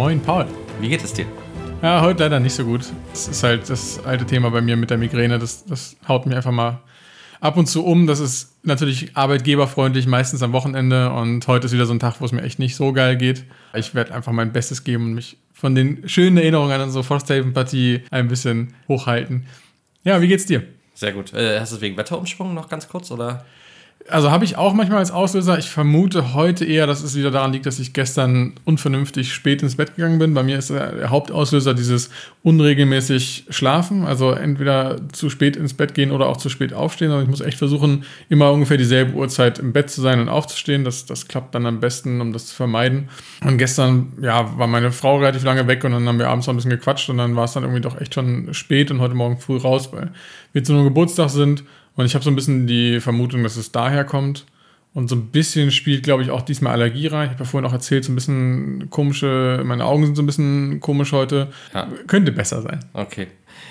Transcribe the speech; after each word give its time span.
Moin, 0.00 0.18
Paul. 0.18 0.46
Wie 0.80 0.88
geht 0.88 1.04
es 1.04 1.12
dir? 1.12 1.26
Ja, 1.82 2.00
heute 2.00 2.22
leider 2.22 2.40
nicht 2.40 2.54
so 2.54 2.64
gut. 2.64 2.86
Das 3.10 3.28
ist 3.28 3.42
halt 3.42 3.68
das 3.68 4.02
alte 4.02 4.24
Thema 4.24 4.48
bei 4.50 4.62
mir 4.62 4.74
mit 4.74 4.88
der 4.88 4.96
Migräne. 4.96 5.38
Das, 5.38 5.66
das 5.66 5.94
haut 6.08 6.24
mich 6.24 6.34
einfach 6.34 6.52
mal 6.52 6.80
ab 7.42 7.58
und 7.58 7.66
zu 7.66 7.84
um. 7.84 8.06
Das 8.06 8.18
ist 8.18 8.56
natürlich 8.62 9.14
arbeitgeberfreundlich, 9.14 10.06
meistens 10.06 10.42
am 10.42 10.54
Wochenende. 10.54 11.12
Und 11.12 11.46
heute 11.48 11.66
ist 11.66 11.74
wieder 11.74 11.84
so 11.84 11.92
ein 11.92 11.98
Tag, 11.98 12.18
wo 12.18 12.24
es 12.24 12.32
mir 12.32 12.40
echt 12.40 12.58
nicht 12.58 12.76
so 12.76 12.94
geil 12.94 13.18
geht. 13.18 13.44
Ich 13.74 13.94
werde 13.94 14.14
einfach 14.14 14.32
mein 14.32 14.54
Bestes 14.54 14.84
geben 14.84 15.04
und 15.04 15.12
mich 15.16 15.36
von 15.52 15.74
den 15.74 16.08
schönen 16.08 16.38
Erinnerungen 16.38 16.72
an 16.72 16.80
unsere 16.80 17.04
Frosthaven-Partie 17.04 18.04
ein 18.10 18.26
bisschen 18.26 18.72
hochhalten. 18.88 19.44
Ja, 20.02 20.22
wie 20.22 20.28
geht's 20.28 20.46
dir? 20.46 20.62
Sehr 20.94 21.12
gut. 21.12 21.34
Äh, 21.34 21.60
hast 21.60 21.72
du 21.72 21.76
es 21.76 21.82
wegen 21.82 21.98
Wetterumschwung 21.98 22.54
noch 22.54 22.70
ganz 22.70 22.88
kurz 22.88 23.10
oder? 23.10 23.44
Also 24.10 24.30
habe 24.30 24.44
ich 24.44 24.56
auch 24.56 24.74
manchmal 24.74 24.98
als 24.98 25.10
Auslöser. 25.10 25.58
Ich 25.58 25.70
vermute 25.70 26.34
heute 26.34 26.64
eher, 26.64 26.86
dass 26.86 27.02
es 27.02 27.16
wieder 27.16 27.30
daran 27.30 27.52
liegt, 27.52 27.66
dass 27.66 27.78
ich 27.78 27.92
gestern 27.92 28.54
unvernünftig 28.64 29.32
spät 29.32 29.62
ins 29.62 29.76
Bett 29.76 29.96
gegangen 29.96 30.18
bin. 30.18 30.34
Bei 30.34 30.42
mir 30.42 30.58
ist 30.58 30.70
der 30.70 31.10
Hauptauslöser 31.10 31.74
dieses 31.74 32.10
unregelmäßig 32.42 33.46
Schlafen. 33.50 34.04
Also 34.04 34.32
entweder 34.32 34.96
zu 35.12 35.30
spät 35.30 35.56
ins 35.56 35.74
Bett 35.74 35.94
gehen 35.94 36.10
oder 36.10 36.26
auch 36.26 36.36
zu 36.36 36.48
spät 36.48 36.72
aufstehen. 36.72 37.10
Also 37.10 37.22
ich 37.22 37.28
muss 37.28 37.40
echt 37.40 37.58
versuchen, 37.58 38.04
immer 38.28 38.52
ungefähr 38.52 38.76
dieselbe 38.76 39.14
Uhrzeit 39.14 39.58
im 39.58 39.72
Bett 39.72 39.90
zu 39.90 40.00
sein 40.00 40.20
und 40.20 40.28
aufzustehen. 40.28 40.84
Das, 40.84 41.06
das 41.06 41.28
klappt 41.28 41.54
dann 41.54 41.66
am 41.66 41.80
besten, 41.80 42.20
um 42.20 42.32
das 42.32 42.46
zu 42.46 42.54
vermeiden. 42.54 43.08
Und 43.44 43.58
gestern, 43.58 44.12
ja, 44.20 44.58
war 44.58 44.66
meine 44.66 44.92
Frau 44.92 45.18
relativ 45.18 45.44
lange 45.44 45.66
weg 45.66 45.84
und 45.84 45.92
dann 45.92 46.06
haben 46.06 46.18
wir 46.18 46.28
abends 46.28 46.46
noch 46.46 46.54
ein 46.54 46.56
bisschen 46.56 46.70
gequatscht 46.70 47.08
und 47.10 47.18
dann 47.18 47.36
war 47.36 47.44
es 47.44 47.52
dann 47.52 47.62
irgendwie 47.62 47.80
doch 47.80 48.00
echt 48.00 48.14
schon 48.14 48.52
spät 48.52 48.90
und 48.90 49.00
heute 49.00 49.14
Morgen 49.14 49.38
früh 49.38 49.56
raus, 49.56 49.92
weil 49.92 50.10
wir 50.52 50.64
zu 50.64 50.72
einem 50.72 50.84
Geburtstag 50.84 51.30
sind 51.30 51.64
und 51.96 52.06
ich 52.06 52.14
habe 52.14 52.24
so 52.24 52.30
ein 52.30 52.36
bisschen 52.36 52.66
die 52.66 53.00
Vermutung, 53.00 53.42
dass 53.42 53.56
es 53.56 53.72
daher 53.72 54.04
kommt. 54.04 54.46
Und 54.92 55.08
so 55.08 55.14
ein 55.14 55.26
bisschen 55.26 55.70
spielt, 55.70 56.02
glaube 56.02 56.24
ich, 56.24 56.30
auch 56.30 56.42
diesmal 56.42 56.72
Allergie 56.72 57.06
rein. 57.06 57.26
Ich 57.26 57.32
habe 57.34 57.44
ja 57.44 57.48
vorhin 57.48 57.68
auch 57.68 57.72
erzählt, 57.72 58.04
so 58.04 58.10
ein 58.10 58.16
bisschen 58.16 58.90
komische, 58.90 59.62
meine 59.64 59.84
Augen 59.84 60.04
sind 60.04 60.16
so 60.16 60.22
ein 60.22 60.26
bisschen 60.26 60.80
komisch 60.80 61.12
heute. 61.12 61.46
Ja. 61.72 61.86
Könnte 62.08 62.32
besser 62.32 62.60
sein. 62.62 62.80
Okay. 62.92 63.28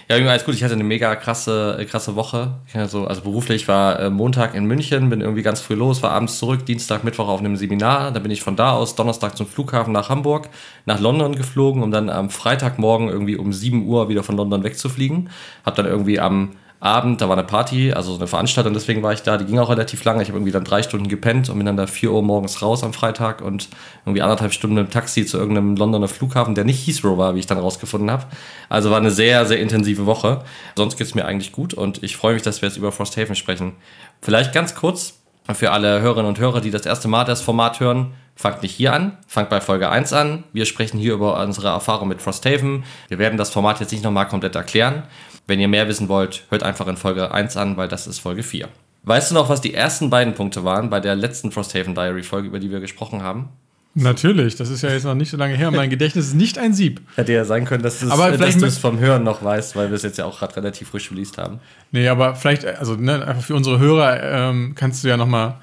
Ja, 0.08 0.16
alles 0.16 0.46
gut. 0.46 0.56
Ich 0.56 0.64
hatte 0.64 0.74
eine 0.74 0.86
mega 0.86 1.16
krasse, 1.16 1.86
krasse 1.90 2.16
Woche. 2.16 2.56
Also, 2.74 3.06
also 3.06 3.22
beruflich 3.22 3.68
war 3.68 4.00
äh, 4.00 4.10
Montag 4.10 4.56
in 4.56 4.66
München, 4.66 5.10
bin 5.10 5.22
irgendwie 5.22 5.44
ganz 5.44 5.60
früh 5.60 5.76
los, 5.76 6.02
war 6.02 6.12
abends 6.12 6.40
zurück, 6.40 6.66
Dienstag, 6.66 7.04
Mittwoch 7.04 7.28
auf 7.28 7.42
einem 7.42 7.58
Seminar. 7.58 8.12
Da 8.12 8.20
bin 8.20 8.32
ich 8.32 8.42
von 8.42 8.56
da 8.56 8.72
aus 8.72 8.96
Donnerstag 8.96 9.36
zum 9.36 9.46
Flughafen 9.46 9.92
nach 9.92 10.10
Hamburg, 10.10 10.50
nach 10.86 11.00
London 11.00 11.36
geflogen, 11.36 11.84
um 11.84 11.92
dann 11.92 12.10
am 12.10 12.30
Freitagmorgen 12.30 13.10
irgendwie 13.10 13.36
um 13.36 13.52
7 13.52 13.86
Uhr 13.86 14.10
wieder 14.10 14.24
von 14.24 14.38
London 14.38 14.64
wegzufliegen. 14.64 15.30
Hab 15.66 15.76
dann 15.76 15.86
irgendwie 15.86 16.20
am 16.20 16.54
Abend, 16.82 17.20
da 17.20 17.28
war 17.28 17.38
eine 17.38 17.46
Party, 17.46 17.92
also 17.92 18.16
eine 18.16 18.26
Veranstaltung, 18.26 18.74
deswegen 18.74 19.04
war 19.04 19.12
ich 19.12 19.22
da, 19.22 19.38
die 19.38 19.46
ging 19.46 19.60
auch 19.60 19.70
relativ 19.70 20.06
lange. 20.06 20.22
Ich 20.22 20.30
habe 20.30 20.38
irgendwie 20.38 20.54
dann 20.54 20.64
drei 20.64 20.82
Stunden 20.82 21.10
gepennt 21.10 21.50
und 21.50 21.58
bin 21.58 21.66
dann 21.66 21.76
da 21.76 21.88
vier 21.88 22.12
Uhr 22.12 22.24
morgens 22.24 22.62
raus 22.62 22.84
am 22.84 22.94
Freitag 22.94 23.42
und 23.42 23.68
irgendwie 24.06 24.22
anderthalb 24.22 24.54
Stunden 24.54 24.78
im 24.78 24.90
Taxi 24.90 25.26
zu 25.26 25.38
irgendeinem 25.38 25.76
Londoner 25.76 26.08
Flughafen, 26.08 26.56
der 26.56 26.64
nicht 26.64 26.88
Heathrow 26.88 27.18
war, 27.18 27.36
wie 27.36 27.40
ich 27.40 27.48
dann 27.48 27.58
rausgefunden 27.58 28.10
habe. 28.10 28.28
Also 28.70 28.92
war 28.92 28.98
eine 28.98 29.12
sehr, 29.12 29.46
sehr 29.46 29.60
intensive 29.60 30.06
Woche. 30.06 30.44
Sonst 30.78 30.98
geht 30.98 31.08
es 31.08 31.16
mir 31.16 31.26
eigentlich 31.26 31.52
gut 31.52 31.74
und 31.74 32.02
ich 32.02 32.16
freue 32.16 32.36
mich, 32.36 32.44
dass 32.44 32.62
wir 32.62 32.70
jetzt 32.70 32.78
über 32.78 32.94
Frosthaven 32.94 33.36
sprechen. 33.36 33.74
Vielleicht 34.22 34.54
ganz 34.54 34.74
kurz 34.74 35.16
für 35.54 35.72
alle 35.72 36.00
Hörerinnen 36.00 36.30
und 36.30 36.40
Hörer, 36.40 36.62
die 36.62 36.72
das 36.72 36.86
erste 36.86 37.10
Mal 37.10 37.26
das 37.26 37.42
Format 37.42 37.82
hören, 37.82 38.14
fangt 38.36 38.62
nicht 38.64 38.74
hier 38.74 38.94
an, 38.94 39.18
fangt 39.28 39.50
bei 39.50 39.60
Folge 39.60 39.90
1 39.90 40.14
an. 40.14 40.46
Wir 40.54 40.66
sprechen 40.66 40.98
hier 40.98 41.14
über 41.14 41.42
unsere 41.44 41.68
Erfahrung 41.68 42.08
mit 42.08 42.22
Frosthaven. 42.22 42.86
Wir 43.10 43.20
werden 43.20 43.38
das 43.38 43.50
Format 43.50 43.82
jetzt 43.82 43.92
nicht 43.92 44.04
nochmal 44.04 44.30
komplett 44.30 44.56
erklären. 44.56 45.04
Wenn 45.50 45.60
ihr 45.60 45.68
mehr 45.68 45.88
wissen 45.88 46.10
wollt, 46.10 46.44
hört 46.50 46.62
einfach 46.62 46.86
in 46.86 46.96
Folge 46.96 47.32
1 47.32 47.58
an, 47.58 47.76
weil 47.76 47.88
das 47.88 48.06
ist 48.06 48.20
Folge 48.20 48.44
4. 48.44 48.68
Weißt 49.02 49.32
du 49.32 49.36
noch, 49.36 49.50
was 49.50 49.62
die 49.62 49.74
ersten 49.74 50.12
beiden 50.12 50.36
Punkte 50.36 50.64
waren 50.64 50.92
bei 50.92 51.00
der 51.00 51.16
letzten 51.16 51.52
Frosthaven 51.52 51.96
Diary 51.96 52.22
Folge, 52.22 52.50
über 52.50 52.60
die 52.60 52.70
wir 52.70 52.80
gesprochen 52.80 53.24
haben? 53.24 53.50
Natürlich, 53.96 54.56
das 54.56 54.70
ist 54.70 54.84
ja 54.84 54.92
jetzt 54.92 55.06
noch 55.06 55.16
nicht 55.16 55.32
so 55.32 55.38
lange 55.38 55.56
her. 55.56 55.72
Mein 55.72 55.90
Gedächtnis 55.90 56.28
ist 56.28 56.36
nicht 56.36 56.60
ein 56.60 56.76
Sieb. 56.76 57.02
Hätte 57.16 57.34
ja 57.34 57.46
sein 57.46 57.66
können, 57.66 57.82
dass, 57.82 58.08
aber 58.08 58.38
dass 58.38 58.58
du 58.58 58.66
es 58.68 58.78
vom 58.78 59.00
Hören 59.00 59.24
noch 59.24 59.44
weißt, 59.44 59.76
weil 59.76 59.90
wir 59.90 59.96
es 59.96 60.04
jetzt 60.04 60.20
ja 60.20 60.26
auch 60.26 60.38
gerade 60.38 60.56
relativ 60.58 60.90
frisch 60.90 61.10
released 61.10 61.40
haben. 61.40 61.60
Nee, 61.92 62.08
aber 62.08 62.36
vielleicht, 62.36 62.66
also 62.66 62.94
ne, 62.94 63.26
einfach 63.26 63.44
für 63.44 63.56
unsere 63.56 63.80
Hörer 63.80 64.22
ähm, 64.22 64.74
kannst 64.76 65.04
du 65.04 65.08
ja 65.08 65.18
nochmal 65.18 65.56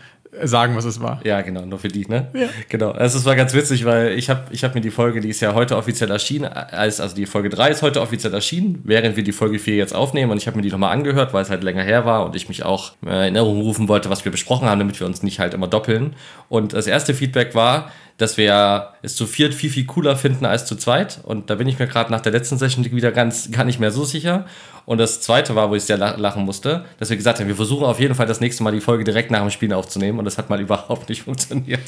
sagen, 0.42 0.76
was 0.76 0.84
es 0.84 1.00
war. 1.00 1.20
Ja, 1.24 1.40
genau, 1.40 1.64
nur 1.64 1.78
für 1.78 1.88
die, 1.88 2.06
ne? 2.06 2.28
Ja. 2.34 2.48
Genau. 2.68 2.90
Also 2.90 3.18
es 3.18 3.24
war 3.24 3.36
ganz 3.36 3.54
witzig, 3.54 3.84
weil 3.84 4.12
ich 4.12 4.30
habe 4.30 4.42
ich 4.50 4.64
hab 4.64 4.74
mir 4.74 4.80
die 4.80 4.90
Folge, 4.90 5.20
die 5.20 5.28
ist 5.28 5.40
ja 5.40 5.54
heute 5.54 5.76
offiziell 5.76 6.10
erschienen, 6.10 6.46
als, 6.46 7.00
also 7.00 7.14
die 7.14 7.26
Folge 7.26 7.48
3 7.48 7.70
ist 7.70 7.82
heute 7.82 8.00
offiziell 8.00 8.34
erschienen, 8.34 8.80
während 8.84 9.16
wir 9.16 9.24
die 9.24 9.32
Folge 9.32 9.58
4 9.58 9.76
jetzt 9.76 9.94
aufnehmen 9.94 10.30
und 10.30 10.38
ich 10.38 10.46
habe 10.46 10.56
mir 10.56 10.62
die 10.62 10.70
nochmal 10.70 10.92
angehört, 10.92 11.32
weil 11.32 11.42
es 11.42 11.50
halt 11.50 11.62
länger 11.62 11.82
her 11.82 12.04
war 12.04 12.24
und 12.26 12.36
ich 12.36 12.48
mich 12.48 12.64
auch 12.64 12.92
in 13.02 13.08
Erinnerung 13.08 13.60
rufen 13.60 13.88
wollte, 13.88 14.10
was 14.10 14.24
wir 14.24 14.32
besprochen 14.32 14.68
haben, 14.68 14.78
damit 14.78 14.98
wir 15.00 15.06
uns 15.06 15.22
nicht 15.22 15.38
halt 15.38 15.54
immer 15.54 15.68
doppeln. 15.68 16.14
Und 16.48 16.72
das 16.72 16.86
erste 16.86 17.14
Feedback 17.14 17.54
war, 17.54 17.90
dass 18.18 18.38
wir 18.38 18.92
es 19.02 19.14
zu 19.14 19.26
viert 19.26 19.52
viel, 19.52 19.68
viel 19.68 19.84
cooler 19.84 20.16
finden 20.16 20.46
als 20.46 20.64
zu 20.64 20.76
zweit. 20.76 21.20
Und 21.22 21.50
da 21.50 21.56
bin 21.56 21.68
ich 21.68 21.78
mir 21.78 21.86
gerade 21.86 22.10
nach 22.10 22.22
der 22.22 22.32
letzten 22.32 22.56
Session 22.56 22.84
wieder 22.84 23.12
ganz 23.12 23.50
gar 23.50 23.64
nicht 23.64 23.78
mehr 23.78 23.90
so 23.90 24.04
sicher. 24.04 24.46
Und 24.86 24.98
das 24.98 25.20
zweite 25.20 25.54
war, 25.54 25.68
wo 25.68 25.74
ich 25.74 25.82
sehr 25.82 25.98
lachen 25.98 26.44
musste, 26.44 26.84
dass 26.98 27.10
wir 27.10 27.16
gesagt 27.16 27.40
haben, 27.40 27.48
wir 27.48 27.56
versuchen 27.56 27.84
auf 27.84 28.00
jeden 28.00 28.14
Fall 28.14 28.26
das 28.26 28.40
nächste 28.40 28.62
Mal 28.62 28.72
die 28.72 28.80
Folge 28.80 29.04
direkt 29.04 29.30
nach 29.30 29.40
dem 29.40 29.50
Spiel 29.50 29.72
aufzunehmen. 29.72 30.18
Und 30.18 30.24
das 30.24 30.38
hat 30.38 30.48
mal 30.48 30.60
überhaupt 30.62 31.08
nicht 31.08 31.22
funktioniert. 31.22 31.80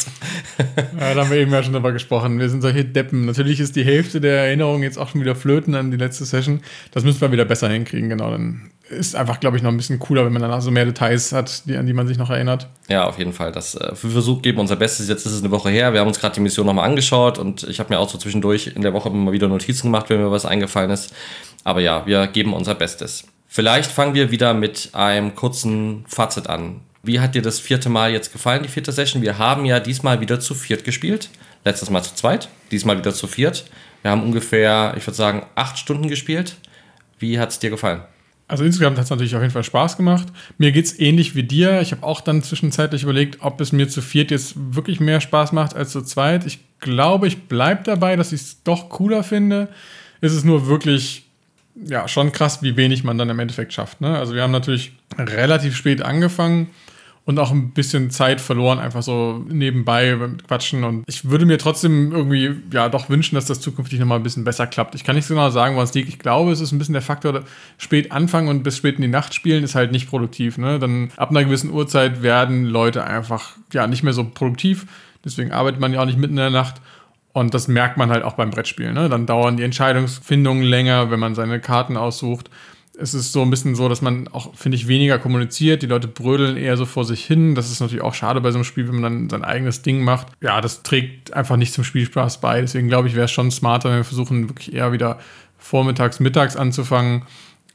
Ja, 0.99 1.15
da 1.15 1.23
haben 1.23 1.31
wir 1.31 1.39
eben 1.39 1.53
ja 1.53 1.63
schon 1.63 1.73
drüber 1.73 1.93
gesprochen. 1.93 2.39
Wir 2.39 2.51
sind 2.51 2.61
solche 2.61 2.85
Deppen. 2.85 3.25
Natürlich 3.25 3.61
ist 3.61 3.77
die 3.77 3.85
Hälfte 3.85 4.21
der 4.21 4.45
Erinnerung 4.45 4.83
jetzt 4.83 4.99
auch 4.99 5.09
schon 5.09 5.21
wieder 5.21 5.35
flöten 5.35 5.75
an 5.75 5.91
die 5.91 5.97
letzte 5.97 6.25
Session. 6.25 6.61
Das 6.93 7.05
müssen 7.05 7.21
wir 7.21 7.33
wieder 7.33 7.45
besser 7.47 7.69
hinkriegen, 7.69 8.11
genau. 8.11 8.31
Dann 8.31 8.71
ist 8.91 9.15
einfach, 9.15 9.41
glaube 9.41 9.57
ich, 9.57 9.63
noch 9.63 9.71
ein 9.71 9.77
bisschen 9.77 9.99
cooler, 9.99 10.25
wenn 10.25 10.33
man 10.33 10.43
dann 10.43 10.61
so 10.61 10.71
mehr 10.71 10.85
Details 10.85 11.33
hat, 11.33 11.67
die, 11.67 11.77
an 11.77 11.87
die 11.87 11.93
man 11.93 12.07
sich 12.07 12.19
noch 12.19 12.31
erinnert. 12.31 12.69
Ja, 12.89 13.05
auf 13.05 13.19
jeden 13.19 13.33
Fall. 13.33 13.53
Das 13.53 13.75
äh, 13.75 13.93
wir 14.01 14.11
versuchen, 14.11 14.43
geben 14.43 14.59
unser 14.59 14.77
Bestes. 14.77 15.09
Jetzt 15.09 15.27
ist 15.27 15.33
es 15.33 15.41
eine 15.41 15.51
Woche 15.51 15.71
her. 15.71 15.93
Wir 15.93 16.01
haben 16.01 16.09
uns 16.09 16.21
gerade 16.21 16.35
die 16.35 16.41
Mission 16.41 16.67
nochmal 16.67 16.89
angeschaut 16.89 17.39
und 17.39 17.65
ich 17.65 17.81
habe 17.81 17.93
mir 17.93 18.01
auch 18.01 18.09
so 18.09 18.19
zwischendurch 18.19 18.73
in 18.75 18.83
der 18.83 18.93
Woche 18.93 19.09
immer 19.09 19.33
wieder 19.33 19.49
Notizen 19.49 19.89
gemacht, 19.89 20.09
wenn 20.09 20.21
mir 20.21 20.31
was 20.31 20.47
eingefallen 20.47 20.91
ist. 20.91 21.15
Aber 21.65 21.81
ja, 21.81 22.07
wir 22.07 22.27
geben 22.27 22.53
unser 22.53 22.75
Bestes. 22.75 23.25
Vielleicht 23.47 23.91
fangen 23.91 24.15
wir 24.15 24.31
wieder 24.31 24.55
mit 24.55 24.91
einem 24.93 25.35
kurzen 25.35 26.05
Fazit 26.07 26.49
an. 26.49 26.81
Wie 27.03 27.21
hat 27.21 27.35
dir 27.35 27.43
das 27.43 27.61
vierte 27.61 27.89
Mal 27.89 28.13
jetzt 28.13 28.33
gefallen, 28.33 28.63
die 28.63 28.69
vierte 28.69 28.93
Session? 28.93 29.23
Wir 29.23 29.39
haben 29.39 29.65
ja 29.65 29.81
diesmal 29.81 30.21
wieder 30.21 30.41
zu 30.41 30.55
viert 30.55 30.85
gespielt. 30.85 31.31
Letztes 31.65 31.91
Mal 31.91 32.03
zu 32.03 32.15
zweit, 32.15 32.49
diesmal 32.71 32.99
wieder 32.99 33.15
zu 33.15 33.27
viert. 33.27 33.65
Wir 34.03 34.11
haben 34.11 34.23
ungefähr, 34.23 34.95
ich 34.97 35.07
würde 35.07 35.17
sagen, 35.17 35.47
acht 35.55 35.79
Stunden 35.79 36.09
gespielt. 36.09 36.57
Wie 37.19 37.39
hat 37.39 37.51
es 37.51 37.59
dir 37.59 37.71
gefallen? 37.71 38.03
Also 38.49 38.65
insgesamt 38.65 38.97
hat 38.97 39.05
es 39.05 39.11
natürlich 39.11 39.37
auf 39.37 39.43
jeden 39.43 39.53
Fall 39.53 39.63
Spaß 39.63 39.99
gemacht. 39.99 40.29
Mir 40.57 40.73
geht 40.73 40.87
es 40.87 40.99
ähnlich 40.99 41.35
wie 41.35 41.43
dir. 41.43 41.83
Ich 41.83 41.93
habe 41.93 42.03
auch 42.03 42.23
dann 42.23 42.43
zwischenzeitlich 42.43 43.03
überlegt, 43.03 43.39
ob 43.41 43.61
es 43.61 43.73
mir 43.73 43.89
zu 43.89 44.01
viert 44.01 44.31
jetzt 44.31 44.55
wirklich 44.57 45.01
mehr 45.01 45.21
Spaß 45.21 45.53
macht 45.53 45.77
als 45.77 45.91
zu 45.91 46.01
zweit. 46.01 46.47
Ich 46.47 46.61
glaube, 46.81 47.29
ich 47.29 47.43
bleibe 47.43 47.83
dabei, 47.85 48.17
dass 48.17 48.33
ich 48.33 48.41
es 48.41 48.63
doch 48.63 48.89
cooler 48.89 49.23
finde. 49.23 49.69
Es 50.23 50.33
ist 50.33 50.45
nur 50.45 50.67
wirklich, 50.67 51.27
ja, 51.75 52.09
schon 52.09 52.33
krass, 52.33 52.63
wie 52.63 52.77
wenig 52.77 53.05
man 53.05 53.19
dann 53.19 53.29
im 53.29 53.39
Endeffekt 53.39 53.75
schafft. 53.75 54.01
Ne? 54.01 54.19
Also 54.19 54.35
wir 54.35 54.43
haben 54.43 54.51
natürlich 54.51 54.93
relativ 55.19 55.77
spät 55.77 56.01
angefangen 56.01 56.71
und 57.29 57.39
auch 57.39 57.51
ein 57.51 57.73
bisschen 57.73 58.11
Zeit 58.11 58.41
verloren, 58.41 58.79
einfach 58.79 59.03
so 59.03 59.45
nebenbei 59.51 60.17
beim 60.17 60.39
Quatschen. 60.39 60.83
Und 60.83 61.05
ich 61.07 61.29
würde 61.29 61.45
mir 61.45 61.59
trotzdem 61.59 62.11
irgendwie, 62.11 62.57
ja, 62.73 62.89
doch 62.89 63.11
wünschen, 63.11 63.35
dass 63.35 63.45
das 63.45 63.61
zukünftig 63.61 64.01
nochmal 64.01 64.19
ein 64.19 64.23
bisschen 64.23 64.45
besser 64.45 64.67
klappt. 64.67 64.95
Ich 64.95 65.05
kann 65.05 65.15
nicht 65.15 65.27
so 65.27 65.35
genau 65.35 65.51
sagen, 65.51 65.77
was 65.77 65.93
liegt. 65.93 66.09
Ich 66.09 66.19
glaube, 66.19 66.53
es 66.53 66.61
ist 66.61 66.73
ein 66.73 66.79
bisschen 66.79 66.95
der 66.95 67.03
Faktor, 67.03 67.43
spät 67.77 68.13
anfangen 68.13 68.49
und 68.49 68.63
bis 68.63 68.79
spät 68.79 68.97
in 68.97 69.03
die 69.03 69.09
Nacht 69.09 69.35
spielen 69.35 69.63
ist 69.63 69.75
halt 69.75 69.93
nicht 69.93 70.09
produktiv. 70.09 70.57
Ne? 70.57 70.79
Dann 70.79 71.11
ab 71.19 71.29
einer 71.29 71.45
gewissen 71.45 71.71
Uhrzeit 71.71 72.23
werden 72.23 72.65
Leute 72.65 73.05
einfach, 73.05 73.59
ja, 73.75 73.87
nicht 73.87 74.03
mehr 74.03 74.15
so 74.15 74.25
produktiv. 74.25 74.87
Deswegen 75.23 75.53
arbeitet 75.53 75.83
man 75.83 75.93
ja 75.93 76.01
auch 76.01 76.07
nicht 76.07 76.19
mitten 76.19 76.33
in 76.33 76.37
der 76.39 76.49
Nacht. 76.49 76.81
Und 77.35 77.53
das 77.53 77.69
merkt 77.69 77.99
man 77.99 78.09
halt 78.09 78.25
auch 78.25 78.37
beim 78.37 78.49
Brettspielen. 78.49 78.95
Ne? 78.95 79.11
Dann 79.11 79.27
dauern 79.27 79.59
die 79.59 79.65
Entscheidungsfindungen 79.65 80.63
länger, 80.63 81.11
wenn 81.11 81.21
man 81.21 81.35
seine 81.35 81.61
Karten 81.61 81.99
aussucht 81.99 82.49
es 83.01 83.15
ist 83.15 83.33
so 83.33 83.43
ein 83.43 83.51
bisschen 83.51 83.77
so, 83.77 83.89
dass 83.89 84.03
man 84.03 84.29
auch, 84.29 84.55
finde 84.57 84.77
ich, 84.77 84.89
weniger 84.89 85.19
kommuniziert. 85.19 85.83
Die 85.83 85.87
Leute 85.87 86.09
brödeln 86.09 86.57
eher 86.57 86.77
so 86.77 86.85
vor 86.85 87.05
sich 87.05 87.25
hin. 87.25 87.55
Das 87.55 87.71
ist 87.71 87.81
natürlich 87.81 88.03
auch 88.03 88.15
schade 88.15 88.41
bei 88.41 88.51
so 88.51 88.59
einem 88.59 88.65
Spiel, 88.65 88.89
wenn 88.89 89.01
man 89.01 89.03
dann 89.03 89.31
sein 89.31 89.45
eigenes 89.45 89.83
Ding 89.83 90.03
macht. 90.03 90.27
Ja, 90.41 90.61
das 90.61 90.83
trägt 90.83 91.33
einfach 91.33 91.57
nicht 91.57 91.73
zum 91.73 91.85
Spielspaß 91.85 92.41
bei. 92.41 92.61
Deswegen 92.61 92.89
glaube 92.89 93.07
ich, 93.07 93.15
wäre 93.15 93.27
es 93.27 93.31
schon 93.31 93.51
smarter, 93.51 93.91
wenn 93.91 93.99
wir 93.99 94.05
versuchen, 94.05 94.49
wirklich 94.49 94.75
eher 94.75 94.93
wieder 94.93 95.19
vormittags, 95.59 96.19
mittags 96.19 96.57
anzufangen 96.57 97.23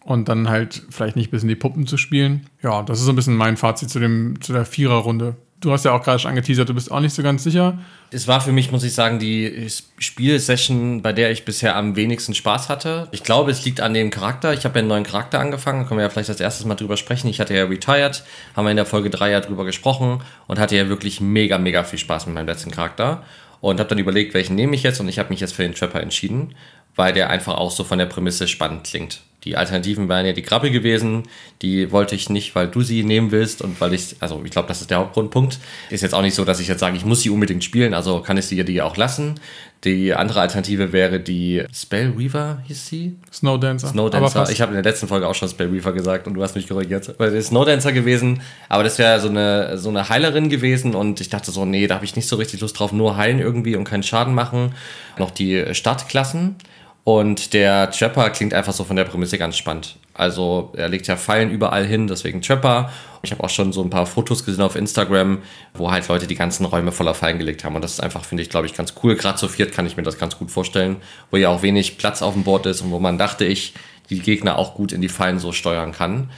und 0.01 0.27
dann 0.27 0.49
halt 0.49 0.83
vielleicht 0.89 1.15
nicht 1.15 1.31
bis 1.31 1.43
in 1.43 1.49
die 1.49 1.55
Puppen 1.55 1.87
zu 1.87 1.95
spielen. 1.95 2.47
Ja, 2.61 2.83
das 2.83 2.99
ist 2.99 3.05
so 3.05 3.11
ein 3.11 3.15
bisschen 3.15 3.37
mein 3.37 3.55
Fazit 3.55 3.89
zu, 3.89 3.99
dem, 3.99 4.41
zu 4.41 4.51
der 4.51 4.65
Viererrunde 4.65 5.37
du 5.63 5.71
hast 5.71 5.85
ja 5.85 5.91
auch 5.91 6.03
gerade 6.03 6.19
schon 6.19 6.29
angeteasert, 6.29 6.69
du 6.69 6.73
bist 6.73 6.91
auch 6.91 6.99
nicht 6.99 7.13
so 7.13 7.23
ganz 7.23 7.43
sicher. 7.43 7.79
Es 8.13 8.27
war 8.27 8.41
für 8.41 8.51
mich, 8.51 8.71
muss 8.71 8.83
ich 8.83 8.93
sagen, 8.93 9.17
die 9.17 9.67
Spielsession, 9.97 11.01
bei 11.01 11.13
der 11.13 11.31
ich 11.31 11.45
bisher 11.45 11.75
am 11.75 11.95
wenigsten 11.95 12.35
Spaß 12.35 12.69
hatte. 12.69 13.07
Ich 13.11 13.23
glaube, 13.23 13.49
es 13.49 13.65
liegt 13.65 13.81
an 13.81 13.95
dem 13.95 14.11
Charakter. 14.11 14.53
Ich 14.53 14.65
habe 14.65 14.75
ja 14.75 14.79
einen 14.79 14.87
neuen 14.87 15.03
Charakter 15.03 15.39
angefangen, 15.39 15.81
da 15.81 15.87
können 15.87 15.97
wir 15.97 16.03
ja 16.03 16.09
vielleicht 16.09 16.29
als 16.29 16.39
erstes 16.39 16.65
mal 16.65 16.75
drüber 16.75 16.95
sprechen. 16.95 17.27
Ich 17.27 17.39
hatte 17.39 17.55
ja 17.55 17.65
Retired, 17.65 18.23
haben 18.55 18.65
wir 18.65 18.71
in 18.71 18.77
der 18.77 18.85
Folge 18.85 19.09
3 19.09 19.31
ja 19.31 19.39
drüber 19.39 19.65
gesprochen 19.65 20.21
und 20.47 20.59
hatte 20.59 20.75
ja 20.75 20.89
wirklich 20.89 21.21
mega, 21.21 21.57
mega 21.57 21.83
viel 21.83 21.97
Spaß 21.97 22.27
mit 22.27 22.35
meinem 22.35 22.47
letzten 22.47 22.69
Charakter. 22.69 23.23
Und 23.61 23.79
habe 23.79 23.89
dann 23.89 23.97
überlegt, 23.97 24.33
welchen 24.33 24.55
nehme 24.55 24.75
ich 24.75 24.83
jetzt 24.83 24.99
und 24.99 25.07
ich 25.07 25.19
habe 25.19 25.29
mich 25.29 25.39
jetzt 25.39 25.53
für 25.53 25.63
den 25.63 25.73
Trapper 25.73 26.01
entschieden, 26.01 26.53
weil 26.95 27.13
der 27.13 27.29
einfach 27.29 27.55
auch 27.55 27.71
so 27.71 27.83
von 27.83 27.99
der 27.99 28.05
Prämisse 28.05 28.47
spannend 28.47 28.85
klingt. 28.85 29.21
Die 29.43 29.57
Alternativen 29.57 30.07
wären 30.07 30.25
ja 30.25 30.31
die 30.31 30.41
Krabbe 30.41 30.71
gewesen. 30.71 31.23
Die 31.61 31.91
wollte 31.91 32.15
ich 32.15 32.29
nicht, 32.29 32.55
weil 32.55 32.67
du 32.67 32.81
sie 32.81 33.03
nehmen 33.03 33.31
willst 33.31 33.61
und 33.61 33.79
weil 33.81 33.93
ich, 33.93 34.15
also 34.21 34.41
ich 34.45 34.51
glaube, 34.51 34.69
das 34.69 34.81
ist 34.81 34.89
der 34.89 34.99
Hauptgrundpunkt. 34.99 35.59
Ist 35.89 36.01
jetzt 36.01 36.13
auch 36.13 36.21
nicht 36.21 36.35
so, 36.35 36.45
dass 36.45 36.59
ich 36.61 36.67
jetzt 36.67 36.79
sage, 36.79 36.95
ich 36.95 37.03
muss 37.03 37.21
sie 37.21 37.29
unbedingt 37.29 37.63
spielen, 37.63 37.93
also 37.93 38.21
kann 38.21 38.37
ich 38.37 38.45
sie 38.45 38.63
dir 38.63 38.85
auch 38.85 38.95
lassen. 38.95 39.35
Die 39.83 40.13
andere 40.13 40.39
Alternative 40.39 40.93
wäre 40.93 41.19
die 41.19 41.65
Spell 41.73 42.13
Reaver, 42.17 42.63
hieß 42.67 42.87
sie? 42.87 43.17
Snowdancer. 43.33 43.89
Snowdancer. 43.89 44.49
Ich 44.49 44.61
habe 44.61 44.71
in 44.71 44.81
der 44.81 44.89
letzten 44.89 45.09
Folge 45.09 45.27
auch 45.27 45.35
schon 45.35 45.49
Spell 45.49 45.67
Reaver 45.67 45.91
gesagt 45.91 46.25
und 46.25 46.35
du 46.35 46.41
hast 46.41 46.55
mich 46.55 46.69
korrigiert. 46.69 47.13
Weil 47.17 47.31
das 47.31 47.47
Snowdancer 47.47 47.91
gewesen, 47.91 48.41
aber 48.69 48.83
das 48.83 48.97
wäre 48.97 49.19
so 49.19 49.27
eine, 49.27 49.77
so 49.77 49.89
eine 49.89 50.07
Heilerin 50.07 50.47
gewesen 50.47 50.95
und 50.95 51.19
ich 51.19 51.27
dachte 51.27 51.51
so, 51.51 51.65
nee, 51.65 51.85
da 51.87 51.95
habe 51.95 52.05
ich 52.05 52.15
nicht 52.15 52.29
so 52.29 52.37
richtig 52.37 52.61
Lust 52.61 52.79
drauf, 52.79 52.93
nur 52.93 53.17
heilen 53.17 53.39
irgendwie 53.39 53.75
und 53.75 53.83
keinen 53.83 54.03
Schaden 54.03 54.33
machen. 54.33 54.73
Noch 55.17 55.31
die 55.31 55.65
Startklassen. 55.73 56.55
Und 57.03 57.53
der 57.53 57.91
Trapper 57.91 58.29
klingt 58.29 58.53
einfach 58.53 58.71
so 58.71 58.85
von 58.85 58.95
der 58.95 59.03
Prämisse 59.03 59.37
ganz 59.37 59.57
spannend. 59.57 59.97
Also 60.13 60.71
er 60.77 60.87
legt 60.87 61.07
ja 61.07 61.17
Fallen 61.17 61.49
überall 61.49 61.85
hin, 61.85 62.07
deswegen 62.07 62.41
Trapper. 62.41 62.91
Ich 63.23 63.31
habe 63.31 63.43
auch 63.43 63.49
schon 63.49 63.73
so 63.73 63.81
ein 63.81 63.89
paar 63.89 64.05
Fotos 64.05 64.45
gesehen 64.45 64.63
auf 64.63 64.75
Instagram, 64.75 65.39
wo 65.73 65.91
halt 65.91 66.07
Leute 66.07 66.27
die 66.27 66.35
ganzen 66.35 66.65
Räume 66.65 66.91
voller 66.91 67.13
Fallen 67.13 67.39
gelegt 67.39 67.63
haben. 67.63 67.75
Und 67.75 67.83
das 67.83 67.93
ist 67.93 67.99
einfach, 67.99 68.23
finde 68.23 68.43
ich, 68.43 68.49
glaube 68.49 68.67
ich, 68.67 68.73
ganz 68.73 68.93
cool. 69.03 69.15
Gerade 69.15 69.37
zu 69.37 69.47
viert 69.49 69.73
kann 69.73 69.85
ich 69.85 69.97
mir 69.97 70.03
das 70.03 70.17
ganz 70.17 70.37
gut 70.37 70.51
vorstellen, 70.51 70.97
wo 71.31 71.37
ja 71.37 71.49
auch 71.49 71.61
wenig 71.61 71.97
Platz 71.97 72.21
auf 72.21 72.33
dem 72.33 72.43
Board 72.43 72.67
ist 72.67 72.81
und 72.81 72.91
wo 72.91 72.99
man 72.99 73.17
dachte 73.17 73.43
ich, 73.43 73.73
die 74.09 74.19
Gegner 74.19 74.57
auch 74.57 74.75
gut 74.75 74.91
in 74.91 75.01
die 75.01 75.09
Fallen 75.09 75.39
so 75.39 75.51
steuern 75.51 75.91
kann. 75.91 76.29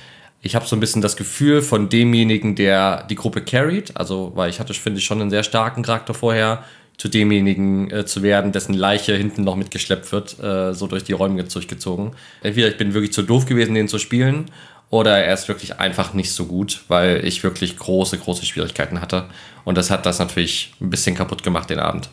Ich 0.42 0.56
habe 0.56 0.66
so 0.66 0.76
ein 0.76 0.80
bisschen 0.80 1.02
das 1.02 1.18
Gefühl 1.18 1.62
von 1.62 1.90
demjenigen, 1.90 2.56
der 2.56 3.04
die 3.04 3.16
Gruppe 3.16 3.42
carried, 3.42 3.98
also 3.98 4.32
weil 4.36 4.50
ich 4.50 4.60
hatte, 4.60 4.74
finde 4.76 5.00
ich, 5.00 5.06
schon 5.06 5.20
einen 5.20 5.32
sehr 5.32 5.44
starken 5.44 5.82
Charakter 5.82 6.14
vorher, 6.14 6.64
zu 6.98 7.10
demjenigen 7.10 7.92
äh, 7.92 8.06
zu 8.06 8.24
werden, 8.24 8.52
dessen 8.52 8.74
Leiche 8.74 9.16
hinten 9.16 9.44
noch 9.44 9.56
mitgeschleppt 9.56 10.12
wird, 10.12 10.40
äh, 10.40 10.74
so 10.74 10.88
durch 10.88 11.04
die 11.04 11.14
Räume 11.14 11.44
durchgezogen. 11.44 12.12
Entweder 12.42 12.68
ich 12.70 12.78
bin 12.78 12.94
wirklich 12.94 13.14
zu 13.14 13.24
doof 13.24 13.46
gewesen, 13.46 13.76
den 13.76 13.88
zu 13.88 14.00
spielen, 14.00 14.46
oder 14.90 15.18
er 15.18 15.34
ist 15.34 15.48
wirklich 15.48 15.80
einfach 15.80 16.14
nicht 16.14 16.32
so 16.32 16.46
gut, 16.46 16.84
weil 16.88 17.26
ich 17.26 17.44
wirklich 17.44 17.78
große, 17.78 18.18
große 18.18 18.46
Schwierigkeiten 18.46 19.02
hatte. 19.02 19.26
Und 19.64 19.78
das 19.78 19.90
hat 19.90 20.06
das 20.06 20.20
natürlich 20.20 20.74
ein 20.80 20.90
bisschen 20.90 21.16
kaputt 21.16 21.44
gemacht, 21.44 21.70
den 21.70 21.80
Abend. 21.80 22.10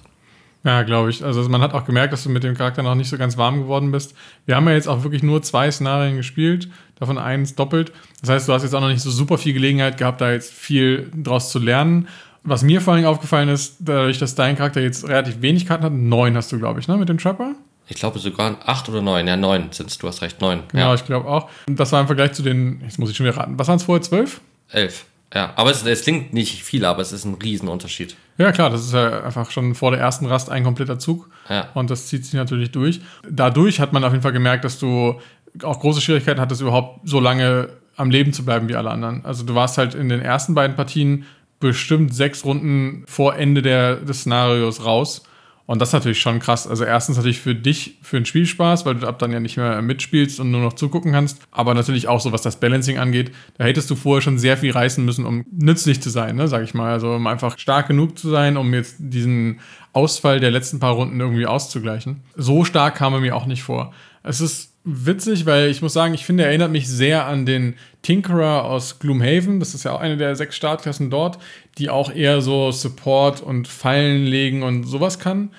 Ja, 0.64 0.82
glaube 0.82 1.11
ich. 1.11 1.25
Also 1.25 1.49
man 1.49 1.61
hat 1.61 1.75
auch 1.75 1.84
gemerkt, 1.84 2.12
dass 2.12 2.23
du 2.23 2.31
mit 2.31 2.44
dem 2.44 2.56
Charakter 2.56 2.82
noch 2.82 2.94
nicht 2.94 3.08
so 3.08 3.19
ganz 3.19 3.37
warm 3.37 3.62
geworden 3.62 3.90
bist. 3.90 4.14
Wir 4.46 4.56
haben 4.56 4.67
ja 4.69 4.75
jetzt 4.75 4.88
auch 4.88 5.02
wirklich 5.02 5.23
nur 5.23 5.43
zwei 5.43 5.70
Szenarien 5.70 6.17
gespielt, 6.17 6.69
davon 6.99 7.19
eins 7.19 7.56
doppelt. 7.56 7.93
Das 8.20 8.31
heißt, 8.31 8.49
du 8.49 8.52
hast 8.52 8.62
jetzt 8.62 8.75
auch 8.75 8.81
noch 8.81 8.88
nicht 8.88 9.02
so 9.02 9.11
super 9.11 9.38
viel 9.38 9.55
Gelegenheit 9.55 9.99
gehabt, 9.99 10.20
da 10.20 10.32
jetzt 10.32 10.52
viel 10.52 11.11
draus 11.14 11.50
zu 11.50 11.58
lernen. 11.58 12.08
Was 12.44 12.62
mir 12.62 12.81
vor 12.81 12.94
allem 12.94 13.05
aufgefallen 13.05 13.49
ist, 13.49 13.77
dadurch, 13.81 14.19
dass 14.19 14.35
dein 14.35 14.56
Charakter 14.56 14.81
jetzt 14.81 15.06
relativ 15.06 15.41
wenig 15.43 15.67
Karten 15.67 15.85
hat, 15.85 15.93
neun 15.93 16.37
hast 16.37 16.50
du, 16.50 16.59
glaube 16.59 16.81
ich, 16.81 16.89
ne, 16.89 16.97
mit 16.97 17.09
dem 17.09 17.19
Trapper? 17.19 17.55
Ich 17.89 17.97
glaube 17.97 18.19
sogar 18.19 18.59
acht 18.65 18.89
oder 18.89 19.03
neun. 19.03 19.27
Ja, 19.27 19.37
neun 19.37 19.69
sind 19.71 19.91
es, 19.91 19.99
du 19.99 20.09
hast 20.09 20.23
recht, 20.23 20.41
neun. 20.41 20.62
Ja, 20.73 20.81
ja 20.81 20.94
ich 20.94 21.05
glaube 21.05 21.29
auch. 21.29 21.49
Das 21.67 21.93
war 21.93 22.00
im 22.00 22.06
Vergleich 22.06 22.33
zu 22.33 22.43
den, 22.43 22.81
jetzt 22.83 22.99
muss 22.99 23.11
ich 23.11 23.17
schon 23.17 23.27
wieder 23.27 23.37
raten, 23.37 23.59
was 23.59 23.69
waren 23.69 23.77
es 23.77 23.85
vorher, 23.85 24.03
zwölf? 24.03 24.41
Elf. 24.71 25.05
Ja, 25.35 25.53
aber 25.56 25.71
es, 25.71 25.85
es, 25.85 26.03
klingt 26.03 26.35
nicht 26.35 26.62
viel, 26.62 26.85
aber 26.85 27.00
es 27.00 27.12
ist 27.12 27.25
ein 27.25 27.35
Riesenunterschied. 27.35 28.17
Ja, 28.37 28.53
klar, 28.53 28.69
das 28.71 28.83
ist 28.83 28.93
ja 28.93 29.23
einfach 29.23 29.50
schon 29.50 29.75
vor 29.75 29.91
der 29.91 30.00
ersten 30.00 30.27
Rast 30.27 30.50
ein 30.50 30.62
kompletter 30.62 30.99
Zug. 30.99 31.31
Ja. 31.49 31.69
Und 31.75 31.91
das 31.91 32.09
zieht 32.09 32.25
sich 32.27 32.35
natürlich 32.35 32.71
durch. 32.71 33.00
Dadurch 33.29 33.81
hat 33.81 33.93
man 33.93 34.05
auf 34.05 34.12
jeden 34.12 34.23
Fall 34.23 34.33
gemerkt, 34.33 34.65
dass 34.65 34.79
du 34.79 35.21
auch 35.62 35.81
große 35.81 36.00
Schwierigkeiten 36.00 36.41
hattest, 36.41 36.61
überhaupt 36.61 37.09
so 37.09 37.19
lange 37.19 37.71
am 37.97 38.11
Leben 38.11 38.33
zu 38.33 38.44
bleiben 38.44 38.69
wie 38.69 38.75
alle 38.75 38.91
anderen. 38.91 39.25
Also 39.25 39.44
du 39.44 39.55
warst 39.55 39.79
halt 39.79 39.94
in 39.94 40.09
den 40.09 40.21
ersten 40.21 40.55
beiden 40.55 40.77
Partien 40.77 41.25
bestimmt 41.62 42.14
sechs 42.14 42.44
Runden 42.44 43.05
vor 43.06 43.37
Ende 43.37 43.62
der, 43.62 43.97
des 43.97 44.20
Szenarios 44.20 44.85
raus. 44.85 45.23
Und 45.64 45.81
das 45.81 45.91
ist 45.91 45.93
natürlich 45.94 46.20
schon 46.20 46.41
krass. 46.41 46.67
Also 46.67 46.85
erstens 46.85 47.17
natürlich 47.17 47.41
für 47.41 47.55
dich, 47.55 47.97
für 48.03 48.17
den 48.19 48.26
Spielspaß, 48.26 48.85
weil 48.85 48.97
du 48.97 49.06
ab 49.06 49.19
dann 49.20 49.32
ja 49.32 49.41
nicht 49.41 49.56
mehr 49.56 49.81
mitspielst 49.81 50.41
und 50.41 50.50
nur 50.50 50.61
noch 50.61 50.75
zugucken 50.75 51.12
kannst. 51.12 51.41
Aber 51.50 51.73
natürlich 51.73 52.09
auch 52.09 52.20
so, 52.20 52.32
was 52.32 52.43
das 52.43 52.59
Balancing 52.59 52.99
angeht. 52.99 53.31
Da 53.56 53.64
hättest 53.64 53.88
du 53.88 53.94
vorher 53.94 54.20
schon 54.20 54.38
sehr 54.38 54.56
viel 54.56 54.73
reißen 54.73 55.05
müssen, 55.05 55.25
um 55.25 55.47
nützlich 55.50 56.03
zu 56.03 56.11
sein, 56.11 56.37
ne, 56.37 56.49
sag 56.49 56.64
ich 56.64 56.75
mal. 56.75 56.93
Also 56.93 57.14
um 57.14 57.26
einfach 57.26 57.59
stark 57.59 57.88
genug 57.88 58.19
zu 58.19 58.29
sein, 58.29 58.56
um 58.56 58.75
jetzt 58.75 58.97
diesen 58.99 59.61
Ausfall 59.93 60.41
der 60.41 60.50
letzten 60.50 60.81
paar 60.81 60.93
Runden 60.94 61.20
irgendwie 61.20 61.47
auszugleichen. 61.47 62.23
So 62.37 62.65
stark 62.65 62.97
kam 62.97 63.15
er 63.15 63.20
mir 63.20 63.37
auch 63.37 63.47
nicht 63.47 63.62
vor. 63.62 63.94
Es 64.25 64.41
ist 64.41 64.72
witzig, 64.84 65.46
weil 65.46 65.69
ich 65.69 65.82
muss 65.82 65.93
sagen, 65.93 66.14
ich 66.14 66.26
finde, 66.26 66.43
er 66.43 66.49
erinnert 66.49 66.73
mich 66.73 66.88
sehr 66.88 67.26
an 67.26 67.46
den 67.46 67.75
Tinkerer 68.02 68.64
aus 68.64 68.99
Gloomhaven. 68.99 69.61
Das 69.61 69.75
ist 69.75 69.84
ja 69.84 69.93
auch 69.93 70.00
eine 70.00 70.17
der 70.17 70.34
sechs 70.34 70.56
Startklassen 70.56 71.11
dort, 71.11 71.38
die 71.79 71.90
auch 71.90 72.12
eher 72.12 72.43
so 72.43 72.73
Support 72.73 73.40
und 73.40 73.69
Fallen 73.69 74.25
legen 74.25 74.62
und 74.62 74.84
sowas 74.84 75.19
kann. 75.19 75.50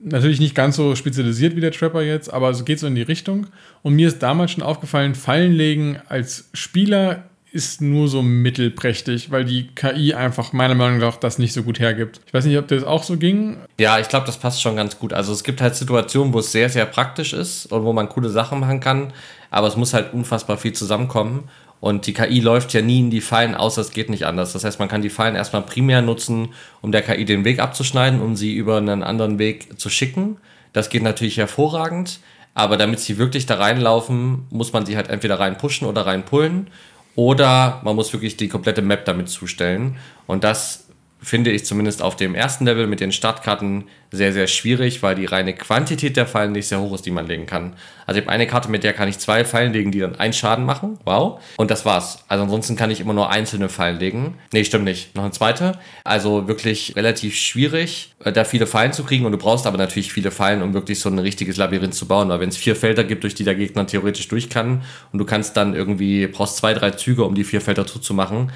Natürlich 0.00 0.40
nicht 0.40 0.54
ganz 0.54 0.76
so 0.76 0.96
spezialisiert 0.96 1.56
wie 1.56 1.60
der 1.60 1.72
Trapper 1.72 2.02
jetzt, 2.02 2.32
aber 2.32 2.50
es 2.50 2.64
geht 2.64 2.80
so 2.80 2.86
in 2.86 2.94
die 2.94 3.02
Richtung. 3.02 3.46
Und 3.82 3.94
mir 3.94 4.08
ist 4.08 4.22
damals 4.22 4.50
schon 4.50 4.62
aufgefallen, 4.62 5.14
Fallen 5.14 5.52
legen 5.52 5.98
als 6.08 6.50
Spieler 6.52 7.30
ist 7.54 7.80
nur 7.80 8.08
so 8.08 8.20
mittelprächtig, 8.20 9.30
weil 9.30 9.44
die 9.44 9.68
KI 9.68 10.12
einfach 10.12 10.52
meiner 10.52 10.74
Meinung 10.74 10.98
nach 10.98 11.16
das 11.16 11.38
nicht 11.38 11.52
so 11.52 11.62
gut 11.62 11.78
hergibt. 11.78 12.20
Ich 12.26 12.34
weiß 12.34 12.46
nicht, 12.46 12.58
ob 12.58 12.66
das 12.66 12.82
auch 12.82 13.04
so 13.04 13.16
ging. 13.16 13.58
Ja, 13.78 14.00
ich 14.00 14.08
glaube, 14.08 14.26
das 14.26 14.38
passt 14.38 14.60
schon 14.60 14.74
ganz 14.74 14.98
gut. 14.98 15.12
Also 15.12 15.32
es 15.32 15.44
gibt 15.44 15.60
halt 15.60 15.76
Situationen, 15.76 16.34
wo 16.34 16.40
es 16.40 16.50
sehr, 16.50 16.68
sehr 16.68 16.84
praktisch 16.84 17.32
ist 17.32 17.66
und 17.66 17.84
wo 17.84 17.92
man 17.92 18.08
coole 18.08 18.28
Sachen 18.28 18.58
machen 18.58 18.80
kann, 18.80 19.12
aber 19.52 19.68
es 19.68 19.76
muss 19.76 19.94
halt 19.94 20.12
unfassbar 20.12 20.58
viel 20.58 20.72
zusammenkommen. 20.72 21.48
Und 21.78 22.08
die 22.08 22.12
KI 22.12 22.40
läuft 22.40 22.72
ja 22.72 22.82
nie 22.82 22.98
in 22.98 23.10
die 23.10 23.20
Fallen, 23.20 23.54
außer 23.54 23.82
es 23.82 23.90
geht 23.90 24.10
nicht 24.10 24.26
anders. 24.26 24.52
Das 24.52 24.64
heißt, 24.64 24.80
man 24.80 24.88
kann 24.88 25.02
die 25.02 25.10
Fallen 25.10 25.36
erstmal 25.36 25.62
primär 25.62 26.02
nutzen, 26.02 26.48
um 26.80 26.90
der 26.90 27.02
KI 27.02 27.24
den 27.24 27.44
Weg 27.44 27.60
abzuschneiden, 27.60 28.20
um 28.20 28.34
sie 28.34 28.54
über 28.54 28.78
einen 28.78 29.04
anderen 29.04 29.38
Weg 29.38 29.78
zu 29.78 29.90
schicken. 29.90 30.38
Das 30.72 30.88
geht 30.88 31.02
natürlich 31.04 31.36
hervorragend. 31.36 32.18
Aber 32.54 32.76
damit 32.76 33.00
sie 33.00 33.18
wirklich 33.18 33.46
da 33.46 33.56
reinlaufen, 33.56 34.46
muss 34.50 34.72
man 34.72 34.86
sie 34.86 34.96
halt 34.96 35.08
entweder 35.08 35.40
rein 35.40 35.58
pushen 35.58 35.86
oder 35.86 36.06
rein 36.06 36.24
pullen. 36.24 36.68
Oder 37.16 37.80
man 37.84 37.94
muss 37.96 38.12
wirklich 38.12 38.36
die 38.36 38.48
komplette 38.48 38.82
Map 38.82 39.04
damit 39.04 39.28
zustellen. 39.28 39.96
Und 40.26 40.44
das 40.44 40.83
finde 41.24 41.50
ich 41.50 41.64
zumindest 41.64 42.02
auf 42.02 42.16
dem 42.16 42.34
ersten 42.34 42.66
Level 42.66 42.86
mit 42.86 43.00
den 43.00 43.10
Startkarten 43.10 43.84
sehr, 44.10 44.32
sehr 44.32 44.46
schwierig, 44.46 45.02
weil 45.02 45.14
die 45.14 45.24
reine 45.24 45.54
Quantität 45.54 46.16
der 46.16 46.26
Fallen 46.26 46.52
nicht 46.52 46.68
sehr 46.68 46.80
hoch 46.80 46.94
ist, 46.94 47.06
die 47.06 47.10
man 47.10 47.26
legen 47.26 47.46
kann. 47.46 47.74
Also 48.06 48.20
ich 48.20 48.26
habe 48.26 48.32
eine 48.32 48.46
Karte, 48.46 48.70
mit 48.70 48.84
der 48.84 48.92
kann 48.92 49.08
ich 49.08 49.18
zwei 49.18 49.44
Fallen 49.44 49.72
legen, 49.72 49.90
die 49.90 50.00
dann 50.00 50.16
einen 50.16 50.34
Schaden 50.34 50.64
machen. 50.64 50.98
Wow. 51.04 51.40
Und 51.56 51.70
das 51.70 51.84
war's. 51.84 52.24
Also 52.28 52.44
ansonsten 52.44 52.76
kann 52.76 52.90
ich 52.90 53.00
immer 53.00 53.14
nur 53.14 53.30
einzelne 53.30 53.68
Fallen 53.68 53.98
legen. 53.98 54.34
Nee, 54.52 54.64
stimmt 54.64 54.84
nicht. 54.84 55.14
Noch 55.16 55.24
eine 55.24 55.32
zweite. 55.32 55.78
Also 56.04 56.46
wirklich 56.46 56.94
relativ 56.94 57.36
schwierig, 57.36 58.14
äh, 58.22 58.30
da 58.30 58.44
viele 58.44 58.66
Fallen 58.66 58.92
zu 58.92 59.04
kriegen. 59.04 59.24
Und 59.24 59.32
du 59.32 59.38
brauchst 59.38 59.66
aber 59.66 59.78
natürlich 59.78 60.12
viele 60.12 60.30
Fallen, 60.30 60.62
um 60.62 60.74
wirklich 60.74 61.00
so 61.00 61.08
ein 61.08 61.18
richtiges 61.18 61.56
Labyrinth 61.56 61.94
zu 61.94 62.06
bauen. 62.06 62.28
Weil 62.28 62.40
wenn 62.40 62.50
es 62.50 62.56
vier 62.58 62.76
Felder 62.76 63.02
gibt, 63.02 63.22
durch 63.24 63.34
die 63.34 63.44
der 63.44 63.54
Gegner 63.54 63.86
theoretisch 63.86 64.28
durch 64.28 64.50
kann 64.50 64.82
und 65.12 65.18
du 65.18 65.24
kannst 65.24 65.56
dann 65.56 65.74
irgendwie, 65.74 66.26
brauchst 66.26 66.58
zwei, 66.58 66.74
drei 66.74 66.90
Züge, 66.90 67.24
um 67.24 67.34
die 67.34 67.44
vier 67.44 67.62
Felder 67.62 67.86
zuzumachen, 67.86 68.52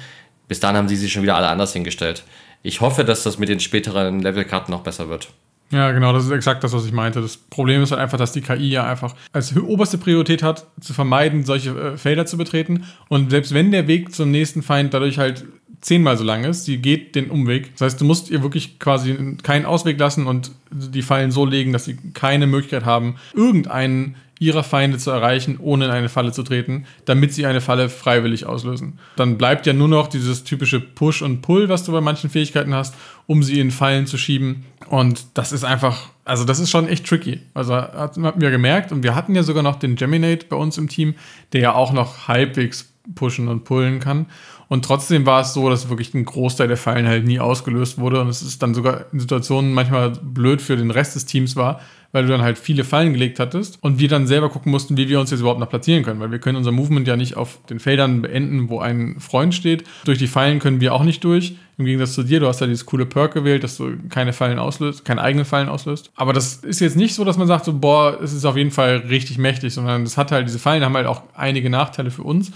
bis 0.47 0.59
dann 0.59 0.75
haben 0.75 0.87
sie 0.87 0.95
sich 0.95 1.11
schon 1.11 1.23
wieder 1.23 1.35
alle 1.35 1.47
anders 1.47 1.73
hingestellt 1.73 2.23
ich 2.63 2.81
hoffe, 2.81 3.03
dass 3.03 3.23
das 3.23 3.39
mit 3.39 3.49
den 3.49 3.59
späteren 3.59 4.21
Levelkarten 4.21 4.71
noch 4.71 4.81
besser 4.81 5.09
wird. 5.09 5.29
Ja, 5.71 5.91
genau, 5.91 6.13
das 6.13 6.25
ist 6.25 6.31
exakt 6.31 6.63
das, 6.63 6.73
was 6.73 6.85
ich 6.85 6.91
meinte. 6.91 7.21
Das 7.21 7.37
Problem 7.37 7.83
ist 7.83 7.91
halt 7.91 8.01
einfach, 8.01 8.17
dass 8.17 8.31
die 8.31 8.41
KI 8.41 8.69
ja 8.69 8.89
einfach 8.89 9.13
als 9.33 9.55
oberste 9.55 9.99
Priorität 9.99 10.41
hat, 10.41 10.65
zu 10.81 10.93
vermeiden, 10.93 11.43
solche 11.43 11.69
äh, 11.69 11.97
Felder 11.97 12.25
zu 12.25 12.37
betreten. 12.37 12.85
Und 13.07 13.29
selbst 13.29 13.53
wenn 13.53 13.71
der 13.71 13.87
Weg 13.87 14.13
zum 14.13 14.31
nächsten 14.31 14.63
Feind 14.63 14.93
dadurch 14.95 15.19
halt 15.19 15.45
zehnmal 15.81 16.17
so 16.17 16.23
lang 16.23 16.43
ist, 16.43 16.65
sie 16.65 16.77
geht 16.77 17.15
den 17.15 17.29
Umweg. 17.29 17.71
Das 17.73 17.81
heißt, 17.81 18.01
du 18.01 18.05
musst 18.05 18.29
ihr 18.31 18.41
wirklich 18.41 18.79
quasi 18.79 19.37
keinen 19.43 19.65
Ausweg 19.65 19.99
lassen 19.99 20.25
und 20.27 20.51
die 20.71 21.03
Fallen 21.03 21.31
so 21.31 21.45
legen, 21.45 21.71
dass 21.71 21.85
sie 21.85 21.97
keine 22.13 22.47
Möglichkeit 22.47 22.85
haben, 22.85 23.15
irgendeinen 23.33 24.15
ihrer 24.39 24.63
Feinde 24.63 24.97
zu 24.97 25.11
erreichen, 25.11 25.57
ohne 25.59 25.85
in 25.85 25.91
eine 25.91 26.09
Falle 26.09 26.31
zu 26.31 26.43
treten, 26.43 26.85
damit 27.05 27.33
sie 27.33 27.45
eine 27.45 27.59
Falle 27.61 27.89
freiwillig 27.89 28.45
auslösen. 28.45 28.97
Dann 29.17 29.37
bleibt 29.37 29.65
ja 29.67 29.73
nur 29.73 29.89
noch 29.89 30.07
dieses 30.07 30.45
typische 30.45 30.79
Push 30.79 31.21
und 31.21 31.41
Pull, 31.41 31.67
was 31.67 31.83
du 31.83 31.91
bei 31.91 32.01
manchen 32.01 32.29
Fähigkeiten 32.29 32.73
hast, 32.73 32.95
um 33.27 33.43
sie 33.43 33.59
in 33.59 33.69
Fallen 33.69 34.07
zu 34.07 34.17
schieben. 34.17 34.65
Und 34.87 35.25
das 35.33 35.51
ist 35.51 35.65
einfach, 35.65 36.09
also 36.23 36.45
das 36.45 36.59
ist 36.59 36.69
schon 36.69 36.87
echt 36.87 37.05
tricky. 37.05 37.41
Also 37.53 37.75
hatten 37.75 38.23
wir 38.23 38.51
gemerkt 38.51 38.91
und 38.93 39.03
wir 39.03 39.13
hatten 39.13 39.35
ja 39.35 39.43
sogar 39.43 39.61
noch 39.61 39.75
den 39.75 39.95
Geminate 39.95 40.45
bei 40.47 40.55
uns 40.55 40.77
im 40.77 40.87
Team, 40.87 41.15
der 41.51 41.61
ja 41.61 41.73
auch 41.73 41.91
noch 41.91 42.29
halbwegs 42.29 42.93
pushen 43.15 43.47
und 43.49 43.65
pullen 43.65 43.99
kann. 43.99 44.27
Und 44.69 44.85
trotzdem 44.85 45.25
war 45.25 45.41
es 45.41 45.53
so, 45.53 45.67
dass 45.67 45.89
wirklich 45.89 46.13
ein 46.13 46.25
Großteil 46.25 46.67
der 46.67 46.77
Fallen 46.77 47.07
halt 47.07 47.25
nie 47.25 47.39
ausgelöst 47.39 47.97
wurde. 47.97 48.21
Und 48.21 48.29
es 48.29 48.43
ist 48.43 48.61
dann 48.61 48.75
sogar 48.75 49.05
in 49.11 49.19
Situationen 49.19 49.73
manchmal 49.73 50.11
blöd 50.11 50.61
für 50.61 50.77
den 50.77 50.91
Rest 50.91 51.15
des 51.15 51.25
Teams 51.25 51.55
war, 51.55 51.81
weil 52.11 52.23
du 52.23 52.29
dann 52.29 52.43
halt 52.43 52.59
viele 52.59 52.83
Fallen 52.83 53.13
gelegt 53.13 53.39
hattest 53.39 53.79
und 53.81 53.99
wir 53.99 54.07
dann 54.07 54.27
selber 54.27 54.49
gucken 54.49 54.71
mussten, 54.71 54.95
wie 54.95 55.09
wir 55.09 55.19
uns 55.19 55.31
jetzt 55.31 55.39
überhaupt 55.39 55.59
noch 55.59 55.69
platzieren 55.69 56.03
können, 56.03 56.19
weil 56.19 56.31
wir 56.31 56.37
können 56.37 56.55
unser 56.55 56.71
Movement 56.71 57.07
ja 57.07 57.15
nicht 57.15 57.35
auf 57.35 57.59
den 57.67 57.79
Feldern 57.79 58.21
beenden, 58.21 58.69
wo 58.69 58.79
ein 58.79 59.19
Freund 59.19 59.55
steht. 59.55 59.85
Durch 60.05 60.19
die 60.19 60.27
Fallen 60.27 60.59
können 60.59 60.81
wir 60.81 60.93
auch 60.93 61.03
nicht 61.03 61.23
durch. 61.23 61.55
Im 61.79 61.85
Gegensatz 61.85 62.13
zu 62.13 62.21
dir, 62.21 62.39
du 62.39 62.47
hast 62.47 62.61
ja 62.61 62.67
dieses 62.67 62.85
coole 62.85 63.07
Perk 63.07 63.33
gewählt, 63.33 63.63
dass 63.63 63.77
du 63.77 63.93
keine 64.09 64.33
Fallen 64.33 64.59
auslöst, 64.59 65.03
keine 65.03 65.21
eigenen 65.21 65.45
Fallen 65.45 65.69
auslöst. 65.69 66.11
Aber 66.15 66.31
das 66.33 66.57
ist 66.57 66.79
jetzt 66.79 66.95
nicht 66.95 67.15
so, 67.15 67.23
dass 67.23 67.37
man 67.37 67.47
sagt, 67.47 67.65
so, 67.65 67.73
boah, 67.73 68.19
es 68.21 68.33
ist 68.33 68.45
auf 68.45 68.57
jeden 68.57 68.71
Fall 68.71 68.97
richtig 69.09 69.39
mächtig, 69.39 69.73
sondern 69.73 70.03
das 70.03 70.15
hat 70.15 70.31
halt, 70.31 70.47
diese 70.47 70.59
Fallen 70.59 70.83
haben 70.83 70.95
halt 70.95 71.07
auch 71.07 71.23
einige 71.33 71.71
Nachteile 71.71 72.11
für 72.11 72.23
uns. 72.23 72.51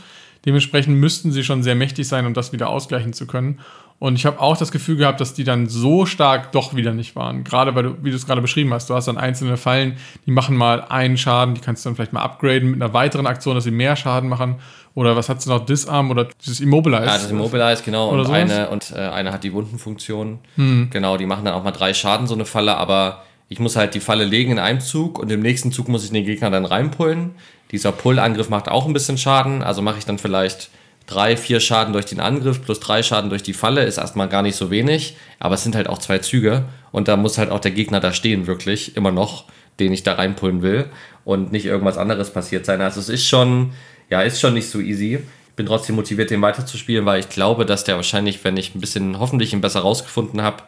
Dementsprechend 0.45 0.97
müssten 0.97 1.31
sie 1.31 1.43
schon 1.43 1.63
sehr 1.63 1.75
mächtig 1.75 2.07
sein, 2.07 2.25
um 2.25 2.33
das 2.33 2.51
wieder 2.51 2.69
ausgleichen 2.69 3.13
zu 3.13 3.27
können. 3.27 3.59
Und 3.99 4.15
ich 4.15 4.25
habe 4.25 4.41
auch 4.41 4.57
das 4.57 4.71
Gefühl 4.71 4.97
gehabt, 4.97 5.21
dass 5.21 5.33
die 5.33 5.45
dann 5.45 5.67
so 5.67 6.05
stark 6.05 6.51
doch 6.51 6.75
wieder 6.75 6.93
nicht 6.93 7.15
waren. 7.15 7.45
Gerade 7.45 7.73
weil 7.73 7.83
du, 7.83 8.03
wie 8.03 8.09
du 8.09 8.17
es 8.17 8.25
gerade 8.25 8.41
beschrieben 8.41 8.73
hast, 8.73 8.89
du 8.89 8.95
hast 8.95 9.07
dann 9.07 9.17
einzelne 9.17 9.55
Fallen, 9.55 9.95
die 10.25 10.31
machen 10.31 10.57
mal 10.57 10.81
einen 10.89 11.17
Schaden, 11.17 11.55
die 11.55 11.61
kannst 11.61 11.85
du 11.85 11.89
dann 11.89 11.95
vielleicht 11.95 12.11
mal 12.11 12.21
upgraden 12.21 12.71
mit 12.71 12.81
einer 12.81 12.93
weiteren 12.93 13.27
Aktion, 13.27 13.55
dass 13.55 13.63
sie 13.63 13.71
mehr 13.71 13.95
Schaden 13.95 14.27
machen. 14.27 14.55
Oder 14.93 15.15
was 15.15 15.29
hat 15.29 15.43
du 15.45 15.49
noch? 15.49 15.65
Disarm 15.65 16.11
oder 16.11 16.27
dieses 16.41 16.59
Immobilize? 16.59 17.05
Ja, 17.05 17.13
das 17.13 17.31
Immobilize, 17.31 17.81
genau. 17.83 18.09
Oder 18.09 18.19
und 18.19 18.25
sowas? 18.25 18.39
eine, 18.39 18.69
und 18.69 18.93
äh, 18.93 18.99
eine 18.99 19.31
hat 19.31 19.43
die 19.43 19.53
Wundenfunktion. 19.53 20.39
Hm. 20.55 20.89
Genau, 20.91 21.15
die 21.15 21.25
machen 21.25 21.45
dann 21.45 21.53
auch 21.53 21.63
mal 21.63 21.71
drei 21.71 21.93
Schaden, 21.93 22.27
so 22.27 22.33
eine 22.33 22.45
Falle, 22.45 22.75
aber 22.75 23.23
ich 23.47 23.59
muss 23.59 23.75
halt 23.75 23.93
die 23.95 23.99
Falle 23.99 24.25
legen 24.25 24.51
in 24.51 24.59
einem 24.59 24.81
Zug 24.81 25.17
und 25.17 25.31
im 25.31 25.39
nächsten 25.39 25.71
Zug 25.71 25.87
muss 25.87 26.03
ich 26.03 26.11
den 26.11 26.25
Gegner 26.25 26.51
dann 26.51 26.65
reinpullen. 26.65 27.35
Dieser 27.73 27.91
Pull-Angriff 27.91 28.49
macht 28.49 28.69
auch 28.69 28.85
ein 28.85 28.93
bisschen 28.93 29.17
Schaden, 29.17 29.63
also 29.63 29.81
mache 29.81 29.97
ich 29.97 30.05
dann 30.05 30.19
vielleicht 30.19 30.69
drei, 31.07 31.35
vier 31.35 31.59
Schaden 31.59 31.91
durch 31.91 32.05
den 32.05 32.19
Angriff 32.19 32.61
plus 32.63 32.79
drei 32.79 33.01
Schaden 33.01 33.31
durch 33.31 33.41
die 33.41 33.53
Falle, 33.53 33.83
ist 33.83 33.97
erstmal 33.97 34.29
gar 34.29 34.43
nicht 34.43 34.55
so 34.55 34.69
wenig, 34.69 35.17
aber 35.39 35.55
es 35.55 35.63
sind 35.63 35.75
halt 35.75 35.89
auch 35.89 35.97
zwei 35.97 36.19
Züge 36.19 36.65
und 36.91 37.07
da 37.07 37.17
muss 37.17 37.39
halt 37.39 37.49
auch 37.49 37.59
der 37.59 37.71
Gegner 37.71 37.99
da 37.99 38.13
stehen, 38.13 38.45
wirklich, 38.45 38.95
immer 38.95 39.11
noch, 39.11 39.45
den 39.79 39.91
ich 39.91 40.03
da 40.03 40.13
reinpullen 40.13 40.61
will 40.61 40.85
und 41.25 41.51
nicht 41.51 41.65
irgendwas 41.65 41.97
anderes 41.97 42.29
passiert 42.29 42.63
sein. 42.67 42.79
Also 42.79 42.99
es 42.99 43.09
ist 43.09 43.27
schon, 43.27 43.73
ja, 44.07 44.21
ist 44.21 44.39
schon 44.39 44.53
nicht 44.53 44.69
so 44.69 44.79
easy. 44.79 45.15
Ich 45.49 45.55
bin 45.55 45.65
trotzdem 45.65 45.95
motiviert, 45.95 46.29
den 46.29 46.43
weiterzuspielen, 46.43 47.07
weil 47.07 47.21
ich 47.21 47.29
glaube, 47.29 47.65
dass 47.65 47.83
der 47.83 47.95
wahrscheinlich, 47.95 48.43
wenn 48.43 48.55
ich 48.55 48.75
ein 48.75 48.81
bisschen, 48.81 49.17
hoffentlich 49.17 49.51
ihn 49.51 49.61
besser 49.61 49.79
rausgefunden 49.79 50.43
habe, 50.43 50.63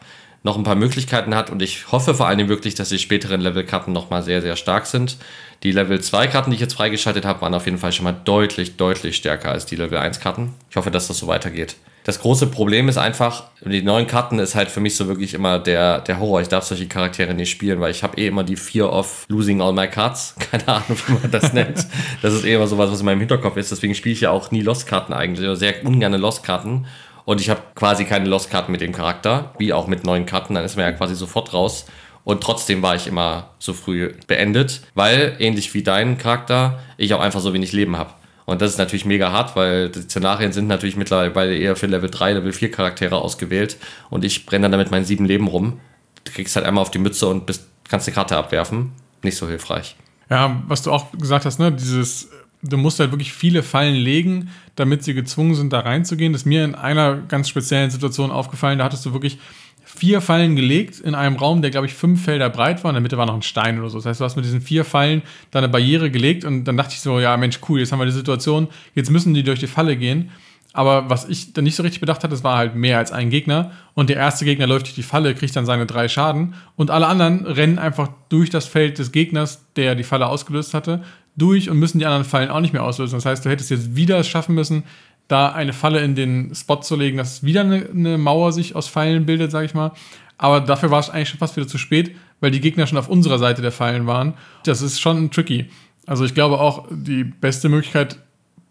noch 0.46 0.56
ein 0.56 0.62
paar 0.62 0.76
Möglichkeiten 0.76 1.34
hat 1.34 1.50
und 1.50 1.60
ich 1.60 1.92
hoffe 1.92 2.14
vor 2.14 2.28
allem 2.28 2.48
wirklich, 2.48 2.76
dass 2.76 2.88
die 2.88 2.98
späteren 2.98 3.40
Levelkarten 3.40 3.92
nochmal 3.92 4.22
sehr, 4.22 4.40
sehr 4.40 4.56
stark 4.56 4.86
sind. 4.86 5.18
Die 5.64 5.72
Level 5.72 6.00
2 6.00 6.28
Karten, 6.28 6.50
die 6.50 6.54
ich 6.54 6.60
jetzt 6.60 6.74
freigeschaltet 6.74 7.24
habe, 7.24 7.40
waren 7.40 7.52
auf 7.52 7.66
jeden 7.66 7.78
Fall 7.78 7.92
schon 7.92 8.04
mal 8.04 8.16
deutlich, 8.24 8.76
deutlich 8.76 9.16
stärker 9.16 9.50
als 9.50 9.66
die 9.66 9.76
Level 9.76 9.98
1 9.98 10.20
Karten. 10.20 10.54
Ich 10.70 10.76
hoffe, 10.76 10.90
dass 10.90 11.08
das 11.08 11.18
so 11.18 11.26
weitergeht. 11.26 11.76
Das 12.04 12.20
große 12.20 12.46
Problem 12.46 12.88
ist 12.88 12.98
einfach, 12.98 13.48
die 13.64 13.82
neuen 13.82 14.06
Karten 14.06 14.38
ist 14.38 14.54
halt 14.54 14.70
für 14.70 14.78
mich 14.78 14.94
so 14.94 15.08
wirklich 15.08 15.34
immer 15.34 15.58
der, 15.58 15.98
der 16.02 16.20
Horror. 16.20 16.40
Ich 16.40 16.46
darf 16.46 16.62
solche 16.62 16.86
Charaktere 16.86 17.34
nicht 17.34 17.50
spielen, 17.50 17.80
weil 17.80 17.90
ich 17.90 18.04
habe 18.04 18.16
eh 18.16 18.28
immer 18.28 18.44
die 18.44 18.54
Fear 18.54 18.92
of 18.92 19.26
losing 19.28 19.60
all 19.60 19.72
my 19.72 19.88
cards. 19.88 20.36
Keine 20.52 20.68
Ahnung, 20.68 20.96
wie 21.08 21.12
man 21.14 21.30
das 21.32 21.52
nennt. 21.52 21.84
Das 22.22 22.32
ist 22.32 22.44
eh 22.44 22.54
immer 22.54 22.68
sowas, 22.68 22.92
was 22.92 23.00
in 23.00 23.06
meinem 23.06 23.18
Hinterkopf 23.18 23.56
ist. 23.56 23.72
Deswegen 23.72 23.96
spiele 23.96 24.12
ich 24.12 24.20
ja 24.20 24.30
auch 24.30 24.52
nie 24.52 24.62
Lost-Karten 24.62 25.12
eigentlich 25.12 25.44
oder 25.44 25.56
sehr 25.56 25.84
ungerne 25.84 26.16
Lost-Karten. 26.16 26.86
Und 27.26 27.40
ich 27.40 27.50
habe 27.50 27.60
quasi 27.74 28.04
keine 28.04 28.28
Lost-Karten 28.28 28.70
mit 28.72 28.80
dem 28.80 28.92
Charakter, 28.92 29.52
wie 29.58 29.72
auch 29.72 29.88
mit 29.88 30.04
neuen 30.04 30.26
Karten. 30.26 30.54
Dann 30.54 30.64
ist 30.64 30.76
man 30.76 30.86
ja 30.86 30.92
quasi 30.92 31.16
sofort 31.16 31.52
raus. 31.52 31.84
Und 32.22 32.40
trotzdem 32.40 32.82
war 32.82 32.94
ich 32.94 33.08
immer 33.08 33.50
so 33.58 33.72
früh 33.72 34.12
beendet, 34.28 34.82
weil 34.94 35.36
ähnlich 35.40 35.74
wie 35.74 35.82
dein 35.82 36.18
Charakter, 36.18 36.78
ich 36.96 37.12
auch 37.14 37.20
einfach 37.20 37.40
so 37.40 37.52
wenig 37.52 37.72
Leben 37.72 37.96
habe. 37.96 38.10
Und 38.44 38.62
das 38.62 38.70
ist 38.70 38.78
natürlich 38.78 39.04
mega 39.04 39.32
hart, 39.32 39.56
weil 39.56 39.90
die 39.90 40.02
Szenarien 40.02 40.52
sind 40.52 40.68
natürlich 40.68 40.96
mittlerweile 40.96 41.56
eher 41.56 41.74
für 41.74 41.86
Level 41.86 42.10
3, 42.10 42.34
Level 42.34 42.52
4 42.52 42.70
Charaktere 42.70 43.16
ausgewählt. 43.16 43.76
Und 44.08 44.24
ich 44.24 44.46
brenne 44.46 44.62
dann 44.62 44.72
damit 44.72 44.92
mein 44.92 45.04
sieben 45.04 45.24
Leben 45.24 45.48
rum. 45.48 45.80
Du 46.24 46.32
kriegst 46.32 46.54
halt 46.54 46.64
einmal 46.64 46.82
auf 46.82 46.92
die 46.92 46.98
Mütze 46.98 47.26
und 47.26 47.44
bist, 47.44 47.66
kannst 47.88 48.06
eine 48.06 48.14
Karte 48.14 48.36
abwerfen. 48.36 48.92
Nicht 49.22 49.36
so 49.36 49.48
hilfreich. 49.48 49.96
Ja, 50.30 50.62
was 50.68 50.82
du 50.82 50.92
auch 50.92 51.10
gesagt 51.10 51.44
hast, 51.44 51.58
ne, 51.58 51.72
dieses, 51.72 52.30
du 52.68 52.76
musst 52.76 53.00
halt 53.00 53.10
wirklich 53.12 53.32
viele 53.32 53.62
Fallen 53.62 53.94
legen, 53.94 54.50
damit 54.74 55.04
sie 55.04 55.14
gezwungen 55.14 55.54
sind, 55.54 55.72
da 55.72 55.80
reinzugehen. 55.80 56.32
Das 56.32 56.42
ist 56.42 56.46
mir 56.46 56.64
in 56.64 56.74
einer 56.74 57.16
ganz 57.16 57.48
speziellen 57.48 57.90
Situation 57.90 58.30
aufgefallen. 58.30 58.78
Da 58.78 58.84
hattest 58.84 59.04
du 59.06 59.12
wirklich 59.12 59.38
vier 59.84 60.20
Fallen 60.20 60.56
gelegt 60.56 61.00
in 61.00 61.14
einem 61.14 61.36
Raum, 61.36 61.62
der, 61.62 61.70
glaube 61.70 61.86
ich, 61.86 61.94
fünf 61.94 62.24
Felder 62.24 62.50
breit 62.50 62.84
war. 62.84 62.90
In 62.90 62.94
der 62.94 63.00
Mitte 63.00 63.16
war 63.16 63.26
noch 63.26 63.34
ein 63.34 63.42
Stein 63.42 63.78
oder 63.78 63.88
so. 63.88 63.98
Das 63.98 64.06
heißt, 64.06 64.20
du 64.20 64.24
hast 64.24 64.36
mit 64.36 64.44
diesen 64.44 64.60
vier 64.60 64.84
Fallen 64.84 65.22
da 65.50 65.60
eine 65.60 65.68
Barriere 65.68 66.10
gelegt 66.10 66.44
und 66.44 66.64
dann 66.64 66.76
dachte 66.76 66.94
ich 66.94 67.00
so, 67.00 67.20
ja, 67.20 67.36
Mensch, 67.36 67.60
cool, 67.68 67.80
jetzt 67.80 67.92
haben 67.92 68.00
wir 68.00 68.06
die 68.06 68.12
Situation, 68.12 68.68
jetzt 68.94 69.10
müssen 69.10 69.32
die 69.32 69.42
durch 69.42 69.60
die 69.60 69.66
Falle 69.66 69.96
gehen. 69.96 70.30
Aber 70.72 71.08
was 71.08 71.26
ich 71.26 71.54
dann 71.54 71.64
nicht 71.64 71.74
so 71.74 71.82
richtig 71.82 72.00
bedacht 72.00 72.22
hatte, 72.22 72.32
das 72.32 72.44
war 72.44 72.58
halt 72.58 72.74
mehr 72.74 72.98
als 72.98 73.10
ein 73.10 73.30
Gegner. 73.30 73.70
Und 73.94 74.10
der 74.10 74.16
erste 74.16 74.44
Gegner 74.44 74.66
läuft 74.66 74.84
durch 74.84 74.94
die 74.94 75.02
Falle, 75.02 75.34
kriegt 75.34 75.56
dann 75.56 75.64
seine 75.64 75.86
drei 75.86 76.06
Schaden. 76.06 76.52
Und 76.76 76.90
alle 76.90 77.06
anderen 77.06 77.46
rennen 77.46 77.78
einfach 77.78 78.10
durch 78.28 78.50
das 78.50 78.66
Feld 78.66 78.98
des 78.98 79.10
Gegners, 79.10 79.64
der 79.76 79.94
die 79.94 80.02
Falle 80.02 80.26
ausgelöst 80.26 80.74
hatte, 80.74 81.02
durch 81.36 81.70
und 81.70 81.78
müssen 81.78 81.98
die 81.98 82.06
anderen 82.06 82.24
Fallen 82.24 82.50
auch 82.50 82.60
nicht 82.60 82.72
mehr 82.72 82.82
auslösen. 82.84 83.16
Das 83.16 83.26
heißt, 83.26 83.44
du 83.44 83.50
hättest 83.50 83.70
jetzt 83.70 83.96
wieder 83.96 84.18
es 84.18 84.28
schaffen 84.28 84.54
müssen, 84.54 84.84
da 85.28 85.50
eine 85.50 85.72
Falle 85.72 86.00
in 86.00 86.14
den 86.14 86.54
Spot 86.54 86.76
zu 86.76 86.96
legen, 86.96 87.16
dass 87.18 87.42
wieder 87.42 87.62
eine, 87.62 87.88
eine 87.90 88.18
Mauer 88.18 88.52
sich 88.52 88.76
aus 88.76 88.88
Fallen 88.88 89.26
bildet, 89.26 89.50
sag 89.50 89.64
ich 89.64 89.74
mal. 89.74 89.92
Aber 90.38 90.60
dafür 90.60 90.90
war 90.90 91.00
es 91.00 91.10
eigentlich 91.10 91.30
schon 91.30 91.38
fast 91.38 91.56
wieder 91.56 91.66
zu 91.66 91.78
spät, 91.78 92.14
weil 92.40 92.50
die 92.50 92.60
Gegner 92.60 92.86
schon 92.86 92.98
auf 92.98 93.08
unserer 93.08 93.38
Seite 93.38 93.62
der 93.62 93.72
Fallen 93.72 94.06
waren. 94.06 94.34
Das 94.64 94.82
ist 94.82 95.00
schon 95.00 95.30
tricky. 95.30 95.70
Also 96.06 96.24
ich 96.24 96.34
glaube 96.34 96.60
auch, 96.60 96.86
die 96.90 97.24
beste 97.24 97.68
Möglichkeit 97.68 98.18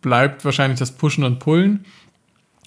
bleibt 0.02 0.46
wahrscheinlich 0.46 0.80
das 0.80 0.92
Pushen 0.92 1.24
und 1.24 1.40
Pullen. 1.40 1.86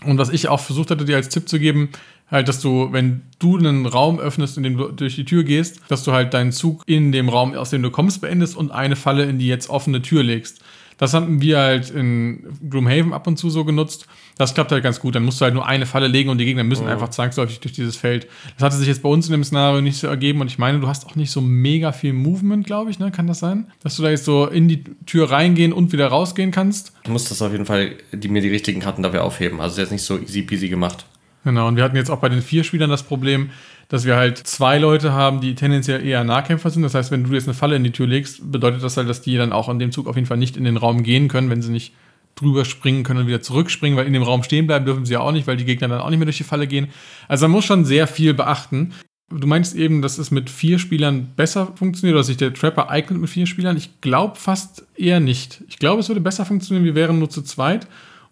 Und 0.05 0.19
was 0.19 0.29
ich 0.29 0.49
auch 0.49 0.61
versucht 0.61 0.91
hatte, 0.91 1.05
dir 1.05 1.17
als 1.17 1.29
Tipp 1.29 1.49
zu 1.49 1.59
geben, 1.59 1.91
halt, 2.31 2.49
dass 2.49 2.61
du, 2.61 2.93
wenn 2.93 3.23
du 3.39 3.57
einen 3.57 3.87
Raum 3.87 4.19
öffnest, 4.19 4.57
in 4.57 4.63
dem 4.63 4.77
du 4.77 4.89
durch 4.89 5.17
die 5.17 5.25
Tür 5.25 5.45
gehst, 5.45 5.81
dass 5.89 6.05
du 6.05 6.13
halt 6.13 6.35
deinen 6.35 6.53
Zug 6.53 6.83
in 6.87 7.13
dem 7.13 7.29
Raum, 7.29 7.55
aus 7.55 7.71
dem 7.71 7.83
du 7.83 7.91
kommst, 7.91 8.21
beendest 8.21 8.57
und 8.57 8.71
eine 8.71 8.97
Falle 8.97 9.25
in 9.25 9.39
die 9.39 9.47
jetzt 9.47 9.71
offene 9.71 10.03
Tür 10.03 10.23
legst. 10.23 10.61
Das 11.01 11.15
haben 11.15 11.41
wir 11.41 11.59
halt 11.59 11.91
in 11.91 12.45
Gloomhaven 12.69 13.13
ab 13.13 13.29
und 13.29 13.37
zu 13.37 13.51
so 13.51 13.65
genutzt. 13.65 14.09
Das 14.37 14.53
klappt 14.53 14.73
halt 14.73 14.83
ganz 14.83 14.99
gut. 14.99 15.15
Dann 15.15 15.25
musst 15.25 15.41
du 15.41 15.45
halt 15.45 15.55
nur 15.55 15.65
eine 15.65 15.87
Falle 15.87 16.09
legen 16.09 16.29
und 16.29 16.39
die 16.39 16.45
Gegner 16.45 16.65
müssen 16.65 16.87
Mhm. 16.87 16.91
einfach 16.91 17.11
zwangsläufig 17.11 17.61
durch 17.61 17.73
dieses 17.73 17.97
Feld. 17.97 18.27
Das 18.57 18.65
hatte 18.65 18.77
sich 18.77 18.89
jetzt 18.89 19.03
bei 19.05 19.09
uns 19.09 19.27
in 19.27 19.33
dem 19.33 19.45
Szenario 19.45 19.81
nicht 19.81 19.97
so 19.97 20.09
ergeben 20.09 20.41
und 20.41 20.49
ich 20.49 20.59
meine, 20.59 20.81
du 20.81 20.89
hast 20.89 21.07
auch 21.07 21.15
nicht 21.15 21.31
so 21.31 21.41
mega 21.41 21.93
viel 21.93 22.13
Movement, 22.15 22.67
glaube 22.67 22.91
ich, 22.91 22.99
ne? 22.99 23.13
Kann 23.13 23.29
das 23.29 23.39
sein? 23.39 23.69
Dass 23.85 23.95
du 23.97 24.03
da 24.03 24.11
jetzt 24.11 24.25
so 24.25 24.47
in 24.49 24.67
die 24.67 24.83
Tür 25.07 25.31
reingehen 25.31 25.73
und 25.73 25.93
wieder 25.93 26.09
rausgehen 26.09 26.51
kannst? 26.51 26.93
Du 27.05 27.13
musst 27.13 27.31
das 27.31 27.43
auf 27.43 27.53
jeden 27.53 27.67
Fall, 27.67 27.93
die, 28.13 28.27
mir 28.29 28.43
die 28.43 28.49
richtigen 28.49 28.81
Karten 28.81 29.05
dafür 29.05 29.23
aufheben. 29.23 29.61
Also 29.61 29.75
ist 29.75 29.79
jetzt 29.79 29.93
nicht 29.93 30.03
so 30.03 30.19
easy 30.19 30.43
peasy 30.43 30.69
gemacht. 30.69 31.07
Genau, 31.45 31.69
und 31.69 31.77
wir 31.77 31.85
hatten 31.85 31.97
jetzt 31.97 32.11
auch 32.11 32.19
bei 32.19 32.29
den 32.29 32.43
vier 32.43 32.65
Spielern 32.65 32.91
das 32.91 33.03
Problem, 33.03 33.51
dass 33.89 34.05
wir 34.05 34.17
halt 34.17 34.39
zwei 34.39 34.79
Leute 34.79 35.13
haben, 35.13 35.41
die 35.41 35.55
tendenziell 35.55 36.05
eher 36.05 36.23
Nahkämpfer 36.25 36.71
sind. 36.71 36.83
Das 36.83 36.95
heißt, 36.95 37.11
wenn 37.11 37.25
du 37.25 37.33
jetzt 37.33 37.47
eine 37.47 37.55
Falle 37.55 37.77
in 37.77 37.85
die 37.85 37.93
Tür 37.93 38.07
legst, 38.07 38.51
bedeutet 38.51 38.83
das 38.83 38.97
halt, 38.97 39.09
dass 39.09 39.23
die 39.23 39.37
dann 39.37 39.53
auch 39.53 39.69
an 39.69 39.79
dem 39.79 39.93
Zug 39.93 40.09
auf 40.09 40.17
jeden 40.17 40.27
Fall 40.27 40.37
nicht 40.37 40.57
in 40.57 40.65
den 40.65 40.77
Raum 40.77 41.03
gehen 41.03 41.29
können, 41.29 41.49
wenn 41.49 41.63
sie 41.63 41.71
nicht 41.71 41.95
drüber 42.35 42.65
springen 42.65 43.03
können 43.03 43.21
und 43.21 43.27
wieder 43.27 43.41
zurückspringen, 43.41 43.97
weil 43.97 44.07
in 44.07 44.13
dem 44.13 44.23
Raum 44.23 44.43
stehen 44.43 44.67
bleiben 44.67 44.85
dürfen 44.85 45.05
sie 45.05 45.15
ja 45.15 45.21
auch 45.21 45.33
nicht, 45.33 45.47
weil 45.47 45.57
die 45.57 45.65
Gegner 45.65 45.89
dann 45.89 46.01
auch 46.01 46.11
nicht 46.11 46.19
mehr 46.19 46.27
durch 46.27 46.37
die 46.37 46.45
Falle 46.45 46.67
gehen. 46.67 46.89
Also 47.27 47.47
man 47.47 47.53
muss 47.53 47.65
schon 47.65 47.85
sehr 47.85 48.07
viel 48.07 48.35
beachten. 48.35 48.93
Du 49.31 49.47
meinst 49.47 49.75
eben, 49.75 50.01
dass 50.01 50.19
es 50.19 50.31
mit 50.31 50.49
vier 50.49 50.79
Spielern 50.79 51.33
besser 51.37 51.73
funktioniert 51.75 52.15
oder 52.15 52.25
sich 52.25 52.37
der 52.37 52.55
Trapper 52.55 52.89
eignet 52.91 53.21
mit 53.21 53.29
vier 53.29 53.47
Spielern? 53.47 53.77
Ich 53.77 54.01
glaube 54.01 54.37
fast 54.37 54.87
eher 54.97 55.21
nicht. 55.21 55.63
Ich 55.69 55.79
glaube, 55.79 56.01
es 56.01 56.09
würde 56.09 56.21
besser 56.21 56.47
funktionieren, 56.47 56.85
wir 56.85 56.95
wären 56.95 57.19
nur 57.19 57.29
zu 57.29 57.43
zweit. 57.43 57.87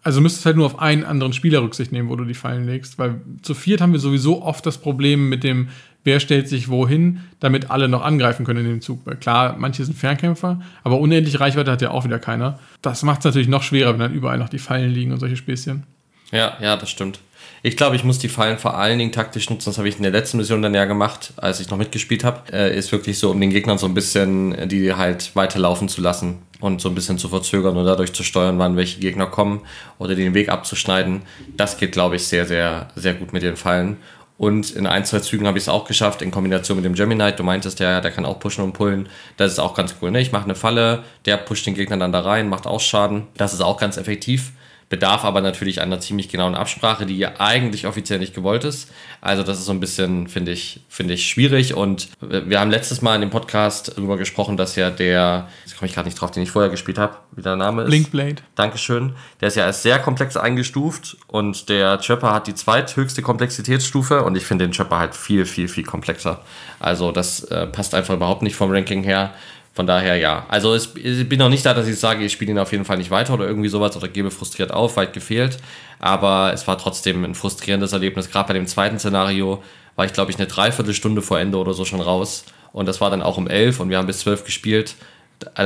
Also 0.07 0.21
müsstest 0.21 0.45
halt 0.45 0.55
nur 0.55 0.65
auf 0.65 0.79
einen 0.79 1.03
anderen 1.03 1.33
Spieler 1.33 1.61
Rücksicht 1.61 1.91
nehmen, 1.91 2.07
wo 2.07 2.15
du 2.15 2.23
die 2.23 2.33
Fallen 2.33 2.65
legst, 2.65 2.97
weil 2.97 3.19
zu 3.41 3.53
viert 3.53 3.81
haben 3.81 3.91
wir 3.91 3.99
sowieso 3.99 4.41
oft 4.41 4.65
das 4.65 4.77
Problem 4.77 5.27
mit 5.27 5.43
dem, 5.43 5.67
wer 6.05 6.21
stellt 6.21 6.47
sich 6.47 6.69
wohin, 6.69 7.23
damit 7.41 7.71
alle 7.71 7.89
noch 7.89 8.05
angreifen 8.05 8.45
können 8.45 8.61
in 8.61 8.69
dem 8.71 8.81
Zug. 8.81 9.01
Weil 9.03 9.17
klar, 9.17 9.57
manche 9.59 9.83
sind 9.83 9.97
Fernkämpfer, 9.97 10.61
aber 10.85 11.01
unendliche 11.01 11.41
Reichweite 11.41 11.69
hat 11.69 11.81
ja 11.81 11.91
auch 11.91 12.05
wieder 12.05 12.19
keiner. 12.19 12.57
Das 12.81 13.03
macht 13.03 13.19
es 13.19 13.25
natürlich 13.25 13.49
noch 13.49 13.63
schwerer, 13.63 13.91
wenn 13.91 13.99
dann 13.99 14.13
überall 14.13 14.37
noch 14.37 14.47
die 14.47 14.59
Fallen 14.59 14.93
liegen 14.93 15.11
und 15.11 15.19
solche 15.19 15.35
Späßchen. 15.35 15.83
Ja, 16.31 16.55
ja, 16.61 16.77
das 16.77 16.89
stimmt. 16.89 17.19
Ich 17.67 17.75
glaube, 17.75 17.97
ich 17.97 18.05
muss 18.05 18.17
die 18.17 18.29
Fallen 18.29 18.57
vor 18.57 18.77
allen 18.77 18.97
Dingen 18.97 19.11
taktisch 19.11 19.49
nutzen. 19.49 19.65
Das 19.65 19.77
habe 19.77 19.89
ich 19.89 19.97
in 19.97 20.03
der 20.03 20.13
letzten 20.13 20.37
Mission 20.37 20.61
dann 20.61 20.73
ja 20.73 20.85
gemacht, 20.85 21.33
als 21.35 21.59
ich 21.59 21.69
noch 21.69 21.77
mitgespielt 21.77 22.23
habe. 22.23 22.49
Äh, 22.53 22.77
ist 22.77 22.93
wirklich 22.93 23.19
so, 23.19 23.29
um 23.29 23.41
den 23.41 23.49
Gegnern 23.49 23.77
so 23.77 23.87
ein 23.87 23.93
bisschen 23.93 24.55
äh, 24.55 24.67
die 24.67 24.93
halt 24.93 25.35
weiterlaufen 25.35 25.89
zu 25.89 25.99
lassen 25.99 26.37
und 26.61 26.79
so 26.79 26.87
ein 26.87 26.95
bisschen 26.95 27.17
zu 27.17 27.27
verzögern 27.27 27.75
und 27.75 27.85
dadurch 27.85 28.13
zu 28.13 28.23
steuern, 28.23 28.57
wann 28.57 28.77
welche 28.77 29.01
Gegner 29.01 29.25
kommen 29.25 29.63
oder 29.99 30.15
den 30.15 30.33
Weg 30.33 30.47
abzuschneiden. 30.47 31.23
Das 31.57 31.77
geht, 31.77 31.91
glaube 31.91 32.15
ich, 32.15 32.25
sehr, 32.25 32.45
sehr, 32.45 32.87
sehr 32.95 33.15
gut 33.15 33.33
mit 33.33 33.43
den 33.43 33.57
Fallen. 33.57 33.97
Und 34.37 34.71
in 34.71 34.87
ein, 34.87 35.03
zwei 35.03 35.19
Zügen 35.19 35.45
habe 35.45 35.57
ich 35.57 35.65
es 35.65 35.69
auch 35.69 35.83
geschafft, 35.83 36.21
in 36.21 36.31
Kombination 36.31 36.77
mit 36.77 36.85
dem 36.85 36.93
Gemini. 36.93 37.33
Du 37.33 37.43
meintest 37.43 37.81
ja, 37.81 37.99
der 37.99 38.11
kann 38.11 38.23
auch 38.23 38.39
pushen 38.39 38.63
und 38.63 38.71
pullen. 38.71 39.09
Das 39.35 39.51
ist 39.51 39.59
auch 39.59 39.73
ganz 39.73 39.93
cool. 40.01 40.11
Ne? 40.11 40.21
Ich 40.21 40.31
mache 40.31 40.45
eine 40.45 40.55
Falle, 40.55 41.03
der 41.25 41.35
pusht 41.35 41.65
den 41.65 41.75
Gegner 41.75 41.97
dann 41.97 42.13
da 42.13 42.21
rein, 42.21 42.47
macht 42.47 42.65
auch 42.65 42.79
Schaden. 42.79 43.23
Das 43.35 43.53
ist 43.53 43.59
auch 43.59 43.77
ganz 43.77 43.97
effektiv. 43.97 44.53
Bedarf 44.89 45.25
aber 45.25 45.41
natürlich 45.41 45.81
einer 45.81 45.99
ziemlich 45.99 46.29
genauen 46.29 46.55
Absprache, 46.55 47.05
die 47.05 47.17
ja 47.17 47.33
eigentlich 47.39 47.87
offiziell 47.87 48.19
nicht 48.19 48.33
gewollt 48.33 48.63
ist. 48.63 48.89
Also 49.19 49.43
das 49.43 49.59
ist 49.59 49.65
so 49.65 49.73
ein 49.73 49.81
bisschen, 49.81 50.29
finde 50.29 50.53
ich, 50.53 50.79
finde 50.87 51.13
ich 51.13 51.27
schwierig. 51.27 51.73
Und 51.73 52.09
wir 52.21 52.59
haben 52.59 52.71
letztes 52.71 53.01
Mal 53.01 53.15
in 53.15 53.21
dem 53.21 53.29
Podcast 53.29 53.97
darüber 53.97 54.15
gesprochen, 54.15 54.55
dass 54.55 54.77
ja 54.77 54.89
der, 54.89 55.49
jetzt 55.65 55.77
komme 55.77 55.89
ich 55.89 55.93
gerade 55.93 56.07
nicht 56.07 56.19
drauf, 56.21 56.31
den 56.31 56.43
ich 56.43 56.51
vorher 56.51 56.71
gespielt 56.71 56.97
habe, 56.97 57.17
wie 57.35 57.41
der 57.41 57.57
Name 57.57 57.83
ist. 57.83 57.89
Blinkblade. 57.89 58.37
Dankeschön. 58.55 59.13
Der 59.41 59.49
ist 59.49 59.55
ja 59.55 59.65
als 59.65 59.83
sehr 59.83 59.99
komplex 59.99 60.37
eingestuft 60.37 61.17
und 61.27 61.67
der 61.67 61.99
Chopper 62.05 62.33
hat 62.33 62.47
die 62.47 62.55
zweithöchste 62.55 63.21
Komplexitätsstufe 63.21 64.23
und 64.23 64.37
ich 64.37 64.45
finde 64.45 64.65
den 64.65 64.73
Chopper 64.73 64.99
halt 64.99 65.15
viel, 65.15 65.45
viel, 65.45 65.67
viel 65.67 65.83
komplexer. 65.83 66.41
Also 66.79 67.11
das 67.11 67.43
äh, 67.45 67.67
passt 67.67 67.93
einfach 67.93 68.13
überhaupt 68.13 68.41
nicht 68.41 68.55
vom 68.55 68.71
Ranking 68.71 69.03
her. 69.03 69.33
Von 69.77 69.85
daher 69.85 70.15
ja. 70.17 70.43
Also 70.49 70.73
es, 70.73 70.95
ich 70.95 71.29
bin 71.29 71.37
noch 71.37 71.49
nicht 71.49 71.63
da, 71.63 71.75
dass 71.75 71.87
ich 71.87 71.99
sage, 71.99 72.25
ich 72.25 72.31
spiele 72.31 72.49
ihn 72.49 72.57
auf 72.57 72.71
jeden 72.71 72.83
Fall 72.83 72.97
nicht 72.97 73.11
weiter 73.11 73.35
oder 73.35 73.45
irgendwie 73.45 73.69
sowas 73.69 73.95
oder 73.95 74.07
gebe 74.07 74.31
frustriert 74.31 74.73
auf, 74.73 74.97
weit 74.97 75.13
gefehlt. 75.13 75.57
Aber 75.99 76.51
es 76.51 76.67
war 76.67 76.79
trotzdem 76.79 77.23
ein 77.23 77.35
frustrierendes 77.35 77.93
Erlebnis. 77.93 78.31
Gerade 78.31 78.47
bei 78.47 78.53
dem 78.55 78.65
zweiten 78.65 78.97
Szenario 78.97 79.61
war 79.95 80.05
ich, 80.05 80.13
glaube 80.13 80.31
ich, 80.31 80.37
eine 80.39 80.47
Dreiviertelstunde 80.47 81.21
vor 81.21 81.39
Ende 81.39 81.59
oder 81.59 81.73
so 81.73 81.85
schon 81.85 82.01
raus. 82.01 82.45
Und 82.73 82.87
das 82.87 83.01
war 83.01 83.11
dann 83.11 83.21
auch 83.21 83.37
um 83.37 83.47
elf 83.47 83.79
und 83.79 83.91
wir 83.91 83.99
haben 83.99 84.07
bis 84.07 84.17
zwölf 84.17 84.45
gespielt. 84.45 84.95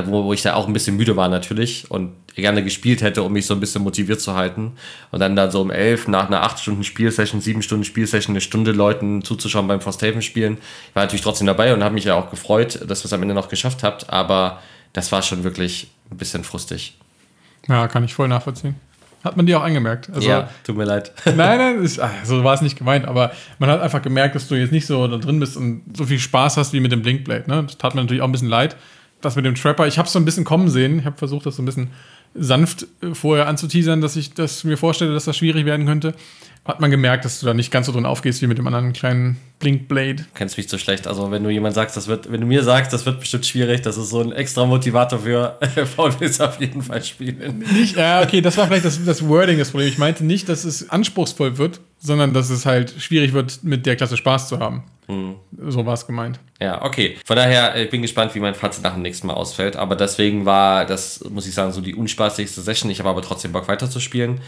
Wo, 0.06 0.26
wo 0.26 0.34
ich 0.34 0.42
da 0.42 0.56
auch 0.56 0.68
ein 0.68 0.74
bisschen 0.74 0.98
müde 0.98 1.16
war 1.16 1.30
natürlich 1.30 1.90
und 1.90 2.12
gerne 2.36 2.64
gespielt 2.64 3.02
hätte, 3.02 3.24
um 3.24 3.34
mich 3.34 3.46
so 3.46 3.54
ein 3.54 3.60
bisschen 3.60 3.84
motiviert 3.84 4.22
zu 4.22 4.36
halten. 4.36 4.74
Und 5.12 5.20
dann 5.20 5.36
da 5.36 5.52
so 5.52 5.62
um 5.62 5.72
elf 5.72 6.08
nach 6.08 6.28
einer 6.28 6.44
acht 6.44 6.60
Stunden 6.60 6.84
Spielsession, 6.84 7.42
sieben 7.42 7.62
Stunden 7.62 7.84
Spielsession, 7.84 8.34
eine 8.34 8.42
Stunde 8.42 8.72
Leuten 8.72 9.24
zuzuschauen 9.24 9.68
beim 9.68 9.82
Frosthaven 9.82 10.22
spielen. 10.22 10.58
Ich 10.90 10.96
war 10.96 11.04
natürlich 11.04 11.24
trotzdem 11.24 11.48
dabei 11.48 11.74
und 11.74 11.84
habe 11.84 11.94
mich 11.94 12.06
ja 12.06 12.16
auch 12.16 12.30
gefreut, 12.30 12.80
dass 12.88 13.02
ihr 13.02 13.06
es 13.06 13.14
am 13.14 13.22
Ende 13.22 13.34
noch 13.34 13.50
geschafft 13.50 13.84
habt, 13.84 14.10
aber 14.10 14.62
das 14.94 15.12
war 15.12 15.22
schon 15.22 15.44
wirklich 15.44 15.92
ein 16.10 16.18
bisschen 16.18 16.44
frustig. 16.44 16.98
Ja, 17.68 17.88
kann 17.88 18.04
ich 18.04 18.14
voll 18.14 18.28
nachvollziehen. 18.28 18.76
Hat 19.24 19.38
man 19.38 19.46
dir 19.46 19.60
auch 19.60 19.64
angemerkt. 19.64 20.10
Also, 20.12 20.28
ja, 20.28 20.50
tut 20.64 20.76
mir 20.76 20.84
leid. 20.84 21.12
Nein, 21.26 21.60
nein, 21.60 21.84
ist, 21.84 22.02
so 22.24 22.44
war 22.44 22.56
es 22.56 22.62
nicht 22.62 22.76
gemeint, 22.76 23.06
aber 23.06 23.32
man 23.60 23.70
hat 23.70 23.80
einfach 23.80 24.02
gemerkt, 24.02 24.34
dass 24.34 24.48
du 24.48 24.56
jetzt 24.56 24.72
nicht 24.72 24.88
so 24.88 25.08
da 25.08 25.18
drin 25.18 25.40
bist 25.40 25.58
und 25.58 25.84
so 25.96 26.06
viel 26.06 26.18
Spaß 26.18 26.58
hast 26.58 26.74
wie 26.74 26.80
mit 26.80 26.92
dem 26.92 27.04
Blinkblade. 27.04 27.44
Ne? 27.48 27.64
Das 27.64 27.78
tat 27.78 27.94
mir 27.94 28.02
natürlich 28.02 28.24
auch 28.24 28.28
ein 28.28 28.32
bisschen 28.32 28.48
leid. 28.50 28.76
Das 29.22 29.36
mit 29.36 29.46
dem 29.46 29.56
Trapper, 29.56 29.88
ich 29.88 29.98
habe 29.98 30.08
es 30.08 30.14
so 30.14 30.20
ein 30.20 30.26
bisschen 30.26 30.44
kommen 30.44 30.70
sehen. 30.70 31.00
Ich 31.00 31.06
habe 31.06 31.18
versucht, 31.18 31.46
das 31.46 31.56
so 31.56 31.62
ein 31.62 31.66
bisschen 31.66 31.92
sanft 32.34 32.88
äh, 33.02 33.14
vorher 33.14 33.48
anzuteasern, 33.48 34.02
dass 34.02 34.16
ich 34.16 34.34
das 34.34 34.64
mir 34.64 34.78
vorstelle, 34.78 35.14
dass 35.14 35.26
das 35.26 35.38
schwierig 35.38 35.66
werden 35.66 35.86
könnte 35.86 36.16
hat 36.64 36.80
man 36.80 36.92
gemerkt, 36.92 37.26
dass 37.26 37.40
du 37.40 37.48
da 37.48 37.56
nicht 37.56 37.72
ganz 37.72 37.88
so 37.88 37.92
drin 37.92 38.06
aufgehst 38.06 38.42
wie 38.42 38.48
mit 38.48 38.58
dem 38.58 38.68
anderen 38.68 38.94
kleinen 38.94 39.38
Blinkblade. 39.58 40.16
Du 40.16 40.24
kennst 40.36 40.58
mich 40.58 40.70
so 40.70 40.78
schlecht. 40.78 41.08
Also, 41.08 41.32
wenn 41.32 41.44
du 41.44 41.50
jemand 41.50 41.74
sagst, 41.74 41.98
das 41.98 42.08
wird, 42.08 42.32
wenn 42.32 42.40
du 42.40 42.46
mir 42.46 42.64
sagst, 42.64 42.94
das 42.94 43.06
wird 43.08 43.20
bestimmt 43.20 43.48
schwierig, 43.48 43.82
das 43.82 43.98
ist 43.98 44.10
so 44.10 44.22
ein 44.22 44.32
extra 44.32 44.66
Motivator 44.66 45.20
für 45.20 45.58
VWs 45.96 46.40
auf 46.40 46.60
jeden 46.60 46.84
Fall 46.84 47.04
spielen. 47.04 47.66
Nicht, 47.74 47.96
ja, 47.96 48.22
okay, 48.22 48.42
das 48.42 48.58
war 48.58 48.68
vielleicht 48.68 48.86
das, 48.86 49.04
das 49.04 49.28
Wording 49.28 49.58
das 49.58 49.72
Problem. 49.72 49.90
Ich 49.90 49.98
meinte 49.98 50.24
nicht, 50.24 50.50
dass 50.50 50.64
es 50.64 50.88
anspruchsvoll 50.90 51.58
wird, 51.58 51.82
sondern 51.98 52.32
dass 52.34 52.52
es 52.52 52.66
halt 52.68 52.94
schwierig 53.00 53.34
wird, 53.34 53.64
mit 53.64 53.88
der 53.88 53.96
Klasse 53.96 54.18
Spaß 54.18 54.48
zu 54.48 54.60
haben. 54.60 54.84
Hm. 55.12 55.36
So 55.70 55.86
war 55.86 55.94
es 55.94 56.08
gemeint. 56.08 56.40
Ja, 56.60 56.82
okay. 56.84 57.18
Von 57.26 57.36
daher, 57.36 57.76
ich 57.76 57.90
bin 57.90 58.02
gespannt, 58.02 58.34
wie 58.34 58.40
mein 58.40 58.56
Fazit 58.56 58.84
nach 58.84 58.94
dem 58.94 59.02
nächsten 59.02 59.28
Mal 59.28 59.34
ausfällt. 59.34 59.76
Aber 59.76 59.96
deswegen 59.96 60.46
war 60.46 60.86
das, 60.86 61.24
muss 61.30 61.48
ich 61.48 61.54
sagen, 61.54 61.74
so 61.74 61.82
die 61.82 61.96
unspaßigste 61.96 62.62
Session. 62.62 62.90
Ich 62.90 63.00
habe 63.00 63.10
aber 63.10 63.22
trotzdem 63.22 63.52
Bock 63.52 63.68
weiterzuspielen. 63.68 64.40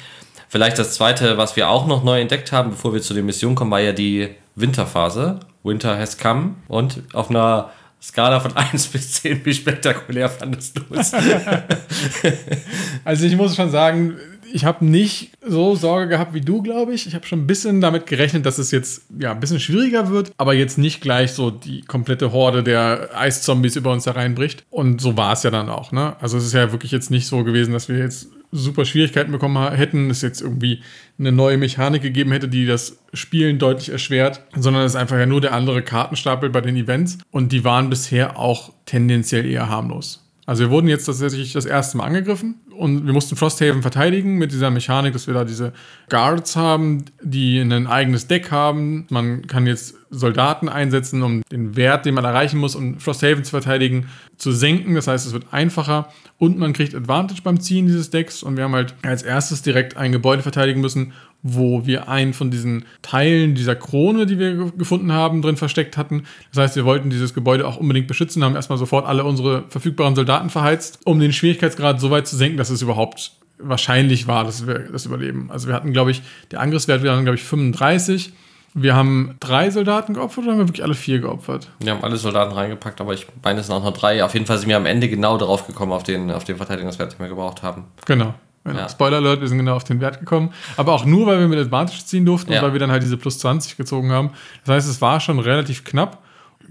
Vielleicht 0.48 0.80
das 0.80 0.94
zweite, 0.94 1.38
was 1.38 1.56
wir 1.56 1.70
auch 1.70 1.86
noch 1.86 2.04
neu 2.04 2.22
entdeckt 2.22 2.52
haben, 2.52 2.70
bevor 2.72 2.94
wir 2.94 3.02
zu 3.02 3.14
den 3.14 3.26
Missionen 3.26 3.56
kommen, 3.56 3.72
war 3.72 3.82
ja 3.82 3.92
die 3.92 4.30
Winterphase. 4.56 5.40
Winter 5.64 5.98
has 5.98 6.18
come. 6.18 6.56
Und 6.68 7.02
auf 7.14 7.30
einer 7.30 7.72
Skala 8.02 8.40
von 8.40 8.54
1 8.56 8.88
bis 8.88 9.22
10, 9.22 9.44
wie 9.46 9.54
spektakulär 9.54 10.30
fandest 10.30 10.78
du 10.78 10.82
es? 10.96 11.12
also 13.04 13.26
ich 13.26 13.36
muss 13.36 13.56
schon 13.56 13.70
sagen, 13.70 14.18
ich 14.54 14.66
habe 14.66 14.86
nicht 14.86 15.32
so 15.44 15.74
Sorge 15.76 16.10
gehabt 16.10 16.36
wie 16.36 16.42
du, 16.42 16.62
glaube 16.62 16.94
ich. 16.94 17.08
Ich 17.08 17.16
habe 17.16 17.26
schon 17.26 17.40
ein 17.40 17.48
bisschen 17.48 17.82
damit 17.82 18.06
gerechnet, 18.06 18.46
dass 18.46 18.60
es 18.60 18.70
jetzt 18.70 19.08
ja 19.18 19.32
ein 19.32 19.40
bisschen 19.40 19.60
schwieriger 19.60 20.12
wird, 20.12 20.32
aber 20.38 20.54
jetzt 20.54 20.78
nicht 20.78 21.02
gleich 21.02 21.32
so 21.32 21.50
die 21.50 21.82
komplette 21.82 22.32
Horde 22.32 22.62
der 22.62 23.10
Eiszombies 23.18 23.76
über 23.76 23.92
uns 23.92 24.06
hereinbricht. 24.06 24.64
Und 24.70 25.02
so 25.02 25.18
war 25.18 25.34
es 25.34 25.42
ja 25.42 25.50
dann 25.50 25.70
auch. 25.70 25.92
Ne? 25.92 26.16
Also 26.22 26.38
es 26.38 26.46
ist 26.46 26.54
ja 26.54 26.72
wirklich 26.72 26.92
jetzt 26.92 27.10
nicht 27.10 27.26
so 27.26 27.44
gewesen, 27.44 27.74
dass 27.74 27.90
wir 27.90 27.98
jetzt 27.98 28.30
super 28.52 28.86
Schwierigkeiten 28.86 29.32
bekommen 29.32 29.72
hätten, 29.72 30.12
es 30.12 30.22
jetzt 30.22 30.42
irgendwie 30.42 30.84
eine 31.18 31.32
neue 31.32 31.58
Mechanik 31.58 32.04
gegeben 32.04 32.32
hätte, 32.32 32.48
die 32.48 32.68
das 32.68 33.00
Spielen 33.12 33.58
deutlich 33.58 33.90
erschwert, 33.90 34.42
sondern 34.56 34.84
es 34.84 34.92
ist 34.92 35.00
einfach 35.00 35.18
ja 35.18 35.26
nur 35.26 35.42
der 35.42 35.54
andere 35.54 35.82
Kartenstapel 35.82 36.52
bei 36.52 36.62
den 36.62 36.76
Events 36.76 37.18
und 37.32 37.52
die 37.52 37.64
waren 37.64 37.90
bisher 37.90 38.38
auch 38.38 38.72
tendenziell 38.86 39.48
eher 39.48 39.70
harmlos. 39.70 40.23
Also 40.46 40.64
wir 40.64 40.72
wurden 40.72 40.88
jetzt 40.88 41.06
tatsächlich 41.06 41.54
das 41.54 41.66
erste 41.66 41.98
Mal 41.98 42.06
angegriffen 42.06 42.56
und 42.78 43.06
wir 43.06 43.14
mussten 43.14 43.36
Frosthaven 43.38 43.82
verteidigen 43.82 44.38
mit 44.38 44.52
dieser 44.52 44.72
Mechanik, 44.72 45.14
dass 45.14 45.28
wir 45.28 45.34
da 45.34 45.46
diese 45.46 45.72
Guards 46.10 46.56
haben, 46.56 47.06
die 47.22 47.60
ein 47.60 47.88
eigenes 47.88 48.28
Deck 48.28 48.52
haben. 48.52 49.08
Man 49.10 49.48
kann 49.48 49.66
jetzt 49.66 49.96
Soldaten 50.14 50.70
einsetzen, 50.70 51.24
um 51.24 51.42
den 51.52 51.76
Wert, 51.76 52.06
den 52.06 52.14
man 52.14 52.24
erreichen 52.24 52.60
muss, 52.60 52.76
um 52.76 53.00
Frosthaven 53.00 53.44
zu 53.44 53.52
verteidigen, 53.52 54.08
zu 54.38 54.52
senken. 54.52 54.96
Das 54.96 55.08
heißt, 55.08 55.26
es 55.26 55.34
wird 55.34 55.48
einfacher 55.52 56.10
und 56.38 56.58
man 56.58 56.74
kriegt 56.74 56.94
Advantage 56.94 57.42
beim 57.44 57.60
Ziehen 57.60 57.88
dieses 57.88 58.10
Decks. 58.10 58.44
Und 58.44 58.58
wir 58.58 58.64
haben 58.64 58.76
halt 58.76 58.94
als 59.02 59.24
erstes 59.24 59.62
direkt 59.62 59.98
ein 59.98 60.12
Gebäude 60.12 60.44
verteidigen 60.44 60.82
müssen, 60.82 61.14
wo 61.42 61.86
wir 61.86 62.08
einen 62.08 62.34
von 62.34 62.52
diesen 62.52 62.86
Teilen 63.02 63.56
dieser 63.56 63.76
Krone, 63.76 64.26
die 64.26 64.40
wir 64.40 64.72
gefunden 64.72 65.12
haben, 65.12 65.42
drin 65.42 65.58
versteckt 65.58 65.98
hatten. 65.98 66.24
Das 66.54 66.64
heißt, 66.64 66.76
wir 66.76 66.86
wollten 66.86 67.10
dieses 67.10 67.34
Gebäude 67.34 67.68
auch 67.68 67.78
unbedingt 67.78 68.08
beschützen, 68.08 68.44
haben 68.44 68.56
erstmal 68.56 68.78
sofort 68.78 69.06
alle 69.06 69.26
unsere 69.26 69.66
verfügbaren 69.70 70.16
Soldaten 70.16 70.50
verheizt, 70.50 71.00
um 71.04 71.20
den 71.20 71.34
Schwierigkeitsgrad 71.34 72.00
so 72.00 72.12
weit 72.12 72.28
zu 72.28 72.38
senken, 72.38 72.58
dass 72.58 72.70
es 72.70 72.82
überhaupt 72.82 73.34
wahrscheinlich 73.60 74.28
war, 74.28 74.44
dass 74.44 74.68
wir 74.68 74.80
das 74.92 75.06
überleben. 75.06 75.50
Also 75.52 75.68
wir 75.68 75.76
hatten, 75.76 75.94
glaube 75.94 76.12
ich, 76.12 76.22
der 76.52 76.62
Angriffswert 76.62 77.04
wäre 77.04 77.16
dann, 77.16 77.26
glaube 77.26 77.38
ich, 77.38 77.44
35. 77.44 78.34
Wir 78.76 78.96
haben 78.96 79.36
drei 79.40 79.70
Soldaten 79.70 80.14
geopfert 80.16 80.46
oder 80.46 80.54
haben 80.54 80.60
wir 80.60 80.68
wirklich 80.68 80.84
alle 80.84 80.96
vier 80.96 81.20
geopfert? 81.20 81.70
Wir 81.80 81.94
haben 81.94 82.04
alle 82.04 82.18
Soldaten 82.18 82.54
reingepackt, 82.54 83.02
aber 83.02 83.14
ich 83.14 83.28
meine, 83.44 83.60
es 83.60 83.68
sind 83.68 83.76
auch 83.76 83.84
noch 83.84 83.94
drei. 83.94 84.24
Auf 84.24 84.34
jeden 84.34 84.46
Fall 84.46 84.58
sind 84.58 84.68
wir 84.68 84.78
am 84.78 84.88
Ende 84.88 85.10
genau 85.10 85.38
darauf 85.38 85.68
gekommen, 85.68 85.92
auf 85.92 86.04
den, 86.04 86.32
auf 86.32 86.44
den 86.44 86.58
Verteidigungswert, 86.58 87.14
den 87.14 87.20
wir 87.20 87.30
gebraucht 87.30 87.62
haben. 87.62 87.86
Genau. 88.06 88.34
Ja. 88.66 88.88
Spoiler 88.88 89.18
Alert, 89.18 89.42
wir 89.42 89.48
sind 89.48 89.58
genau 89.58 89.76
auf 89.76 89.84
den 89.84 90.00
Wert 90.00 90.20
gekommen. 90.20 90.54
Aber 90.78 90.94
auch 90.94 91.06
nur, 91.06 91.28
weil 91.28 91.40
wir 91.40 91.48
mit 91.48 91.60
Advantage 91.60 92.06
ziehen 92.06 92.26
durften 92.26 92.52
ja. 92.52 92.60
und 92.60 92.66
weil 92.66 92.74
wir 92.74 92.80
dann 92.80 92.92
halt 92.92 93.04
diese 93.04 93.18
plus 93.18 93.40
20 93.40 93.78
gezogen 93.78 94.12
haben. 94.12 94.32
Das 94.66 94.76
heißt, 94.76 94.90
es 94.90 95.02
war 95.02 95.20
schon 95.20 95.40
relativ 95.40 95.84
knapp. 95.84 96.24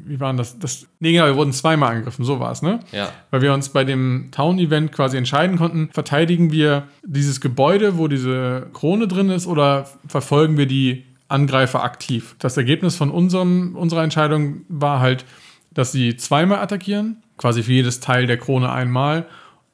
Wie 0.05 0.19
waren 0.19 0.38
das? 0.38 0.59
das 0.59 0.87
nee, 1.01 1.12
genau, 1.12 1.27
wir 1.27 1.37
wurden 1.37 1.53
zweimal 1.53 1.91
angegriffen, 1.91 2.25
so 2.25 2.41
war 2.41 2.51
es, 2.51 2.62
ne? 2.62 2.81
Ja. 2.93 3.11
Weil 3.31 3.43
wir 3.43 3.53
uns 3.53 3.69
bei 3.69 3.85
dem 3.85 4.31
Town-Event 4.33 4.91
quasi 4.91 5.19
entscheiden 5.19 5.59
konnten, 5.59 5.91
verteidigen 5.93 6.51
wir 6.51 6.85
dieses 7.05 7.43
Gebäude, 7.43 7.99
wo 7.99 8.09
diese 8.09 8.69
Krone 8.73 9.07
drin 9.07 9.29
ist, 9.29 9.47
oder 9.47 9.87
verfolgen 10.09 10.57
wir 10.57 10.67
die 10.67 11.05
Angreifer 11.33 11.83
aktiv? 11.83 12.37
Das 12.38 12.57
Ergebnis 12.57 12.97
von 12.97 13.11
unserem, 13.11 13.75
unserer 13.75 14.05
Entscheidung 14.05 14.62
war 14.68 15.01
halt, 15.01 15.25
dass 15.73 15.90
sie 15.90 16.16
zweimal 16.16 16.59
attackieren, 16.59 17.23
quasi 17.38 17.62
für 17.62 17.73
jedes 17.73 18.01
Teil 18.01 18.27
der 18.27 18.37
Krone 18.37 18.71
einmal 18.71 19.27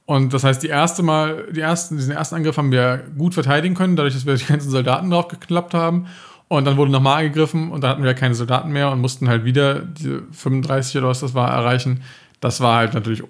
und 0.09 0.33
das 0.33 0.43
heißt, 0.43 0.63
die 0.63 0.69
erste 0.69 1.03
Mal, 1.03 1.49
die 1.53 1.61
ersten, 1.61 1.99
diesen 1.99 2.13
ersten 2.13 2.35
Angriff 2.35 2.57
haben 2.57 2.73
wir 2.73 3.05
gut 3.19 3.35
verteidigen 3.35 3.75
können, 3.75 3.95
dadurch, 3.95 4.15
dass 4.15 4.25
wir 4.25 4.37
die 4.37 4.47
ganzen 4.47 4.71
Soldaten 4.71 5.11
drauf 5.11 5.29
geklappt 5.29 5.75
haben. 5.75 6.07
Und 6.49 6.65
dann 6.65 6.79
wurde 6.79 6.91
nochmal 6.91 7.19
angegriffen 7.19 7.71
und 7.71 7.85
dann 7.85 7.91
hatten 7.91 8.05
wir 8.05 8.15
keine 8.15 8.35
Soldaten 8.35 8.73
mehr 8.73 8.91
und 8.91 9.03
mussten 9.03 9.29
halt 9.29 9.45
wieder 9.45 9.81
diese 9.81 10.23
35 10.33 10.97
oder 10.97 11.09
was 11.09 11.21
das 11.21 11.35
war 11.35 11.51
erreichen. 11.51 12.01
Das 12.41 12.63
war 12.63 12.79
halt 12.79 12.95
natürlich 12.95 13.23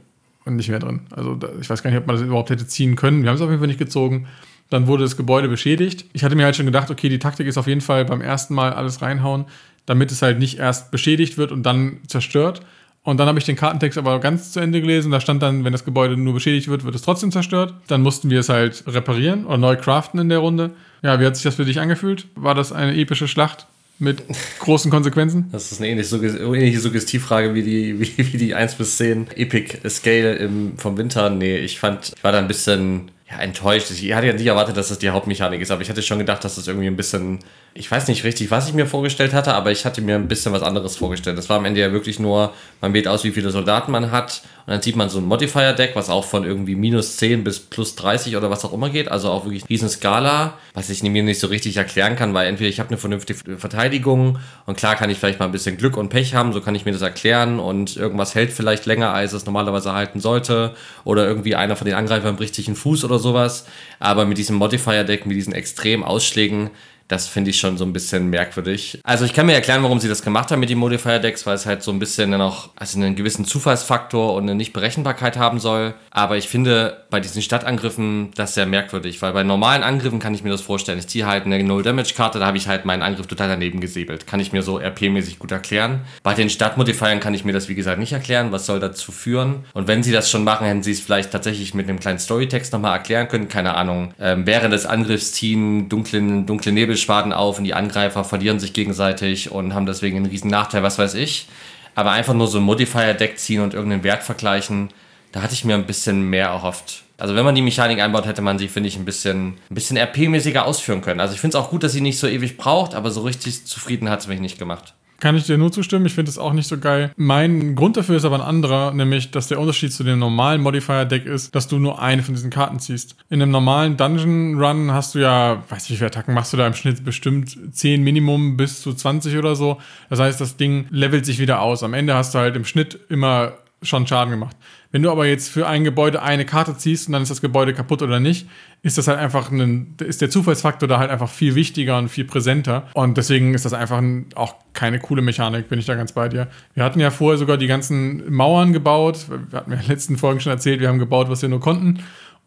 nicht 0.46 0.68
mehr 0.68 0.78
drin. 0.78 1.00
Also 1.10 1.36
ich 1.60 1.68
weiß 1.68 1.82
gar 1.82 1.90
nicht, 1.90 1.98
ob 1.98 2.06
man 2.06 2.14
das 2.14 2.24
überhaupt 2.24 2.50
hätte 2.50 2.68
ziehen 2.68 2.94
können. 2.94 3.24
Wir 3.24 3.30
haben 3.30 3.36
es 3.36 3.42
auf 3.42 3.50
jeden 3.50 3.58
Fall 3.58 3.66
nicht 3.66 3.80
gezogen. 3.80 4.28
Dann 4.70 4.86
wurde 4.86 5.04
das 5.04 5.16
Gebäude 5.16 5.48
beschädigt. 5.48 6.04
Ich 6.12 6.24
hatte 6.24 6.36
mir 6.36 6.44
halt 6.44 6.56
schon 6.56 6.66
gedacht, 6.66 6.90
okay, 6.90 7.08
die 7.08 7.18
Taktik 7.18 7.46
ist 7.46 7.58
auf 7.58 7.66
jeden 7.66 7.80
Fall 7.80 8.04
beim 8.04 8.20
ersten 8.20 8.54
Mal 8.54 8.72
alles 8.72 9.00
reinhauen, 9.02 9.46
damit 9.86 10.12
es 10.12 10.22
halt 10.22 10.38
nicht 10.38 10.58
erst 10.58 10.90
beschädigt 10.90 11.38
wird 11.38 11.52
und 11.52 11.62
dann 11.64 11.98
zerstört, 12.06 12.62
und 13.08 13.18
dann 13.18 13.26
habe 13.26 13.38
ich 13.38 13.46
den 13.46 13.56
Kartentext 13.56 13.96
aber 13.96 14.20
ganz 14.20 14.52
zu 14.52 14.60
Ende 14.60 14.82
gelesen. 14.82 15.10
Da 15.10 15.18
stand 15.18 15.42
dann, 15.42 15.64
wenn 15.64 15.72
das 15.72 15.86
Gebäude 15.86 16.18
nur 16.18 16.34
beschädigt 16.34 16.68
wird, 16.68 16.84
wird 16.84 16.94
es 16.94 17.00
trotzdem 17.00 17.32
zerstört. 17.32 17.72
Dann 17.86 18.02
mussten 18.02 18.28
wir 18.28 18.40
es 18.40 18.50
halt 18.50 18.84
reparieren 18.86 19.46
oder 19.46 19.56
neu 19.56 19.76
craften 19.76 20.20
in 20.20 20.28
der 20.28 20.40
Runde. 20.40 20.72
Ja, 21.00 21.18
wie 21.18 21.24
hat 21.24 21.34
sich 21.34 21.44
das 21.44 21.54
für 21.54 21.64
dich 21.64 21.80
angefühlt? 21.80 22.26
War 22.34 22.54
das 22.54 22.70
eine 22.70 22.94
epische 22.94 23.26
Schlacht? 23.26 23.66
mit 24.00 24.22
großen 24.60 24.90
Konsequenzen? 24.90 25.48
Das 25.50 25.72
ist 25.72 25.80
eine 25.80 25.88
ähnliche, 25.88 26.16
ähnliche 26.16 26.78
Suggestivfrage 26.78 27.54
wie 27.54 27.62
die, 27.62 27.98
wie, 28.18 28.32
wie 28.32 28.36
die 28.36 28.54
1 28.54 28.74
bis 28.74 28.96
10 28.98 29.28
Epic 29.34 29.78
Scale 29.88 30.34
im, 30.34 30.76
vom 30.76 30.98
Winter. 30.98 31.30
Nee, 31.30 31.56
ich 31.56 31.80
fand, 31.80 32.12
ich 32.14 32.22
war 32.22 32.30
da 32.30 32.38
ein 32.38 32.46
bisschen 32.46 33.10
ja, 33.30 33.38
enttäuscht. 33.40 33.90
Ich 33.90 34.12
hatte 34.14 34.26
ja 34.26 34.32
nicht 34.32 34.46
erwartet, 34.46 34.76
dass 34.76 34.88
das 34.88 34.98
die 34.98 35.10
Hauptmechanik 35.10 35.60
ist, 35.60 35.70
aber 35.70 35.82
ich 35.82 35.90
hatte 35.90 36.02
schon 36.02 36.18
gedacht, 36.18 36.44
dass 36.44 36.56
das 36.56 36.66
irgendwie 36.66 36.86
ein 36.86 36.96
bisschen 36.96 37.40
ich 37.78 37.88
weiß 37.88 38.08
nicht 38.08 38.24
richtig, 38.24 38.50
was 38.50 38.68
ich 38.68 38.74
mir 38.74 38.86
vorgestellt 38.86 39.32
hatte, 39.32 39.54
aber 39.54 39.70
ich 39.70 39.84
hatte 39.84 40.02
mir 40.02 40.16
ein 40.16 40.26
bisschen 40.26 40.52
was 40.52 40.62
anderes 40.62 40.96
vorgestellt. 40.96 41.38
Das 41.38 41.48
war 41.48 41.58
am 41.58 41.64
Ende 41.64 41.80
ja 41.80 41.92
wirklich 41.92 42.18
nur, 42.18 42.52
man 42.80 42.92
wählt 42.92 43.06
aus, 43.06 43.22
wie 43.22 43.30
viele 43.30 43.50
Soldaten 43.50 43.92
man 43.92 44.10
hat 44.10 44.42
und 44.66 44.72
dann 44.72 44.82
sieht 44.82 44.96
man 44.96 45.08
so 45.08 45.18
ein 45.18 45.24
Modifier-Deck, 45.24 45.92
was 45.94 46.10
auch 46.10 46.24
von 46.24 46.44
irgendwie 46.44 46.74
minus 46.74 47.16
10 47.18 47.44
bis 47.44 47.60
plus 47.60 47.94
30 47.94 48.36
oder 48.36 48.50
was 48.50 48.64
auch 48.64 48.72
immer 48.72 48.90
geht, 48.90 49.08
also 49.10 49.30
auch 49.30 49.44
wirklich 49.44 49.68
riesen 49.68 49.88
Skala, 49.88 50.58
was 50.74 50.90
ich 50.90 51.04
mir 51.04 51.22
nicht 51.22 51.38
so 51.38 51.46
richtig 51.46 51.76
erklären 51.76 52.16
kann, 52.16 52.34
weil 52.34 52.48
entweder 52.48 52.68
ich 52.68 52.80
habe 52.80 52.90
eine 52.90 52.98
vernünftige 52.98 53.58
Verteidigung 53.58 54.38
und 54.66 54.76
klar 54.76 54.96
kann 54.96 55.08
ich 55.08 55.18
vielleicht 55.18 55.38
mal 55.38 55.46
ein 55.46 55.52
bisschen 55.52 55.76
Glück 55.76 55.96
und 55.96 56.08
Pech 56.08 56.34
haben, 56.34 56.52
so 56.52 56.60
kann 56.60 56.74
ich 56.74 56.84
mir 56.84 56.92
das 56.92 57.02
erklären 57.02 57.60
und 57.60 57.96
irgendwas 57.96 58.34
hält 58.34 58.52
vielleicht 58.52 58.86
länger, 58.86 59.14
als 59.14 59.32
es 59.32 59.46
normalerweise 59.46 59.92
halten 59.92 60.18
sollte 60.18 60.74
oder 61.04 61.26
irgendwie 61.26 61.54
einer 61.54 61.76
von 61.76 61.86
den 61.86 61.94
Angreifern 61.94 62.34
bricht 62.34 62.56
sich 62.56 62.66
einen 62.66 62.76
Fuß 62.76 63.04
oder 63.04 63.20
sowas, 63.20 63.66
aber 64.00 64.26
mit 64.26 64.36
diesem 64.36 64.56
Modifier-Deck, 64.56 65.26
mit 65.26 65.36
diesen 65.36 65.52
extremen 65.52 66.02
Ausschlägen, 66.02 66.70
das 67.08 67.26
finde 67.26 67.50
ich 67.50 67.58
schon 67.58 67.78
so 67.78 67.84
ein 67.84 67.92
bisschen 67.92 68.28
merkwürdig. 68.28 69.00
Also 69.02 69.24
ich 69.24 69.32
kann 69.32 69.46
mir 69.46 69.54
erklären, 69.54 69.82
warum 69.82 69.98
sie 69.98 70.08
das 70.08 70.22
gemacht 70.22 70.50
haben 70.50 70.60
mit 70.60 70.70
den 70.70 70.78
Modifier-Decks, 70.78 71.46
weil 71.46 71.54
es 71.54 71.66
halt 71.66 71.82
so 71.82 71.90
ein 71.90 71.98
bisschen 71.98 72.30
dann 72.30 72.42
auch 72.42 72.68
also 72.76 72.98
einen 72.98 73.16
gewissen 73.16 73.46
Zufallsfaktor 73.46 74.34
und 74.34 74.42
eine 74.44 74.54
Nichtberechenbarkeit 74.54 75.38
haben 75.38 75.58
soll. 75.58 75.94
Aber 76.10 76.36
ich 76.36 76.48
finde 76.48 77.04
bei 77.10 77.20
diesen 77.20 77.40
Stadtangriffen 77.40 78.30
das 78.34 78.54
sehr 78.54 78.66
merkwürdig, 78.66 79.22
weil 79.22 79.32
bei 79.32 79.42
normalen 79.42 79.82
Angriffen 79.82 80.18
kann 80.18 80.34
ich 80.34 80.44
mir 80.44 80.50
das 80.50 80.60
vorstellen. 80.60 80.98
Ich 80.98 81.06
ziehe 81.06 81.26
halt 81.26 81.46
eine 81.46 81.62
Null-Damage-Karte, 81.62 82.38
da 82.38 82.46
habe 82.46 82.58
ich 82.58 82.68
halt 82.68 82.84
meinen 82.84 83.02
Angriff 83.02 83.26
total 83.26 83.48
daneben 83.48 83.80
gesäbelt. 83.80 84.26
Kann 84.26 84.40
ich 84.40 84.52
mir 84.52 84.62
so 84.62 84.78
RP-mäßig 84.78 85.38
gut 85.38 85.50
erklären. 85.50 86.02
Bei 86.22 86.34
den 86.34 86.50
Stadtmodifiern 86.50 87.20
kann 87.20 87.32
ich 87.32 87.44
mir 87.44 87.52
das 87.52 87.68
wie 87.70 87.74
gesagt 87.74 87.98
nicht 87.98 88.12
erklären. 88.12 88.52
Was 88.52 88.66
soll 88.66 88.80
dazu 88.80 89.12
führen? 89.12 89.64
Und 89.72 89.88
wenn 89.88 90.02
sie 90.02 90.12
das 90.12 90.30
schon 90.30 90.44
machen, 90.44 90.66
hätten 90.66 90.82
sie 90.82 90.92
es 90.92 91.00
vielleicht 91.00 91.30
tatsächlich 91.30 91.72
mit 91.72 91.88
einem 91.88 92.00
kleinen 92.00 92.18
Storytext 92.18 92.72
nochmal 92.74 92.96
erklären 92.96 93.28
können. 93.28 93.48
Keine 93.48 93.74
Ahnung. 93.74 94.12
Ähm, 94.20 94.46
während 94.46 94.74
des 94.74 94.84
Angriffs 94.84 95.32
ziehen 95.32 95.88
dunklen, 95.88 96.44
dunkle 96.44 96.72
Nebel 96.72 96.97
Schwaden 96.98 97.32
auf 97.32 97.58
und 97.58 97.64
die 97.64 97.74
Angreifer 97.74 98.24
verlieren 98.24 98.60
sich 98.60 98.72
gegenseitig 98.72 99.50
und 99.50 99.74
haben 99.74 99.86
deswegen 99.86 100.16
einen 100.16 100.26
riesen 100.26 100.50
Nachteil, 100.50 100.82
was 100.82 100.98
weiß 100.98 101.14
ich. 101.14 101.48
Aber 101.94 102.10
einfach 102.12 102.34
nur 102.34 102.46
so 102.46 102.58
ein 102.58 102.64
Modifier-Deck 102.64 103.38
ziehen 103.38 103.62
und 103.62 103.74
irgendeinen 103.74 104.04
Wert 104.04 104.22
vergleichen, 104.22 104.90
da 105.32 105.42
hatte 105.42 105.54
ich 105.54 105.64
mir 105.64 105.74
ein 105.74 105.86
bisschen 105.86 106.22
mehr 106.22 106.46
erhofft. 106.46 107.02
Also 107.18 107.34
wenn 107.34 107.44
man 107.44 107.54
die 107.54 107.62
Mechanik 107.62 108.00
einbaut, 108.00 108.26
hätte 108.26 108.42
man 108.42 108.58
sie, 108.58 108.68
finde 108.68 108.88
ich, 108.88 108.96
ein 108.96 109.04
bisschen, 109.04 109.58
ein 109.70 109.74
bisschen 109.74 109.98
RP-mäßiger 109.98 110.60
ausführen 110.60 111.00
können. 111.00 111.18
Also 111.18 111.34
ich 111.34 111.40
finde 111.40 111.58
es 111.58 111.64
auch 111.64 111.70
gut, 111.70 111.82
dass 111.82 111.92
sie 111.92 112.00
nicht 112.00 112.18
so 112.18 112.28
ewig 112.28 112.56
braucht, 112.56 112.94
aber 112.94 113.10
so 113.10 113.22
richtig 113.22 113.66
zufrieden 113.66 114.08
hat 114.08 114.20
es 114.20 114.28
mich 114.28 114.38
nicht 114.38 114.58
gemacht. 114.58 114.94
Kann 115.20 115.34
ich 115.36 115.46
dir 115.46 115.58
nur 115.58 115.72
zustimmen, 115.72 116.06
ich 116.06 116.14
finde 116.14 116.30
es 116.30 116.38
auch 116.38 116.52
nicht 116.52 116.68
so 116.68 116.78
geil. 116.78 117.10
Mein 117.16 117.74
Grund 117.74 117.96
dafür 117.96 118.16
ist 118.16 118.24
aber 118.24 118.36
ein 118.36 118.40
anderer, 118.40 118.92
nämlich, 118.92 119.32
dass 119.32 119.48
der 119.48 119.58
Unterschied 119.58 119.92
zu 119.92 120.04
dem 120.04 120.20
normalen 120.20 120.60
Modifier-Deck 120.62 121.26
ist, 121.26 121.54
dass 121.56 121.66
du 121.66 121.78
nur 121.78 122.00
eine 122.00 122.22
von 122.22 122.34
diesen 122.34 122.50
Karten 122.50 122.78
ziehst. 122.78 123.16
In 123.28 123.42
einem 123.42 123.50
normalen 123.50 123.96
Dungeon-Run 123.96 124.92
hast 124.92 125.16
du 125.16 125.18
ja, 125.18 125.64
weiß 125.68 125.84
ich, 125.84 125.90
wie 125.90 125.96
viele 125.96 126.06
Attacken 126.06 126.34
machst 126.34 126.52
du 126.52 126.56
da 126.56 126.68
im 126.68 126.74
Schnitt 126.74 127.04
bestimmt 127.04 127.58
10 127.72 128.04
Minimum 128.04 128.56
bis 128.56 128.80
zu 128.80 128.94
20 128.94 129.36
oder 129.36 129.56
so. 129.56 129.78
Das 130.08 130.20
heißt, 130.20 130.40
das 130.40 130.56
Ding 130.56 130.86
levelt 130.90 131.26
sich 131.26 131.40
wieder 131.40 131.62
aus. 131.62 131.82
Am 131.82 131.94
Ende 131.94 132.14
hast 132.14 132.34
du 132.34 132.38
halt 132.38 132.54
im 132.54 132.64
Schnitt 132.64 133.00
immer 133.08 133.54
schon 133.82 134.06
Schaden 134.06 134.30
gemacht. 134.30 134.56
Wenn 134.90 135.02
du 135.02 135.10
aber 135.10 135.26
jetzt 135.26 135.50
für 135.50 135.66
ein 135.66 135.84
Gebäude 135.84 136.22
eine 136.22 136.46
Karte 136.46 136.76
ziehst 136.76 137.08
und 137.08 137.12
dann 137.12 137.22
ist 137.22 137.30
das 137.30 137.42
Gebäude 137.42 137.74
kaputt 137.74 138.00
oder 138.00 138.20
nicht, 138.20 138.48
ist 138.82 138.96
das 138.96 139.06
halt 139.06 139.18
einfach 139.18 139.50
ein, 139.50 139.96
ist 139.98 140.22
der 140.22 140.30
Zufallsfaktor 140.30 140.88
da 140.88 140.98
halt 140.98 141.10
einfach 141.10 141.28
viel 141.28 141.54
wichtiger 141.54 141.98
und 141.98 142.08
viel 142.08 142.24
präsenter. 142.24 142.86
Und 142.94 143.18
deswegen 143.18 143.52
ist 143.52 143.64
das 143.64 143.74
einfach 143.74 143.98
ein, 143.98 144.26
auch 144.34 144.54
keine 144.72 144.98
coole 144.98 145.20
Mechanik, 145.20 145.68
bin 145.68 145.78
ich 145.78 145.86
da 145.86 145.94
ganz 145.94 146.12
bei 146.12 146.28
dir. 146.28 146.48
Wir 146.74 146.84
hatten 146.84 147.00
ja 147.00 147.10
vorher 147.10 147.36
sogar 147.36 147.58
die 147.58 147.66
ganzen 147.66 148.32
Mauern 148.32 148.72
gebaut. 148.72 149.26
Wir 149.28 149.58
hatten 149.58 149.72
ja 149.72 149.76
in 149.76 149.82
den 149.82 149.90
letzten 149.90 150.16
Folgen 150.16 150.40
schon 150.40 150.52
erzählt, 150.52 150.80
wir 150.80 150.88
haben 150.88 150.98
gebaut, 150.98 151.28
was 151.28 151.42
wir 151.42 151.48
nur 151.48 151.60
konnten 151.60 151.98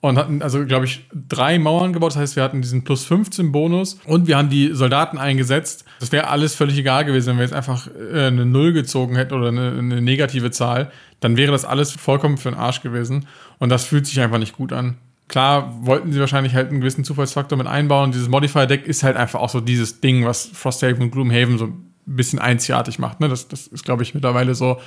und 0.01 0.17
hatten 0.17 0.41
also, 0.41 0.65
glaube 0.65 0.85
ich, 0.85 1.05
drei 1.29 1.59
Mauern 1.59 1.93
gebaut. 1.93 2.11
Das 2.11 2.17
heißt, 2.17 2.35
wir 2.35 2.43
hatten 2.43 2.61
diesen 2.61 2.83
plus 2.83 3.05
15 3.05 3.51
Bonus 3.51 3.99
und 4.05 4.27
wir 4.27 4.35
haben 4.35 4.49
die 4.49 4.73
Soldaten 4.73 5.19
eingesetzt. 5.19 5.85
Das 5.99 6.11
wäre 6.11 6.27
alles 6.27 6.55
völlig 6.55 6.77
egal 6.77 7.05
gewesen, 7.05 7.29
wenn 7.29 7.37
wir 7.37 7.43
jetzt 7.43 7.53
einfach 7.53 7.87
äh, 7.87 8.25
eine 8.25 8.47
Null 8.47 8.73
gezogen 8.73 9.15
hätten 9.15 9.35
oder 9.35 9.49
eine, 9.49 9.77
eine, 9.77 10.01
negative 10.01 10.49
Zahl. 10.49 10.91
Dann 11.19 11.37
wäre 11.37 11.51
das 11.51 11.65
alles 11.65 11.91
vollkommen 11.91 12.37
für 12.39 12.49
den 12.49 12.57
Arsch 12.57 12.81
gewesen. 12.81 13.27
Und 13.59 13.69
das 13.69 13.85
fühlt 13.85 14.07
sich 14.07 14.19
einfach 14.19 14.39
nicht 14.39 14.57
gut 14.57 14.73
an. 14.73 14.97
Klar 15.27 15.71
wollten 15.85 16.11
sie 16.11 16.19
wahrscheinlich 16.19 16.55
halt 16.55 16.71
einen 16.71 16.81
gewissen 16.81 17.03
Zufallsfaktor 17.03 17.55
mit 17.55 17.67
einbauen. 17.67 18.11
Dieses 18.11 18.27
Modifier-Deck 18.27 18.87
ist 18.87 19.03
halt 19.03 19.15
einfach 19.17 19.39
auch 19.39 19.49
so 19.49 19.61
dieses 19.61 20.01
Ding, 20.01 20.25
was 20.25 20.49
Frosthaven 20.51 21.03
und 21.03 21.11
Gloomhaven 21.11 21.59
so 21.59 21.65
ein 21.65 21.93
bisschen 22.07 22.39
einzigartig 22.39 22.97
macht. 22.97 23.19
Ne? 23.19 23.29
Das, 23.29 23.47
das 23.47 23.67
ist, 23.67 23.85
glaube 23.85 24.01
ich, 24.01 24.15
mittlerweile 24.15 24.55
so 24.55 24.79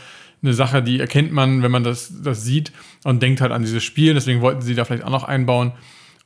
eine 0.45 0.55
Sache, 0.55 0.83
die 0.83 1.01
erkennt 1.01 1.33
man, 1.33 1.63
wenn 1.63 1.71
man 1.71 1.85
das, 1.85 2.23
das 2.23 2.45
sieht 2.45 2.73
und 3.03 3.23
denkt 3.23 3.41
halt 3.41 3.53
an 3.53 3.63
dieses 3.63 3.83
Spiel. 3.83 4.15
Deswegen 4.15 4.41
wollten 4.41 4.61
sie 4.61 4.75
da 4.75 4.85
vielleicht 4.85 5.05
auch 5.05 5.11
noch 5.11 5.25
einbauen. 5.25 5.73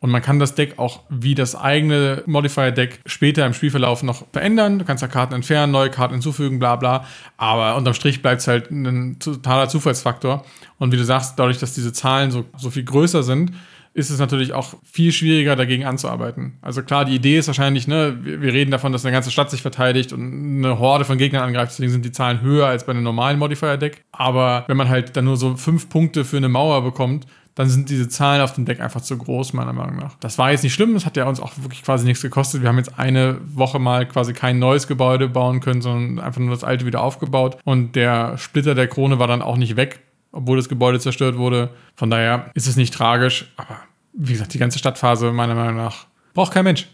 Und 0.00 0.10
man 0.10 0.22
kann 0.22 0.38
das 0.38 0.54
Deck 0.54 0.78
auch 0.78 1.00
wie 1.08 1.34
das 1.34 1.56
eigene 1.56 2.22
Modifier-Deck 2.26 3.00
später 3.06 3.44
im 3.44 3.52
Spielverlauf 3.52 4.04
noch 4.04 4.26
verändern. 4.32 4.78
Du 4.78 4.84
kannst 4.84 5.02
da 5.02 5.08
Karten 5.08 5.34
entfernen, 5.34 5.72
neue 5.72 5.90
Karten 5.90 6.14
hinzufügen, 6.14 6.60
bla 6.60 6.76
bla. 6.76 7.04
Aber 7.36 7.76
unterm 7.76 7.94
Strich 7.94 8.22
bleibt 8.22 8.40
es 8.40 8.46
halt 8.46 8.70
ein 8.70 9.18
totaler 9.18 9.68
Zufallsfaktor. 9.68 10.44
Und 10.78 10.92
wie 10.92 10.96
du 10.96 11.04
sagst, 11.04 11.36
dadurch, 11.38 11.58
dass 11.58 11.74
diese 11.74 11.92
Zahlen 11.92 12.30
so, 12.30 12.44
so 12.56 12.70
viel 12.70 12.84
größer 12.84 13.24
sind, 13.24 13.52
ist 13.98 14.10
es 14.10 14.18
natürlich 14.18 14.52
auch 14.52 14.74
viel 14.84 15.12
schwieriger, 15.12 15.56
dagegen 15.56 15.84
anzuarbeiten. 15.84 16.58
Also 16.62 16.82
klar, 16.82 17.04
die 17.04 17.14
Idee 17.14 17.38
ist 17.38 17.48
wahrscheinlich, 17.48 17.88
ne, 17.88 18.16
wir 18.22 18.52
reden 18.52 18.70
davon, 18.70 18.92
dass 18.92 19.04
eine 19.04 19.12
ganze 19.12 19.30
Stadt 19.30 19.50
sich 19.50 19.60
verteidigt 19.60 20.12
und 20.12 20.64
eine 20.64 20.78
Horde 20.78 21.04
von 21.04 21.18
Gegnern 21.18 21.42
angreift, 21.42 21.72
deswegen 21.72 21.90
sind 21.90 22.04
die 22.04 22.12
Zahlen 22.12 22.40
höher 22.40 22.66
als 22.66 22.86
bei 22.86 22.92
einem 22.92 23.02
normalen 23.02 23.38
Modifier-Deck. 23.38 24.04
Aber 24.12 24.64
wenn 24.68 24.76
man 24.76 24.88
halt 24.88 25.16
dann 25.16 25.24
nur 25.24 25.36
so 25.36 25.56
fünf 25.56 25.88
Punkte 25.88 26.24
für 26.24 26.36
eine 26.36 26.48
Mauer 26.48 26.82
bekommt, 26.82 27.26
dann 27.58 27.68
sind 27.68 27.90
diese 27.90 28.08
Zahlen 28.08 28.40
auf 28.40 28.52
dem 28.52 28.66
Deck 28.66 28.78
einfach 28.80 29.00
zu 29.00 29.18
groß, 29.18 29.52
meiner 29.52 29.72
Meinung 29.72 29.96
nach. 29.96 30.14
Das 30.20 30.38
war 30.38 30.52
jetzt 30.52 30.62
nicht 30.62 30.74
schlimm, 30.74 30.94
das 30.94 31.04
hat 31.04 31.16
ja 31.16 31.28
uns 31.28 31.40
auch 31.40 31.50
wirklich 31.56 31.82
quasi 31.82 32.06
nichts 32.06 32.22
gekostet. 32.22 32.62
Wir 32.62 32.68
haben 32.68 32.78
jetzt 32.78 33.00
eine 33.00 33.38
Woche 33.52 33.80
mal 33.80 34.06
quasi 34.06 34.32
kein 34.32 34.60
neues 34.60 34.86
Gebäude 34.86 35.28
bauen 35.28 35.58
können, 35.58 35.82
sondern 35.82 36.24
einfach 36.24 36.40
nur 36.40 36.52
das 36.52 36.62
alte 36.62 36.86
wieder 36.86 37.02
aufgebaut. 37.02 37.58
Und 37.64 37.96
der 37.96 38.38
Splitter 38.38 38.76
der 38.76 38.86
Krone 38.86 39.18
war 39.18 39.26
dann 39.26 39.42
auch 39.42 39.56
nicht 39.56 39.74
weg, 39.74 39.98
obwohl 40.30 40.56
das 40.56 40.68
Gebäude 40.68 41.00
zerstört 41.00 41.36
wurde. 41.36 41.70
Von 41.96 42.10
daher 42.10 42.48
ist 42.54 42.68
es 42.68 42.76
nicht 42.76 42.94
tragisch, 42.94 43.52
aber 43.56 43.80
wie 44.12 44.32
gesagt, 44.32 44.54
die 44.54 44.58
ganze 44.58 44.78
Stadtphase 44.78 45.32
meiner 45.32 45.54
Meinung 45.54 45.76
nach 45.76 46.06
braucht 46.34 46.52
kein 46.52 46.64
Mensch. 46.64 46.86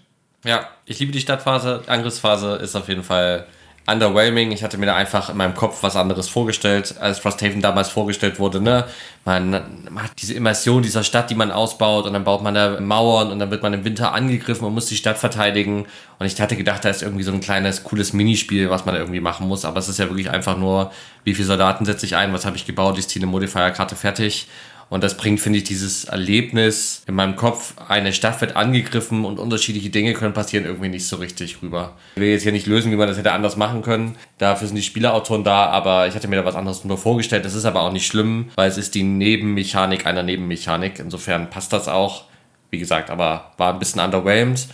Ja, 0.45 0.69
ich 0.87 0.99
liebe 0.99 1.13
die 1.13 1.21
Stadtphase. 1.21 1.83
Angriffsphase 1.87 2.57
ist 2.57 2.77
auf 2.77 2.89
jeden 2.89 3.03
Fall 3.03 3.47
underwhelming. 3.87 4.53
Ich 4.53 4.65
hatte 4.65 4.79
mir 4.79 4.87
da 4.87 4.97
einfach 4.97 5.29
in 5.29 5.37
meinem 5.37 5.55
Kopf 5.55 5.83
was 5.83 5.97
anderes 5.97 6.29
vorgestellt, 6.29 6.95
als 7.01 7.19
Frosthaven 7.19 7.61
damals 7.61 7.89
vorgestellt 7.89 8.39
wurde. 8.39 8.61
Ne? 8.61 8.85
Man, 9.25 9.51
man, 9.51 10.05
hat 10.05 10.13
diese 10.19 10.35
Immersion 10.35 10.83
dieser 10.83 11.05
Stadt, 11.05 11.29
die 11.29 11.35
man 11.35 11.51
ausbaut 11.51 12.07
und 12.07 12.15
dann 12.15 12.25
baut 12.25 12.43
man 12.43 12.55
da 12.55 12.81
Mauern 12.81 13.31
und 13.31 13.39
dann 13.39 13.51
wird 13.51 13.63
man 13.63 13.75
im 13.75 13.85
Winter 13.85 14.15
angegriffen 14.15 14.67
und 14.67 14.75
muss 14.75 14.87
die 14.87 14.97
Stadt 14.97 15.19
verteidigen. 15.19 15.87
Und 16.19 16.27
ich 16.27 16.41
hatte 16.41 16.57
gedacht, 16.57 16.85
da 16.85 16.89
ist 16.89 17.03
irgendwie 17.03 17.25
so 17.25 17.33
ein 17.33 17.41
kleines, 17.41 17.85
cooles 17.85 18.15
Minispiel, 18.15 18.71
was 18.71 18.87
man 18.87 18.95
irgendwie 18.95 19.21
machen 19.21 19.47
muss. 19.47 19.65
Aber 19.65 19.79
es 19.79 19.89
ist 19.89 19.99
ja 19.99 20.09
wirklich 20.09 20.31
einfach 20.31 20.57
nur, 20.57 20.91
wie 21.25 21.35
viele 21.35 21.47
Soldaten 21.47 21.85
setze 21.85 22.07
ich 22.07 22.17
ein, 22.17 22.33
was 22.33 22.47
habe 22.47 22.57
ich 22.57 22.65
gebaut, 22.65 23.03
ziehe 23.03 23.23
eine 23.23 23.31
Modifier-Karte 23.31 23.97
fertig 23.97 24.47
und 24.95 25.03
das 25.03 25.17
bringt, 25.17 25.41
finde 25.41 25.59
ich, 25.59 25.65
dieses 25.65 26.05
Erlebnis 26.05 27.03
in 27.09 27.17
meinem 27.17 27.35
Kopf, 27.35 27.75
eine 27.89 28.13
Stadt 28.13 28.41
wird 28.41 28.55
angegriffen 28.55 29.25
und 29.25 29.41
unterschiedliche 29.41 29.91
Dinge 29.91 30.13
können 30.13 30.35
passieren, 30.35 30.65
irgendwie 30.65 30.89
nicht 30.89 31.09
so 31.09 31.17
richtig 31.17 31.63
rüber. 31.63 31.97
Ich 32.15 32.21
will 32.21 32.29
jetzt 32.29 32.45
hier 32.45 32.53
nicht 32.53 32.69
lösen, 32.69 32.93
wie 32.93 32.97
man 32.97 33.09
das 33.09 33.19
hätte 33.19 33.33
anders 33.33 33.57
machen 33.57 33.83
können. 33.83 34.15
Dafür 34.39 34.69
sind 34.69 34.77
die 34.77 34.85
Spielerautoren 34.85 35.43
da, 35.43 35.67
aber 35.67 36.07
ich 36.07 36.15
hatte 36.15 36.29
mir 36.29 36.37
da 36.37 36.45
was 36.45 36.55
anderes 36.55 36.85
nur 36.85 36.97
vorgestellt. 36.97 37.45
Das 37.45 37.55
ist 37.55 37.65
aber 37.65 37.81
auch 37.81 37.91
nicht 37.91 38.07
schlimm, 38.07 38.51
weil 38.55 38.71
es 38.71 38.79
ist 38.79 38.95
die 38.95 39.03
Nebenmechanik 39.03 40.07
einer 40.07 40.23
Nebenmechanik. 40.23 41.01
Insofern 41.01 41.51
passt 41.51 41.73
das 41.73 41.89
auch. 41.89 42.27
Wie 42.71 42.79
gesagt, 42.79 43.11
aber 43.11 43.51
war 43.57 43.73
ein 43.73 43.81
bisschen 43.81 44.01
underwhelmed. 44.01 44.69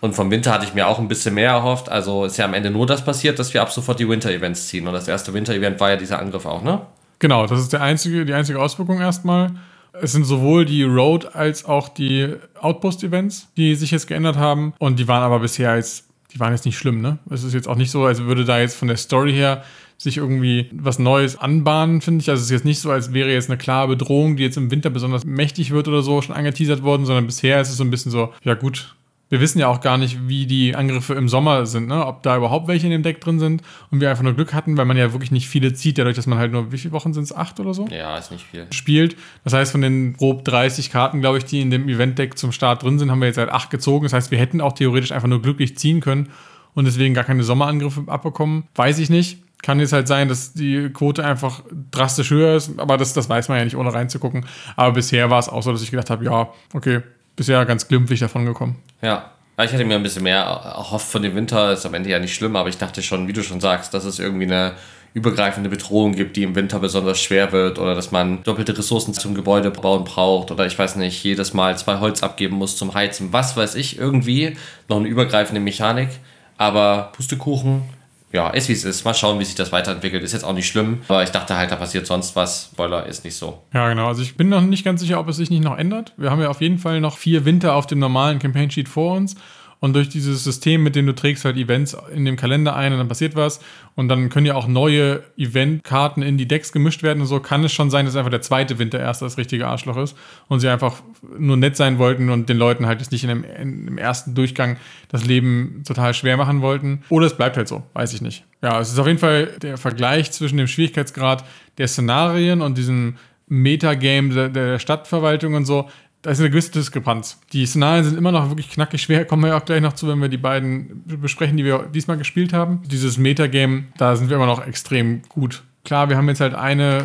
Und 0.00 0.14
vom 0.14 0.30
Winter 0.30 0.54
hatte 0.54 0.64
ich 0.64 0.72
mir 0.72 0.86
auch 0.86 0.98
ein 0.98 1.08
bisschen 1.08 1.34
mehr 1.34 1.50
erhofft. 1.50 1.90
Also 1.90 2.24
ist 2.24 2.38
ja 2.38 2.46
am 2.46 2.54
Ende 2.54 2.70
nur 2.70 2.86
das 2.86 3.04
passiert, 3.04 3.38
dass 3.38 3.52
wir 3.52 3.60
ab 3.60 3.70
sofort 3.70 4.00
die 4.00 4.08
Winter-Events 4.08 4.68
ziehen. 4.68 4.86
Und 4.86 4.94
das 4.94 5.06
erste 5.06 5.34
Winter-Event 5.34 5.78
war 5.80 5.90
ja 5.90 5.96
dieser 5.96 6.18
Angriff 6.18 6.46
auch, 6.46 6.62
ne? 6.62 6.80
Genau, 7.18 7.46
das 7.46 7.60
ist 7.60 7.72
der 7.72 7.82
einzige, 7.82 8.24
die 8.24 8.34
einzige 8.34 8.60
Auswirkung 8.60 9.00
erstmal. 9.00 9.52
Es 10.00 10.12
sind 10.12 10.24
sowohl 10.24 10.66
die 10.66 10.82
Road 10.82 11.34
als 11.34 11.64
auch 11.64 11.88
die 11.88 12.34
Outpost-Events, 12.60 13.48
die 13.56 13.74
sich 13.74 13.90
jetzt 13.90 14.06
geändert 14.06 14.36
haben. 14.36 14.74
Und 14.78 14.98
die 14.98 15.08
waren 15.08 15.22
aber 15.22 15.40
bisher 15.40 15.76
jetzt, 15.76 16.04
die 16.34 16.40
waren 16.40 16.52
jetzt 16.52 16.66
nicht 16.66 16.76
schlimm, 16.76 17.00
ne? 17.00 17.18
Es 17.30 17.44
ist 17.44 17.54
jetzt 17.54 17.66
auch 17.66 17.76
nicht 17.76 17.90
so, 17.90 18.04
als 18.04 18.22
würde 18.22 18.44
da 18.44 18.60
jetzt 18.60 18.76
von 18.76 18.88
der 18.88 18.98
Story 18.98 19.32
her 19.32 19.64
sich 19.98 20.18
irgendwie 20.18 20.68
was 20.72 20.98
Neues 20.98 21.38
anbahnen, 21.38 22.02
finde 22.02 22.20
ich. 22.20 22.28
Also 22.28 22.40
es 22.40 22.46
ist 22.46 22.52
jetzt 22.52 22.64
nicht 22.66 22.80
so, 22.80 22.90
als 22.90 23.14
wäre 23.14 23.32
jetzt 23.32 23.48
eine 23.48 23.56
klare 23.56 23.88
Bedrohung, 23.88 24.36
die 24.36 24.42
jetzt 24.42 24.58
im 24.58 24.70
Winter 24.70 24.90
besonders 24.90 25.24
mächtig 25.24 25.70
wird 25.70 25.88
oder 25.88 26.02
so, 26.02 26.20
schon 26.20 26.36
angeteasert 26.36 26.82
worden, 26.82 27.06
sondern 27.06 27.26
bisher 27.26 27.60
ist 27.60 27.70
es 27.70 27.78
so 27.78 27.84
ein 27.84 27.90
bisschen 27.90 28.12
so, 28.12 28.34
ja 28.42 28.52
gut, 28.54 28.94
wir 29.28 29.40
wissen 29.40 29.58
ja 29.58 29.66
auch 29.66 29.80
gar 29.80 29.98
nicht, 29.98 30.28
wie 30.28 30.46
die 30.46 30.76
Angriffe 30.76 31.14
im 31.14 31.28
Sommer 31.28 31.66
sind, 31.66 31.88
ne? 31.88 32.06
ob 32.06 32.22
da 32.22 32.36
überhaupt 32.36 32.68
welche 32.68 32.86
in 32.86 32.92
dem 32.92 33.02
Deck 33.02 33.20
drin 33.20 33.40
sind 33.40 33.62
und 33.90 34.00
wir 34.00 34.08
einfach 34.08 34.22
nur 34.22 34.34
Glück 34.34 34.54
hatten, 34.54 34.76
weil 34.76 34.84
man 34.84 34.96
ja 34.96 35.12
wirklich 35.12 35.32
nicht 35.32 35.48
viele 35.48 35.72
zieht, 35.72 35.98
dadurch, 35.98 36.14
dass 36.14 36.26
man 36.26 36.38
halt 36.38 36.52
nur, 36.52 36.70
wie 36.70 36.78
viele 36.78 36.92
Wochen 36.92 37.12
sind 37.12 37.24
es? 37.24 37.34
Acht 37.34 37.58
oder 37.58 37.74
so? 37.74 37.86
Ja, 37.88 38.16
ist 38.16 38.30
nicht 38.30 38.46
viel. 38.46 38.66
Spielt. 38.70 39.16
Das 39.42 39.52
heißt, 39.52 39.72
von 39.72 39.80
den 39.80 40.12
grob 40.16 40.44
30 40.44 40.90
Karten, 40.90 41.20
glaube 41.20 41.38
ich, 41.38 41.44
die 41.44 41.60
in 41.60 41.70
dem 41.70 41.88
Event-Deck 41.88 42.38
zum 42.38 42.52
Start 42.52 42.84
drin 42.84 42.98
sind, 42.98 43.10
haben 43.10 43.20
wir 43.20 43.26
jetzt 43.26 43.38
halt 43.38 43.50
acht 43.50 43.70
gezogen. 43.70 44.04
Das 44.04 44.12
heißt, 44.12 44.30
wir 44.30 44.38
hätten 44.38 44.60
auch 44.60 44.74
theoretisch 44.74 45.10
einfach 45.10 45.28
nur 45.28 45.42
glücklich 45.42 45.76
ziehen 45.76 46.00
können 46.00 46.28
und 46.74 46.84
deswegen 46.84 47.14
gar 47.14 47.24
keine 47.24 47.42
Sommerangriffe 47.42 48.04
abbekommen. 48.06 48.64
Weiß 48.76 48.98
ich 49.00 49.10
nicht. 49.10 49.38
Kann 49.62 49.80
jetzt 49.80 49.94
halt 49.94 50.06
sein, 50.06 50.28
dass 50.28 50.52
die 50.52 50.90
Quote 50.90 51.24
einfach 51.24 51.62
drastisch 51.90 52.30
höher 52.30 52.54
ist, 52.54 52.78
aber 52.78 52.98
das, 52.98 53.14
das 53.14 53.28
weiß 53.28 53.48
man 53.48 53.58
ja 53.58 53.64
nicht, 53.64 53.76
ohne 53.76 53.92
reinzugucken. 53.92 54.44
Aber 54.76 54.92
bisher 54.92 55.30
war 55.30 55.38
es 55.38 55.48
auch 55.48 55.62
so, 55.62 55.72
dass 55.72 55.82
ich 55.82 55.90
gedacht 55.90 56.10
habe, 56.10 56.24
ja, 56.24 56.50
okay, 56.74 57.00
bisher 57.36 57.64
ganz 57.66 57.86
glimpflich 57.86 58.20
davon 58.20 58.46
gekommen. 58.46 58.82
Ja, 59.02 59.30
ich 59.62 59.72
hatte 59.72 59.84
mir 59.84 59.94
ein 59.94 60.02
bisschen 60.02 60.24
mehr 60.24 60.40
erhofft 60.40 61.08
von 61.08 61.22
dem 61.22 61.34
Winter, 61.34 61.72
ist 61.72 61.86
am 61.86 61.94
Ende 61.94 62.10
ja 62.10 62.18
nicht 62.18 62.34
schlimm, 62.34 62.56
aber 62.56 62.68
ich 62.68 62.78
dachte 62.78 63.02
schon, 63.02 63.28
wie 63.28 63.32
du 63.32 63.42
schon 63.42 63.60
sagst, 63.60 63.94
dass 63.94 64.04
es 64.04 64.18
irgendwie 64.18 64.44
eine 64.44 64.72
übergreifende 65.14 65.70
Bedrohung 65.70 66.12
gibt, 66.12 66.36
die 66.36 66.42
im 66.42 66.54
Winter 66.54 66.78
besonders 66.78 67.18
schwer 67.18 67.50
wird 67.50 67.78
oder 67.78 67.94
dass 67.94 68.12
man 68.12 68.42
doppelte 68.42 68.76
Ressourcen 68.76 69.14
zum 69.14 69.34
Gebäude 69.34 69.70
bauen 69.70 70.04
braucht 70.04 70.50
oder 70.50 70.66
ich 70.66 70.78
weiß 70.78 70.96
nicht, 70.96 71.24
jedes 71.24 71.54
Mal 71.54 71.78
zwei 71.78 72.00
Holz 72.00 72.22
abgeben 72.22 72.56
muss 72.56 72.76
zum 72.76 72.92
Heizen, 72.92 73.32
was 73.32 73.56
weiß 73.56 73.76
ich, 73.76 73.98
irgendwie 73.98 74.58
noch 74.90 74.98
eine 74.98 75.08
übergreifende 75.08 75.60
Mechanik, 75.60 76.10
aber 76.58 77.12
Pustekuchen, 77.16 77.84
ja, 78.32 78.50
ist 78.50 78.68
wie 78.68 78.72
es 78.72 78.84
ist. 78.84 79.04
Mal 79.04 79.14
schauen, 79.14 79.38
wie 79.38 79.44
sich 79.44 79.54
das 79.54 79.72
weiterentwickelt. 79.72 80.22
Ist 80.22 80.32
jetzt 80.32 80.44
auch 80.44 80.52
nicht 80.52 80.68
schlimm, 80.68 81.00
aber 81.08 81.22
ich 81.22 81.30
dachte 81.30 81.56
halt, 81.56 81.70
da 81.70 81.76
passiert 81.76 82.06
sonst 82.06 82.36
was. 82.36 82.70
Spoiler 82.72 83.06
ist 83.06 83.24
nicht 83.24 83.36
so. 83.36 83.62
Ja, 83.72 83.88
genau. 83.88 84.08
Also 84.08 84.22
ich 84.22 84.36
bin 84.36 84.48
noch 84.48 84.60
nicht 84.60 84.84
ganz 84.84 85.00
sicher, 85.00 85.20
ob 85.20 85.28
es 85.28 85.36
sich 85.36 85.50
nicht 85.50 85.62
noch 85.62 85.78
ändert. 85.78 86.12
Wir 86.16 86.30
haben 86.30 86.40
ja 86.40 86.48
auf 86.48 86.60
jeden 86.60 86.78
Fall 86.78 87.00
noch 87.00 87.16
vier 87.16 87.44
Winter 87.44 87.74
auf 87.74 87.86
dem 87.86 87.98
normalen 87.98 88.38
Campaign 88.38 88.70
Sheet 88.70 88.88
vor 88.88 89.14
uns. 89.14 89.36
Und 89.80 89.94
durch 89.94 90.08
dieses 90.08 90.42
System, 90.42 90.82
mit 90.82 90.96
dem 90.96 91.06
du 91.06 91.14
trägst 91.14 91.44
halt 91.44 91.56
Events 91.56 91.96
in 92.12 92.24
dem 92.24 92.36
Kalender 92.36 92.74
ein 92.74 92.92
und 92.92 92.98
dann 92.98 93.08
passiert 93.08 93.36
was. 93.36 93.60
Und 93.94 94.08
dann 94.08 94.28
können 94.30 94.46
ja 94.46 94.54
auch 94.54 94.66
neue 94.66 95.22
Eventkarten 95.36 96.22
in 96.22 96.38
die 96.38 96.48
Decks 96.48 96.72
gemischt 96.72 97.02
werden 97.02 97.20
und 97.20 97.26
so. 97.26 97.40
Kann 97.40 97.62
es 97.64 97.72
schon 97.72 97.90
sein, 97.90 98.06
dass 98.06 98.16
einfach 98.16 98.30
der 98.30 98.40
zweite 98.40 98.78
Winter 98.78 98.98
erst 98.98 99.22
das 99.22 99.36
richtige 99.38 99.66
Arschloch 99.66 99.96
ist. 99.96 100.16
Und 100.48 100.60
sie 100.60 100.68
einfach 100.68 101.02
nur 101.38 101.56
nett 101.56 101.76
sein 101.76 101.98
wollten 101.98 102.30
und 102.30 102.48
den 102.48 102.56
Leuten 102.56 102.86
halt 102.86 103.00
jetzt 103.00 103.12
nicht 103.12 103.24
in 103.24 103.28
dem, 103.28 103.44
in, 103.44 103.88
im 103.88 103.98
ersten 103.98 104.34
Durchgang 104.34 104.76
das 105.08 105.24
Leben 105.24 105.82
total 105.86 106.14
schwer 106.14 106.36
machen 106.36 106.62
wollten. 106.62 107.02
Oder 107.08 107.26
es 107.26 107.36
bleibt 107.36 107.56
halt 107.56 107.68
so. 107.68 107.82
Weiß 107.92 108.12
ich 108.14 108.22
nicht. 108.22 108.44
Ja, 108.62 108.80
es 108.80 108.92
ist 108.92 108.98
auf 108.98 109.06
jeden 109.06 109.18
Fall 109.18 109.52
der 109.62 109.76
Vergleich 109.76 110.32
zwischen 110.32 110.56
dem 110.56 110.66
Schwierigkeitsgrad 110.66 111.44
der 111.78 111.88
Szenarien 111.88 112.62
und 112.62 112.78
diesem 112.78 113.16
Metagame 113.48 114.34
der, 114.34 114.48
der 114.48 114.78
Stadtverwaltung 114.78 115.54
und 115.54 115.66
so 115.66 115.88
da 116.26 116.32
ist 116.32 116.40
eine 116.40 116.50
gewisse 116.50 116.72
Diskrepanz. 116.72 117.38
Die 117.52 117.64
Szenarien 117.66 118.02
sind 118.02 118.18
immer 118.18 118.32
noch 118.32 118.48
wirklich 118.48 118.68
knackig 118.68 119.00
schwer, 119.00 119.24
kommen 119.24 119.44
wir 119.44 119.56
auch 119.56 119.64
gleich 119.64 119.80
noch 119.80 119.92
zu, 119.92 120.08
wenn 120.08 120.20
wir 120.20 120.28
die 120.28 120.36
beiden 120.36 121.04
besprechen, 121.06 121.56
die 121.56 121.64
wir 121.64 121.88
diesmal 121.94 122.16
gespielt 122.16 122.52
haben. 122.52 122.82
Dieses 122.84 123.16
Metagame, 123.16 123.84
da 123.96 124.16
sind 124.16 124.28
wir 124.28 124.34
immer 124.34 124.46
noch 124.46 124.66
extrem 124.66 125.22
gut. 125.28 125.62
Klar, 125.84 126.08
wir 126.08 126.16
haben 126.16 126.28
jetzt 126.28 126.40
halt 126.40 126.56
eine 126.56 127.04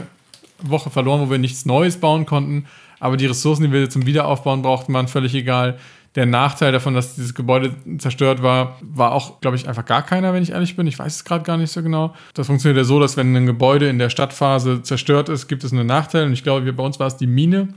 Woche 0.59 0.89
verloren, 0.89 1.21
wo 1.21 1.29
wir 1.29 1.37
nichts 1.37 1.67
Neues 1.67 1.97
bauen 1.97 2.25
konnten. 2.25 2.65
Aber 2.99 3.15
die 3.15 3.27
Ressourcen, 3.27 3.61
die 3.61 3.71
wir 3.71 3.91
zum 3.91 4.07
Wiederaufbauen 4.07 4.63
brauchten, 4.63 4.91
waren 4.91 5.07
völlig 5.07 5.35
egal. 5.35 5.77
Der 6.15 6.25
Nachteil 6.25 6.71
davon, 6.71 6.95
dass 6.95 7.13
dieses 7.13 7.35
Gebäude 7.35 7.75
zerstört 7.99 8.41
war, 8.41 8.79
war 8.81 9.11
auch, 9.11 9.39
glaube 9.39 9.55
ich, 9.55 9.69
einfach 9.69 9.85
gar 9.85 10.01
keiner, 10.01 10.33
wenn 10.33 10.41
ich 10.41 10.49
ehrlich 10.49 10.75
bin. 10.75 10.87
Ich 10.87 10.97
weiß 10.97 11.17
es 11.17 11.25
gerade 11.25 11.45
gar 11.45 11.57
nicht 11.57 11.71
so 11.71 11.83
genau. 11.83 12.15
Das 12.33 12.47
funktioniert 12.47 12.77
ja 12.77 12.85
so, 12.85 12.99
dass 12.99 13.17
wenn 13.17 13.35
ein 13.35 13.45
Gebäude 13.45 13.87
in 13.87 13.99
der 13.99 14.09
Stadtphase 14.09 14.81
zerstört 14.81 15.29
ist, 15.29 15.47
gibt 15.47 15.63
es 15.63 15.71
einen 15.71 15.85
Nachteil. 15.85 16.25
Und 16.25 16.33
ich 16.33 16.41
glaube, 16.41 16.73
bei 16.73 16.83
uns 16.83 16.99
war 16.99 17.05
es 17.05 17.17
die 17.17 17.27
Mine 17.27 17.75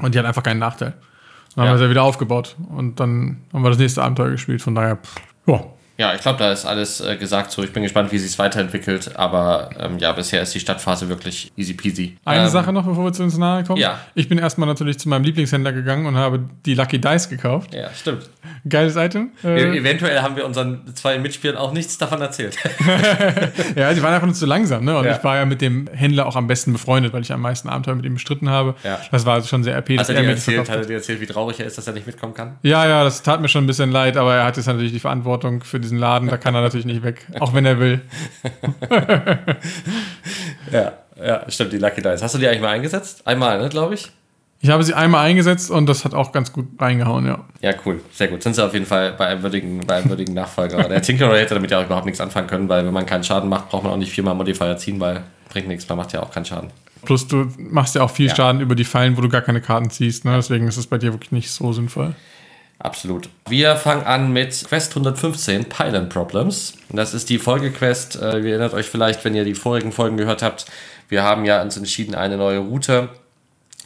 und 0.00 0.14
die 0.14 0.18
hat 0.18 0.26
einfach 0.26 0.42
keinen 0.42 0.58
Nachteil. 0.58 0.94
Dann 1.54 1.68
haben 1.68 1.78
wir 1.78 1.84
sie 1.84 1.90
wieder 1.90 2.02
aufgebaut 2.02 2.56
und 2.70 2.98
dann 2.98 3.42
haben 3.52 3.62
wir 3.62 3.68
das 3.68 3.78
nächste 3.78 4.02
Abenteuer 4.02 4.30
gespielt. 4.30 4.62
Von 4.62 4.74
daher, 4.74 4.96
pff, 4.96 5.16
ja, 5.46 5.64
Ja, 6.02 6.12
ich 6.14 6.20
glaube, 6.20 6.36
da 6.40 6.50
ist 6.50 6.64
alles 6.66 7.00
äh, 7.00 7.16
gesagt 7.16 7.52
so. 7.52 7.62
Ich 7.62 7.72
bin 7.72 7.84
gespannt, 7.84 8.10
wie 8.10 8.18
sich 8.18 8.32
es 8.32 8.36
weiterentwickelt. 8.36 9.14
Aber 9.14 9.70
ähm, 9.78 9.98
ja, 9.98 10.10
bisher 10.10 10.42
ist 10.42 10.52
die 10.52 10.58
Stadtphase 10.58 11.08
wirklich 11.08 11.52
easy 11.56 11.74
peasy. 11.74 12.16
Eine 12.24 12.46
ähm, 12.46 12.48
Sache 12.48 12.72
noch, 12.72 12.84
bevor 12.84 13.04
wir 13.04 13.12
zu 13.12 13.22
uns 13.22 13.38
nahe 13.38 13.62
kommen. 13.62 13.80
Ja. 13.80 14.00
Ich 14.16 14.28
bin 14.28 14.38
erstmal 14.38 14.66
natürlich 14.66 14.98
zu 14.98 15.08
meinem 15.08 15.22
Lieblingshändler 15.22 15.72
gegangen 15.72 16.06
und 16.06 16.16
habe 16.16 16.40
die 16.66 16.74
Lucky 16.74 17.00
Dice 17.00 17.28
gekauft. 17.28 17.72
Ja, 17.72 17.88
stimmt. 17.94 18.28
Geiles 18.68 18.96
Item. 18.96 19.30
E 19.44 19.46
Äh, 19.46 19.78
Eventuell 19.78 20.20
haben 20.22 20.34
wir 20.34 20.44
unseren 20.44 20.92
zwei 20.96 21.20
Mitspielern 21.20 21.56
auch 21.56 21.72
nichts 21.72 21.98
davon 21.98 22.20
erzählt. 22.20 22.56
ja, 23.76 23.94
die 23.94 24.02
waren 24.02 24.12
einfach 24.12 24.26
nur 24.26 24.34
zu 24.34 24.46
langsam. 24.46 24.84
Ne? 24.84 24.98
Und 24.98 25.04
Ja. 25.04 25.16
ich 25.16 25.22
war 25.22 25.36
ja 25.36 25.44
mit 25.44 25.60
dem 25.60 25.86
Händler 25.92 26.26
auch 26.26 26.34
am 26.34 26.48
besten 26.48 26.72
befreundet, 26.72 27.12
weil 27.12 27.22
ich 27.22 27.32
am 27.32 27.42
meisten 27.42 27.68
Abenteuer 27.68 27.94
mit 27.94 28.04
ihm 28.06 28.14
bestritten 28.14 28.50
habe. 28.50 28.74
Ja. 28.82 28.98
Das 29.12 29.24
war 29.24 29.34
also 29.34 29.46
schon 29.46 29.62
sehr 29.62 29.76
RP, 29.76 29.90
du 29.90 29.96
dass 29.98 30.08
dir 30.08 30.16
erzählt, 30.16 30.68
hat 30.68 30.78
er 30.78 30.84
dir 30.86 30.94
erzählt, 30.94 31.20
wie 31.20 31.26
traurig 31.26 31.60
er 31.60 31.66
ist, 31.66 31.78
dass 31.78 31.86
er 31.86 31.92
nicht 31.92 32.08
mitkommen 32.08 32.34
kann? 32.34 32.56
Ja, 32.62 32.88
ja, 32.88 33.04
das 33.04 33.22
tat 33.22 33.40
mir 33.40 33.46
schon 33.46 33.62
ein 33.62 33.68
bisschen 33.68 33.92
leid, 33.92 34.16
aber 34.16 34.34
er 34.34 34.44
hat 34.44 34.56
jetzt 34.56 34.66
natürlich 34.66 34.92
die 34.92 35.00
Verantwortung 35.00 35.62
für 35.62 35.78
diesen 35.78 35.91
Laden. 35.98 36.28
Da 36.28 36.36
kann 36.36 36.54
er 36.54 36.60
natürlich 36.60 36.86
nicht 36.86 37.02
weg, 37.02 37.26
auch 37.40 37.54
wenn 37.54 37.64
er 37.66 37.78
will. 37.78 38.00
Ja, 40.70 40.92
ja, 41.22 41.50
stimmt, 41.50 41.72
die 41.72 41.78
Lucky 41.78 42.00
Dice. 42.02 42.22
Hast 42.22 42.34
du 42.34 42.38
die 42.38 42.48
eigentlich 42.48 42.62
mal 42.62 42.70
eingesetzt? 42.70 43.26
Einmal, 43.26 43.60
ne, 43.60 43.68
glaube 43.68 43.94
ich? 43.94 44.10
Ich 44.60 44.70
habe 44.70 44.84
sie 44.84 44.94
einmal 44.94 45.26
eingesetzt 45.26 45.70
und 45.70 45.88
das 45.88 46.04
hat 46.04 46.14
auch 46.14 46.30
ganz 46.30 46.52
gut 46.52 46.66
reingehauen, 46.80 47.26
ja. 47.26 47.44
Ja, 47.60 47.72
cool. 47.84 48.00
Sehr 48.12 48.28
gut. 48.28 48.42
Sind 48.42 48.54
sie 48.54 48.64
auf 48.64 48.72
jeden 48.72 48.86
Fall 48.86 49.12
bei 49.12 49.26
einem 49.26 49.42
würdigen, 49.42 49.80
bei 49.80 49.96
einem 49.96 50.08
würdigen 50.08 50.34
Nachfolger. 50.34 50.84
Der 50.84 51.02
Tinkerer 51.02 51.36
hätte 51.36 51.54
damit 51.54 51.70
ja 51.72 51.80
auch 51.80 51.84
überhaupt 51.86 52.06
nichts 52.06 52.20
anfangen 52.20 52.46
können, 52.46 52.68
weil 52.68 52.86
wenn 52.86 52.94
man 52.94 53.04
keinen 53.04 53.24
Schaden 53.24 53.48
macht, 53.50 53.70
braucht 53.70 53.82
man 53.82 53.92
auch 53.92 53.96
nicht 53.96 54.12
viermal 54.12 54.36
Modifier 54.36 54.76
ziehen, 54.76 55.00
weil 55.00 55.24
bringt 55.50 55.66
nichts, 55.66 55.88
man 55.88 55.98
macht 55.98 56.12
ja 56.12 56.22
auch 56.22 56.30
keinen 56.30 56.44
Schaden. 56.44 56.70
Plus 57.04 57.26
du 57.26 57.48
machst 57.58 57.96
ja 57.96 58.02
auch 58.02 58.10
viel 58.10 58.28
Ja. 58.28 58.36
Schaden 58.36 58.60
über 58.60 58.76
die 58.76 58.84
Fallen, 58.84 59.16
wo 59.16 59.20
du 59.20 59.28
gar 59.28 59.42
keine 59.42 59.60
Karten 59.60 59.90
ziehst. 59.90 60.24
Ne? 60.24 60.36
Deswegen 60.36 60.68
ist 60.68 60.76
es 60.76 60.86
bei 60.86 60.98
dir 60.98 61.12
wirklich 61.12 61.32
nicht 61.32 61.50
so 61.50 61.72
sinnvoll. 61.72 62.14
Absolut. 62.82 63.28
Wir 63.48 63.76
fangen 63.76 64.02
an 64.02 64.32
mit 64.32 64.64
Quest 64.68 64.90
115, 64.90 65.66
Pylon 65.66 66.08
Problems. 66.08 66.74
Das 66.90 67.14
ist 67.14 67.30
die 67.30 67.38
Folgequest. 67.38 68.16
Äh, 68.16 68.40
Ihr 68.40 68.50
erinnert 68.50 68.74
euch 68.74 68.86
vielleicht, 68.86 69.24
wenn 69.24 69.36
ihr 69.36 69.44
die 69.44 69.54
vorigen 69.54 69.92
Folgen 69.92 70.16
gehört 70.16 70.42
habt. 70.42 70.66
Wir 71.08 71.22
haben 71.22 71.44
ja 71.44 71.62
uns 71.62 71.76
entschieden, 71.76 72.16
eine 72.16 72.36
neue 72.36 72.58
Route 72.58 73.10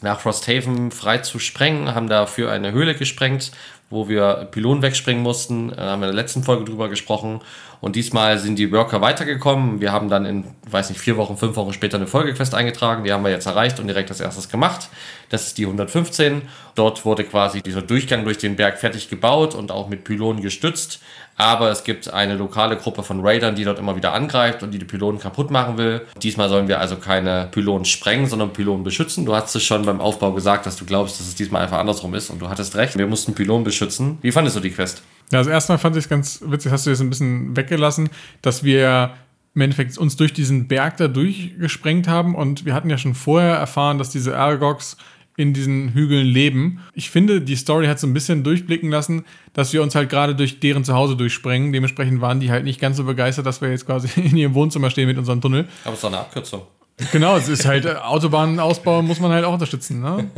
nach 0.01 0.19
Frosthaven 0.19 0.89
frei 0.89 1.19
zu 1.19 1.37
sprengen, 1.37 1.93
haben 1.93 2.09
dafür 2.09 2.51
eine 2.51 2.71
Höhle 2.71 2.95
gesprengt, 2.95 3.51
wo 3.89 4.09
wir 4.09 4.47
Pylonen 4.51 4.81
wegspringen 4.81 5.23
mussten. 5.23 5.69
Da 5.69 5.91
haben 5.91 6.01
wir 6.01 6.09
in 6.09 6.15
der 6.15 6.21
letzten 6.21 6.43
Folge 6.43 6.65
drüber 6.65 6.89
gesprochen. 6.89 7.41
Und 7.79 7.95
diesmal 7.95 8.39
sind 8.39 8.57
die 8.57 8.71
Worker 8.71 9.01
weitergekommen. 9.01 9.81
Wir 9.81 9.91
haben 9.91 10.09
dann 10.09 10.25
in, 10.25 10.45
weiß 10.69 10.89
nicht, 10.89 10.99
vier 10.99 11.15
Wochen, 11.15 11.37
fünf 11.37 11.55
Wochen 11.55 11.73
später 11.73 11.97
eine 11.97 12.07
Folgequest 12.07 12.55
eingetragen. 12.55 13.03
Die 13.03 13.13
haben 13.13 13.23
wir 13.23 13.31
jetzt 13.31 13.45
erreicht 13.45 13.79
und 13.79 13.87
direkt 13.87 14.09
als 14.09 14.19
erstes 14.19 14.49
gemacht. 14.49 14.89
Das 15.29 15.47
ist 15.47 15.57
die 15.57 15.65
115. 15.65 16.41
Dort 16.75 17.05
wurde 17.05 17.23
quasi 17.23 17.61
dieser 17.61 17.81
Durchgang 17.81 18.23
durch 18.23 18.39
den 18.39 18.55
Berg 18.55 18.79
fertig 18.79 19.09
gebaut 19.09 19.53
und 19.53 19.71
auch 19.71 19.89
mit 19.89 20.03
Pylonen 20.03 20.41
gestützt. 20.41 20.99
Aber 21.37 21.69
es 21.69 21.83
gibt 21.83 22.11
eine 22.11 22.35
lokale 22.35 22.77
Gruppe 22.77 23.03
von 23.03 23.19
Raidern, 23.25 23.55
die 23.55 23.63
dort 23.63 23.77
immer 23.77 23.95
wieder 23.95 24.11
angreift 24.13 24.63
und 24.63 24.71
die 24.71 24.79
die 24.79 24.85
Pylonen 24.85 25.21
kaputt 25.21 25.51
machen 25.51 25.77
will. 25.77 26.01
Diesmal 26.21 26.49
sollen 26.49 26.67
wir 26.67 26.79
also 26.79 26.95
keine 26.95 27.47
Pylonen 27.51 27.85
sprengen, 27.85 28.25
sondern 28.25 28.53
Pylonen 28.53 28.83
beschützen. 28.83 29.23
Du 29.23 29.35
hast 29.35 29.55
es 29.55 29.63
schon 29.63 29.85
beim 29.85 30.01
Aufbau 30.01 30.31
gesagt, 30.31 30.65
dass 30.65 30.75
du 30.77 30.85
glaubst, 30.85 31.19
dass 31.19 31.27
es 31.27 31.35
diesmal 31.35 31.61
einfach 31.61 31.77
andersrum 31.77 32.15
ist 32.15 32.31
und 32.31 32.41
du 32.41 32.49
hattest 32.49 32.75
recht. 32.75 32.97
Wir 32.97 33.05
mussten 33.05 33.35
Pylonen 33.35 33.63
beschützen. 33.63 34.17
Wie 34.21 34.31
fandest 34.31 34.57
du 34.57 34.61
die 34.61 34.71
Quest? 34.71 35.03
Ja, 35.31 35.37
also 35.37 35.51
erstmal 35.51 35.77
fand 35.77 35.95
ich 35.95 36.05
es 36.05 36.09
ganz 36.09 36.41
witzig, 36.43 36.71
hast 36.71 36.87
du 36.87 36.89
jetzt 36.89 37.01
ein 37.01 37.09
bisschen 37.09 37.55
weggelassen, 37.55 38.09
dass 38.41 38.63
wir 38.63 39.11
im 39.53 39.61
Endeffekt 39.61 39.97
uns 39.97 40.15
durch 40.15 40.33
diesen 40.33 40.67
Berg 40.67 40.97
da 40.97 41.07
durchgesprengt 41.07 42.07
haben 42.07 42.35
und 42.35 42.65
wir 42.65 42.73
hatten 42.73 42.89
ja 42.89 42.97
schon 42.97 43.13
vorher 43.15 43.55
erfahren, 43.55 43.97
dass 43.97 44.09
diese 44.09 44.37
Argogs 44.37 44.97
in 45.37 45.53
diesen 45.53 45.93
Hügeln 45.93 46.25
leben. 46.25 46.79
Ich 46.93 47.11
finde, 47.11 47.41
die 47.41 47.55
Story 47.55 47.85
hat 47.85 47.99
so 47.99 48.07
ein 48.07 48.13
bisschen 48.13 48.43
durchblicken 48.43 48.89
lassen, 48.89 49.23
dass 49.53 49.71
wir 49.71 49.83
uns 49.83 49.93
halt 49.93 50.09
gerade 50.09 50.35
durch 50.35 50.59
deren 50.59 50.83
Zuhause 50.83 51.15
durchsprengen. 51.15 51.71
Dementsprechend 51.71 52.21
waren 52.21 52.39
die 52.39 52.51
halt 52.51 52.65
nicht 52.65 52.81
ganz 52.81 52.97
so 52.97 53.03
begeistert, 53.03 53.45
dass 53.45 53.61
wir 53.61 53.69
jetzt 53.69 53.85
quasi 53.85 54.09
in 54.19 54.35
ihrem 54.35 54.55
Wohnzimmer 54.55 54.89
stehen 54.89 55.07
mit 55.07 55.17
unserem 55.17 55.39
Tunnel. 55.39 55.67
Aber 55.83 55.93
es 55.93 55.99
ist 55.99 56.03
doch 56.03 56.09
eine 56.09 56.19
Abkürzung. 56.19 56.63
Genau, 57.11 57.37
es 57.37 57.47
ist 57.47 57.67
halt 57.67 57.85
äh, 57.85 57.93
Autobahnausbau 57.93 59.03
muss 59.03 59.19
man 59.19 59.31
halt 59.31 59.45
auch 59.45 59.53
unterstützen, 59.53 60.01
ne? 60.01 60.31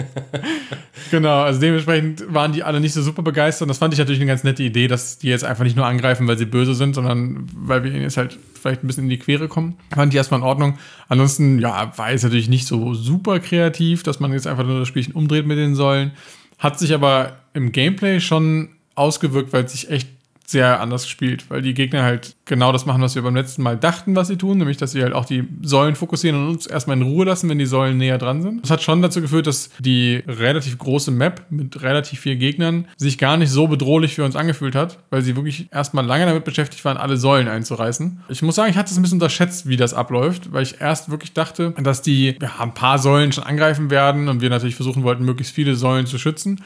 genau, 1.12 1.44
also 1.44 1.62
dementsprechend 1.62 2.34
waren 2.34 2.52
die 2.52 2.64
alle 2.64 2.82
nicht 2.82 2.92
so 2.92 3.02
super 3.02 3.22
begeistert. 3.22 3.62
Und 3.64 3.70
das 3.70 3.78
fand 3.78 3.94
ich 3.94 4.00
natürlich 4.00 4.20
eine 4.20 4.28
ganz 4.28 4.44
nette 4.44 4.64
Idee, 4.64 4.90
dass 4.90 5.18
die 5.18 5.30
jetzt 5.30 5.46
einfach 5.46 5.64
nicht 5.64 5.78
nur 5.78 5.86
angreifen, 5.86 6.28
weil 6.28 6.38
sie 6.38 6.44
böse 6.44 6.76
sind, 6.76 6.96
sondern 6.96 7.48
weil 7.54 7.86
wir 7.86 7.92
ihnen 7.92 8.02
jetzt 8.02 8.18
halt 8.18 8.38
vielleicht 8.60 8.84
ein 8.84 8.88
bisschen 8.88 9.06
in 9.06 9.10
die 9.10 9.20
Quere 9.20 9.48
kommen. 9.48 9.78
Fand 9.94 10.14
ich 10.14 10.18
erstmal 10.18 10.42
in 10.42 10.46
Ordnung. 10.46 10.78
Ansonsten, 11.08 11.60
ja, 11.60 11.92
war 11.98 12.12
jetzt 12.12 12.24
natürlich 12.24 12.50
nicht 12.50 12.68
so 12.68 12.94
super 12.94 13.40
kreativ, 13.40 14.04
dass 14.04 14.20
man 14.20 14.34
jetzt 14.34 14.48
einfach 14.48 14.66
nur 14.66 14.80
das 14.80 14.88
Spielchen 14.88 15.14
umdreht 15.14 15.46
mit 15.46 15.58
den 15.58 15.76
Säulen. 15.76 16.12
Hat 16.58 16.78
sich 16.78 16.94
aber 16.94 17.38
im 17.54 17.72
Gameplay 17.72 18.20
schon 18.20 18.70
ausgewirkt, 18.96 19.54
weil 19.54 19.64
es 19.64 19.72
sich 19.72 19.90
echt 19.90 20.08
sehr 20.50 20.82
anders 20.82 21.04
gespielt, 21.04 21.46
weil 21.50 21.62
die 21.62 21.76
Gegner 21.76 22.02
halt 22.02 22.36
genau 22.46 22.72
das 22.72 22.88
machen, 22.88 23.04
was 23.04 23.14
wir 23.14 23.22
beim 23.22 23.36
letzten 23.36 23.62
Mal 23.62 23.78
dachten, 23.78 24.16
was 24.16 24.30
sie 24.30 24.38
tun, 24.38 24.58
nämlich 24.58 24.78
dass 24.78 24.94
sie 24.94 25.04
halt 25.04 25.14
auch 25.14 25.26
die 25.26 25.48
Säulen 25.62 25.96
fokussieren 25.96 26.42
und 26.42 26.50
uns 26.50 26.66
erstmal 26.66 26.98
in 26.98 27.04
Ruhe 27.04 27.26
lassen, 27.26 27.48
wenn 27.50 27.60
die 27.60 27.68
Säulen 27.68 27.98
näher 27.98 28.18
dran 28.18 28.42
sind. 28.42 28.64
Das 28.64 28.72
hat 28.72 28.82
schon 28.82 29.04
dazu 29.04 29.22
geführt, 29.22 29.46
dass 29.46 29.70
die 29.78 30.24
relativ 30.28 30.78
große 30.80 31.12
Map 31.12 31.46
mit 31.52 31.84
relativ 31.84 32.22
vielen 32.22 32.40
Gegnern 32.40 32.88
sich 32.98 33.20
gar 33.20 33.38
nicht 33.38 33.52
so 33.52 33.68
bedrohlich 33.68 34.16
für 34.16 34.26
uns 34.26 34.36
angefühlt 34.36 34.74
hat, 34.74 34.98
weil 35.12 35.22
sie 35.22 35.36
wirklich 35.36 35.68
erstmal 35.72 36.06
lange 36.06 36.26
damit 36.26 36.46
beschäftigt 36.46 36.84
waren, 36.84 36.98
alle 36.98 37.18
Säulen 37.18 37.48
einzureißen. 37.48 38.22
Ich 38.30 38.42
muss 38.42 38.56
sagen, 38.56 38.72
ich 38.72 38.78
hatte 38.78 38.92
es 38.92 38.98
ein 38.98 39.04
bisschen 39.04 39.18
unterschätzt, 39.18 39.68
wie 39.68 39.78
das 39.78 39.94
abläuft, 39.94 40.52
weil 40.52 40.64
ich 40.64 40.82
erst 40.82 41.12
wirklich 41.12 41.34
dachte, 41.34 41.76
dass 41.78 42.02
die 42.02 42.38
ja, 42.42 42.52
ein 42.60 42.74
paar 42.74 42.98
Säulen 42.98 43.32
schon 43.32 43.44
angreifen 43.44 43.92
werden 43.92 44.28
und 44.30 44.42
wir 44.42 44.50
natürlich 44.50 44.76
versuchen 44.76 45.04
wollten, 45.04 45.26
möglichst 45.26 45.54
viele 45.54 45.76
Säulen 45.76 46.08
zu 46.08 46.18
schützen. 46.18 46.62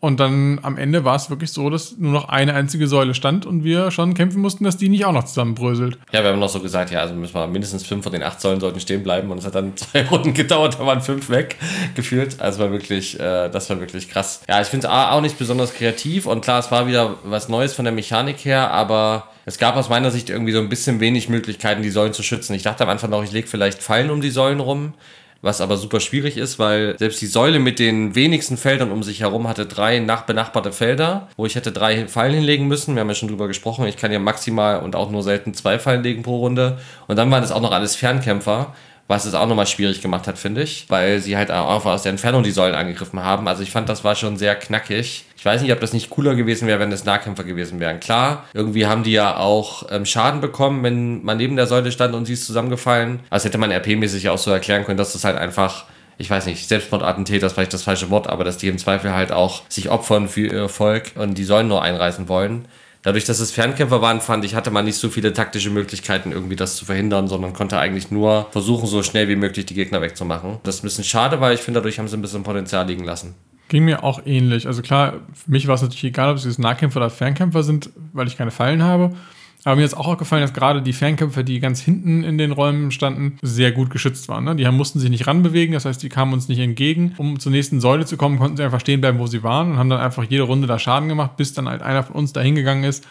Und 0.00 0.18
dann 0.18 0.60
am 0.62 0.78
Ende 0.78 1.04
war 1.04 1.14
es 1.14 1.28
wirklich 1.28 1.52
so, 1.52 1.68
dass 1.68 1.98
nur 1.98 2.12
noch 2.12 2.30
eine 2.30 2.54
einzige 2.54 2.88
Säule 2.88 3.12
stand 3.12 3.44
und 3.44 3.64
wir 3.64 3.90
schon 3.90 4.14
kämpfen 4.14 4.40
mussten, 4.40 4.64
dass 4.64 4.78
die 4.78 4.88
nicht 4.88 5.04
auch 5.04 5.12
noch 5.12 5.24
zusammenbröselt. 5.24 5.98
Ja, 6.10 6.22
wir 6.22 6.30
haben 6.30 6.38
noch 6.38 6.48
so 6.48 6.60
gesagt, 6.60 6.90
ja, 6.90 7.00
also 7.00 7.14
müssen 7.14 7.34
wir 7.34 7.46
mindestens 7.46 7.86
fünf 7.86 8.04
von 8.04 8.12
den 8.12 8.22
acht 8.22 8.40
Säulen 8.40 8.60
sollten 8.60 8.80
stehen 8.80 9.02
bleiben 9.02 9.30
und 9.30 9.38
es 9.38 9.44
hat 9.44 9.54
dann 9.54 9.76
zwei 9.76 10.06
Runden 10.06 10.32
gedauert, 10.32 10.78
da 10.80 10.86
waren 10.86 11.02
fünf 11.02 11.28
weg 11.28 11.56
gefühlt. 11.94 12.40
Also 12.40 12.60
war 12.60 12.72
wirklich, 12.72 13.20
äh, 13.20 13.50
das 13.50 13.68
war 13.68 13.78
wirklich 13.78 14.08
krass. 14.08 14.40
Ja, 14.48 14.62
ich 14.62 14.68
finde 14.68 14.86
es 14.86 14.92
auch 14.92 15.20
nicht 15.20 15.38
besonders 15.38 15.74
kreativ 15.74 16.24
und 16.24 16.40
klar, 16.40 16.60
es 16.60 16.70
war 16.70 16.86
wieder 16.86 17.16
was 17.24 17.50
Neues 17.50 17.74
von 17.74 17.84
der 17.84 17.92
Mechanik 17.92 18.42
her, 18.46 18.70
aber 18.70 19.28
es 19.44 19.58
gab 19.58 19.76
aus 19.76 19.90
meiner 19.90 20.10
Sicht 20.10 20.30
irgendwie 20.30 20.52
so 20.52 20.60
ein 20.60 20.70
bisschen 20.70 21.00
wenig 21.00 21.28
Möglichkeiten, 21.28 21.82
die 21.82 21.90
Säulen 21.90 22.14
zu 22.14 22.22
schützen. 22.22 22.54
Ich 22.54 22.62
dachte 22.62 22.84
am 22.84 22.88
Anfang 22.88 23.10
noch, 23.10 23.22
ich 23.22 23.32
lege 23.32 23.48
vielleicht 23.48 23.82
Pfeilen 23.82 24.10
um 24.10 24.22
die 24.22 24.30
Säulen 24.30 24.60
rum. 24.60 24.94
Was 25.42 25.62
aber 25.62 25.78
super 25.78 26.00
schwierig 26.00 26.36
ist, 26.36 26.58
weil 26.58 26.98
selbst 26.98 27.22
die 27.22 27.26
Säule 27.26 27.60
mit 27.60 27.78
den 27.78 28.14
wenigsten 28.14 28.58
Feldern 28.58 28.90
um 28.90 29.02
sich 29.02 29.20
herum 29.20 29.48
hatte 29.48 29.64
drei 29.64 29.98
nach 29.98 30.22
benachbarte 30.22 30.70
Felder, 30.70 31.28
wo 31.38 31.46
ich 31.46 31.54
hätte 31.54 31.72
drei 31.72 32.06
Pfeilen 32.06 32.34
hinlegen 32.34 32.68
müssen. 32.68 32.94
Wir 32.94 33.00
haben 33.00 33.08
ja 33.08 33.14
schon 33.14 33.28
drüber 33.30 33.48
gesprochen. 33.48 33.86
Ich 33.86 33.96
kann 33.96 34.12
ja 34.12 34.18
maximal 34.18 34.80
und 34.80 34.94
auch 34.96 35.10
nur 35.10 35.22
selten 35.22 35.54
zwei 35.54 35.78
Pfeilen 35.78 36.02
legen 36.02 36.22
pro 36.22 36.40
Runde. 36.40 36.78
Und 37.08 37.16
dann 37.16 37.30
waren 37.30 37.42
es 37.42 37.52
auch 37.52 37.62
noch 37.62 37.72
alles 37.72 37.96
Fernkämpfer, 37.96 38.74
was 39.10 39.24
es 39.24 39.34
auch 39.34 39.48
nochmal 39.48 39.66
schwierig 39.66 40.00
gemacht 40.00 40.28
hat, 40.28 40.38
finde 40.38 40.62
ich, 40.62 40.86
weil 40.88 41.18
sie 41.18 41.36
halt 41.36 41.50
auch 41.50 41.84
aus 41.84 42.04
der 42.04 42.10
Entfernung 42.10 42.44
die 42.44 42.52
Säulen 42.52 42.76
angegriffen 42.76 43.20
haben. 43.24 43.48
Also 43.48 43.64
ich 43.64 43.72
fand, 43.72 43.88
das 43.88 44.04
war 44.04 44.14
schon 44.14 44.36
sehr 44.36 44.54
knackig. 44.54 45.24
Ich 45.36 45.44
weiß 45.44 45.62
nicht, 45.62 45.72
ob 45.72 45.80
das 45.80 45.92
nicht 45.92 46.10
cooler 46.10 46.36
gewesen 46.36 46.68
wäre, 46.68 46.78
wenn 46.78 46.92
es 46.92 47.04
Nahkämpfer 47.04 47.42
gewesen 47.42 47.80
wären. 47.80 47.98
Klar, 47.98 48.44
irgendwie 48.54 48.86
haben 48.86 49.02
die 49.02 49.10
ja 49.10 49.36
auch 49.36 49.86
ähm, 49.90 50.06
Schaden 50.06 50.40
bekommen, 50.40 50.84
wenn 50.84 51.24
man 51.24 51.38
neben 51.38 51.56
der 51.56 51.66
Säule 51.66 51.90
stand 51.90 52.14
und 52.14 52.26
sie 52.26 52.34
ist 52.34 52.46
zusammengefallen. 52.46 53.18
Also 53.30 53.46
hätte 53.46 53.58
man 53.58 53.72
RP-mäßig 53.72 54.28
auch 54.28 54.38
so 54.38 54.52
erklären 54.52 54.84
können, 54.84 54.98
dass 54.98 55.12
das 55.12 55.24
halt 55.24 55.36
einfach 55.36 55.86
ich 56.18 56.28
weiß 56.28 56.44
nicht, 56.44 56.68
Selbstmordattentäter 56.68 57.46
ist 57.46 57.54
vielleicht 57.54 57.72
das 57.72 57.84
falsche 57.84 58.10
Wort, 58.10 58.28
aber 58.28 58.44
dass 58.44 58.58
die 58.58 58.68
im 58.68 58.76
Zweifel 58.76 59.14
halt 59.14 59.32
auch 59.32 59.62
sich 59.70 59.88
opfern 59.88 60.28
für 60.28 60.46
ihr 60.46 60.68
Volk 60.68 61.12
und 61.14 61.38
die 61.38 61.44
Säulen 61.44 61.68
nur 61.68 61.82
einreißen 61.82 62.28
wollen. 62.28 62.66
Dadurch, 63.02 63.24
dass 63.24 63.40
es 63.40 63.50
Fernkämpfer 63.50 64.02
waren, 64.02 64.20
fand 64.20 64.44
ich, 64.44 64.54
hatte 64.54 64.70
man 64.70 64.84
nicht 64.84 64.96
so 64.96 65.08
viele 65.08 65.32
taktische 65.32 65.70
Möglichkeiten, 65.70 66.32
irgendwie 66.32 66.56
das 66.56 66.76
zu 66.76 66.84
verhindern, 66.84 67.28
sondern 67.28 67.54
konnte 67.54 67.78
eigentlich 67.78 68.10
nur 68.10 68.48
versuchen, 68.50 68.86
so 68.86 69.02
schnell 69.02 69.28
wie 69.28 69.36
möglich 69.36 69.64
die 69.66 69.74
Gegner 69.74 70.02
wegzumachen. 70.02 70.58
Das 70.64 70.76
ist 70.76 70.82
ein 70.82 70.88
bisschen 70.88 71.04
schade, 71.04 71.40
weil 71.40 71.54
ich 71.54 71.60
finde, 71.60 71.80
dadurch 71.80 71.98
haben 71.98 72.08
sie 72.08 72.16
ein 72.16 72.22
bisschen 72.22 72.42
Potenzial 72.42 72.86
liegen 72.86 73.04
lassen. 73.04 73.34
Ging 73.68 73.84
mir 73.84 74.04
auch 74.04 74.26
ähnlich. 74.26 74.66
Also 74.66 74.82
klar, 74.82 75.20
für 75.32 75.50
mich 75.50 75.66
war 75.66 75.76
es 75.76 75.82
natürlich 75.82 76.04
egal, 76.04 76.30
ob 76.30 76.36
es 76.36 76.44
jetzt 76.44 76.58
Nahkämpfer 76.58 76.98
oder 76.98 77.08
Fernkämpfer 77.08 77.62
sind, 77.62 77.90
weil 78.12 78.26
ich 78.26 78.36
keine 78.36 78.50
Fallen 78.50 78.82
habe. 78.82 79.14
Aber 79.64 79.76
mir 79.76 79.84
ist 79.84 79.94
auch 79.96 80.06
aufgefallen, 80.06 80.42
dass 80.42 80.52
gerade 80.52 80.82
die 80.82 80.92
Fernkämpfer, 80.92 81.42
die 81.42 81.60
ganz 81.60 81.80
hinten 81.80 82.24
in 82.24 82.38
den 82.38 82.52
Räumen 82.52 82.90
standen, 82.90 83.38
sehr 83.42 83.72
gut 83.72 83.90
geschützt 83.90 84.28
waren. 84.28 84.44
Ne? 84.44 84.56
Die 84.56 84.66
haben, 84.66 84.76
mussten 84.76 84.98
sich 84.98 85.10
nicht 85.10 85.26
ranbewegen, 85.26 85.74
das 85.74 85.84
heißt, 85.84 86.02
die 86.02 86.08
kamen 86.08 86.32
uns 86.32 86.48
nicht 86.48 86.58
entgegen. 86.58 87.14
Um 87.18 87.38
zur 87.38 87.52
nächsten 87.52 87.80
Säule 87.80 88.06
zu 88.06 88.16
kommen, 88.16 88.38
konnten 88.38 88.56
sie 88.56 88.62
einfach 88.62 88.80
stehen 88.80 89.00
bleiben, 89.00 89.18
wo 89.18 89.26
sie 89.26 89.42
waren 89.42 89.72
und 89.72 89.78
haben 89.78 89.90
dann 89.90 90.00
einfach 90.00 90.24
jede 90.24 90.44
Runde 90.44 90.66
da 90.66 90.78
Schaden 90.78 91.08
gemacht, 91.08 91.36
bis 91.36 91.52
dann 91.52 91.68
halt 91.68 91.82
einer 91.82 92.02
von 92.02 92.16
uns 92.16 92.32
da 92.32 92.40
hingegangen 92.40 92.84
ist 92.84 93.06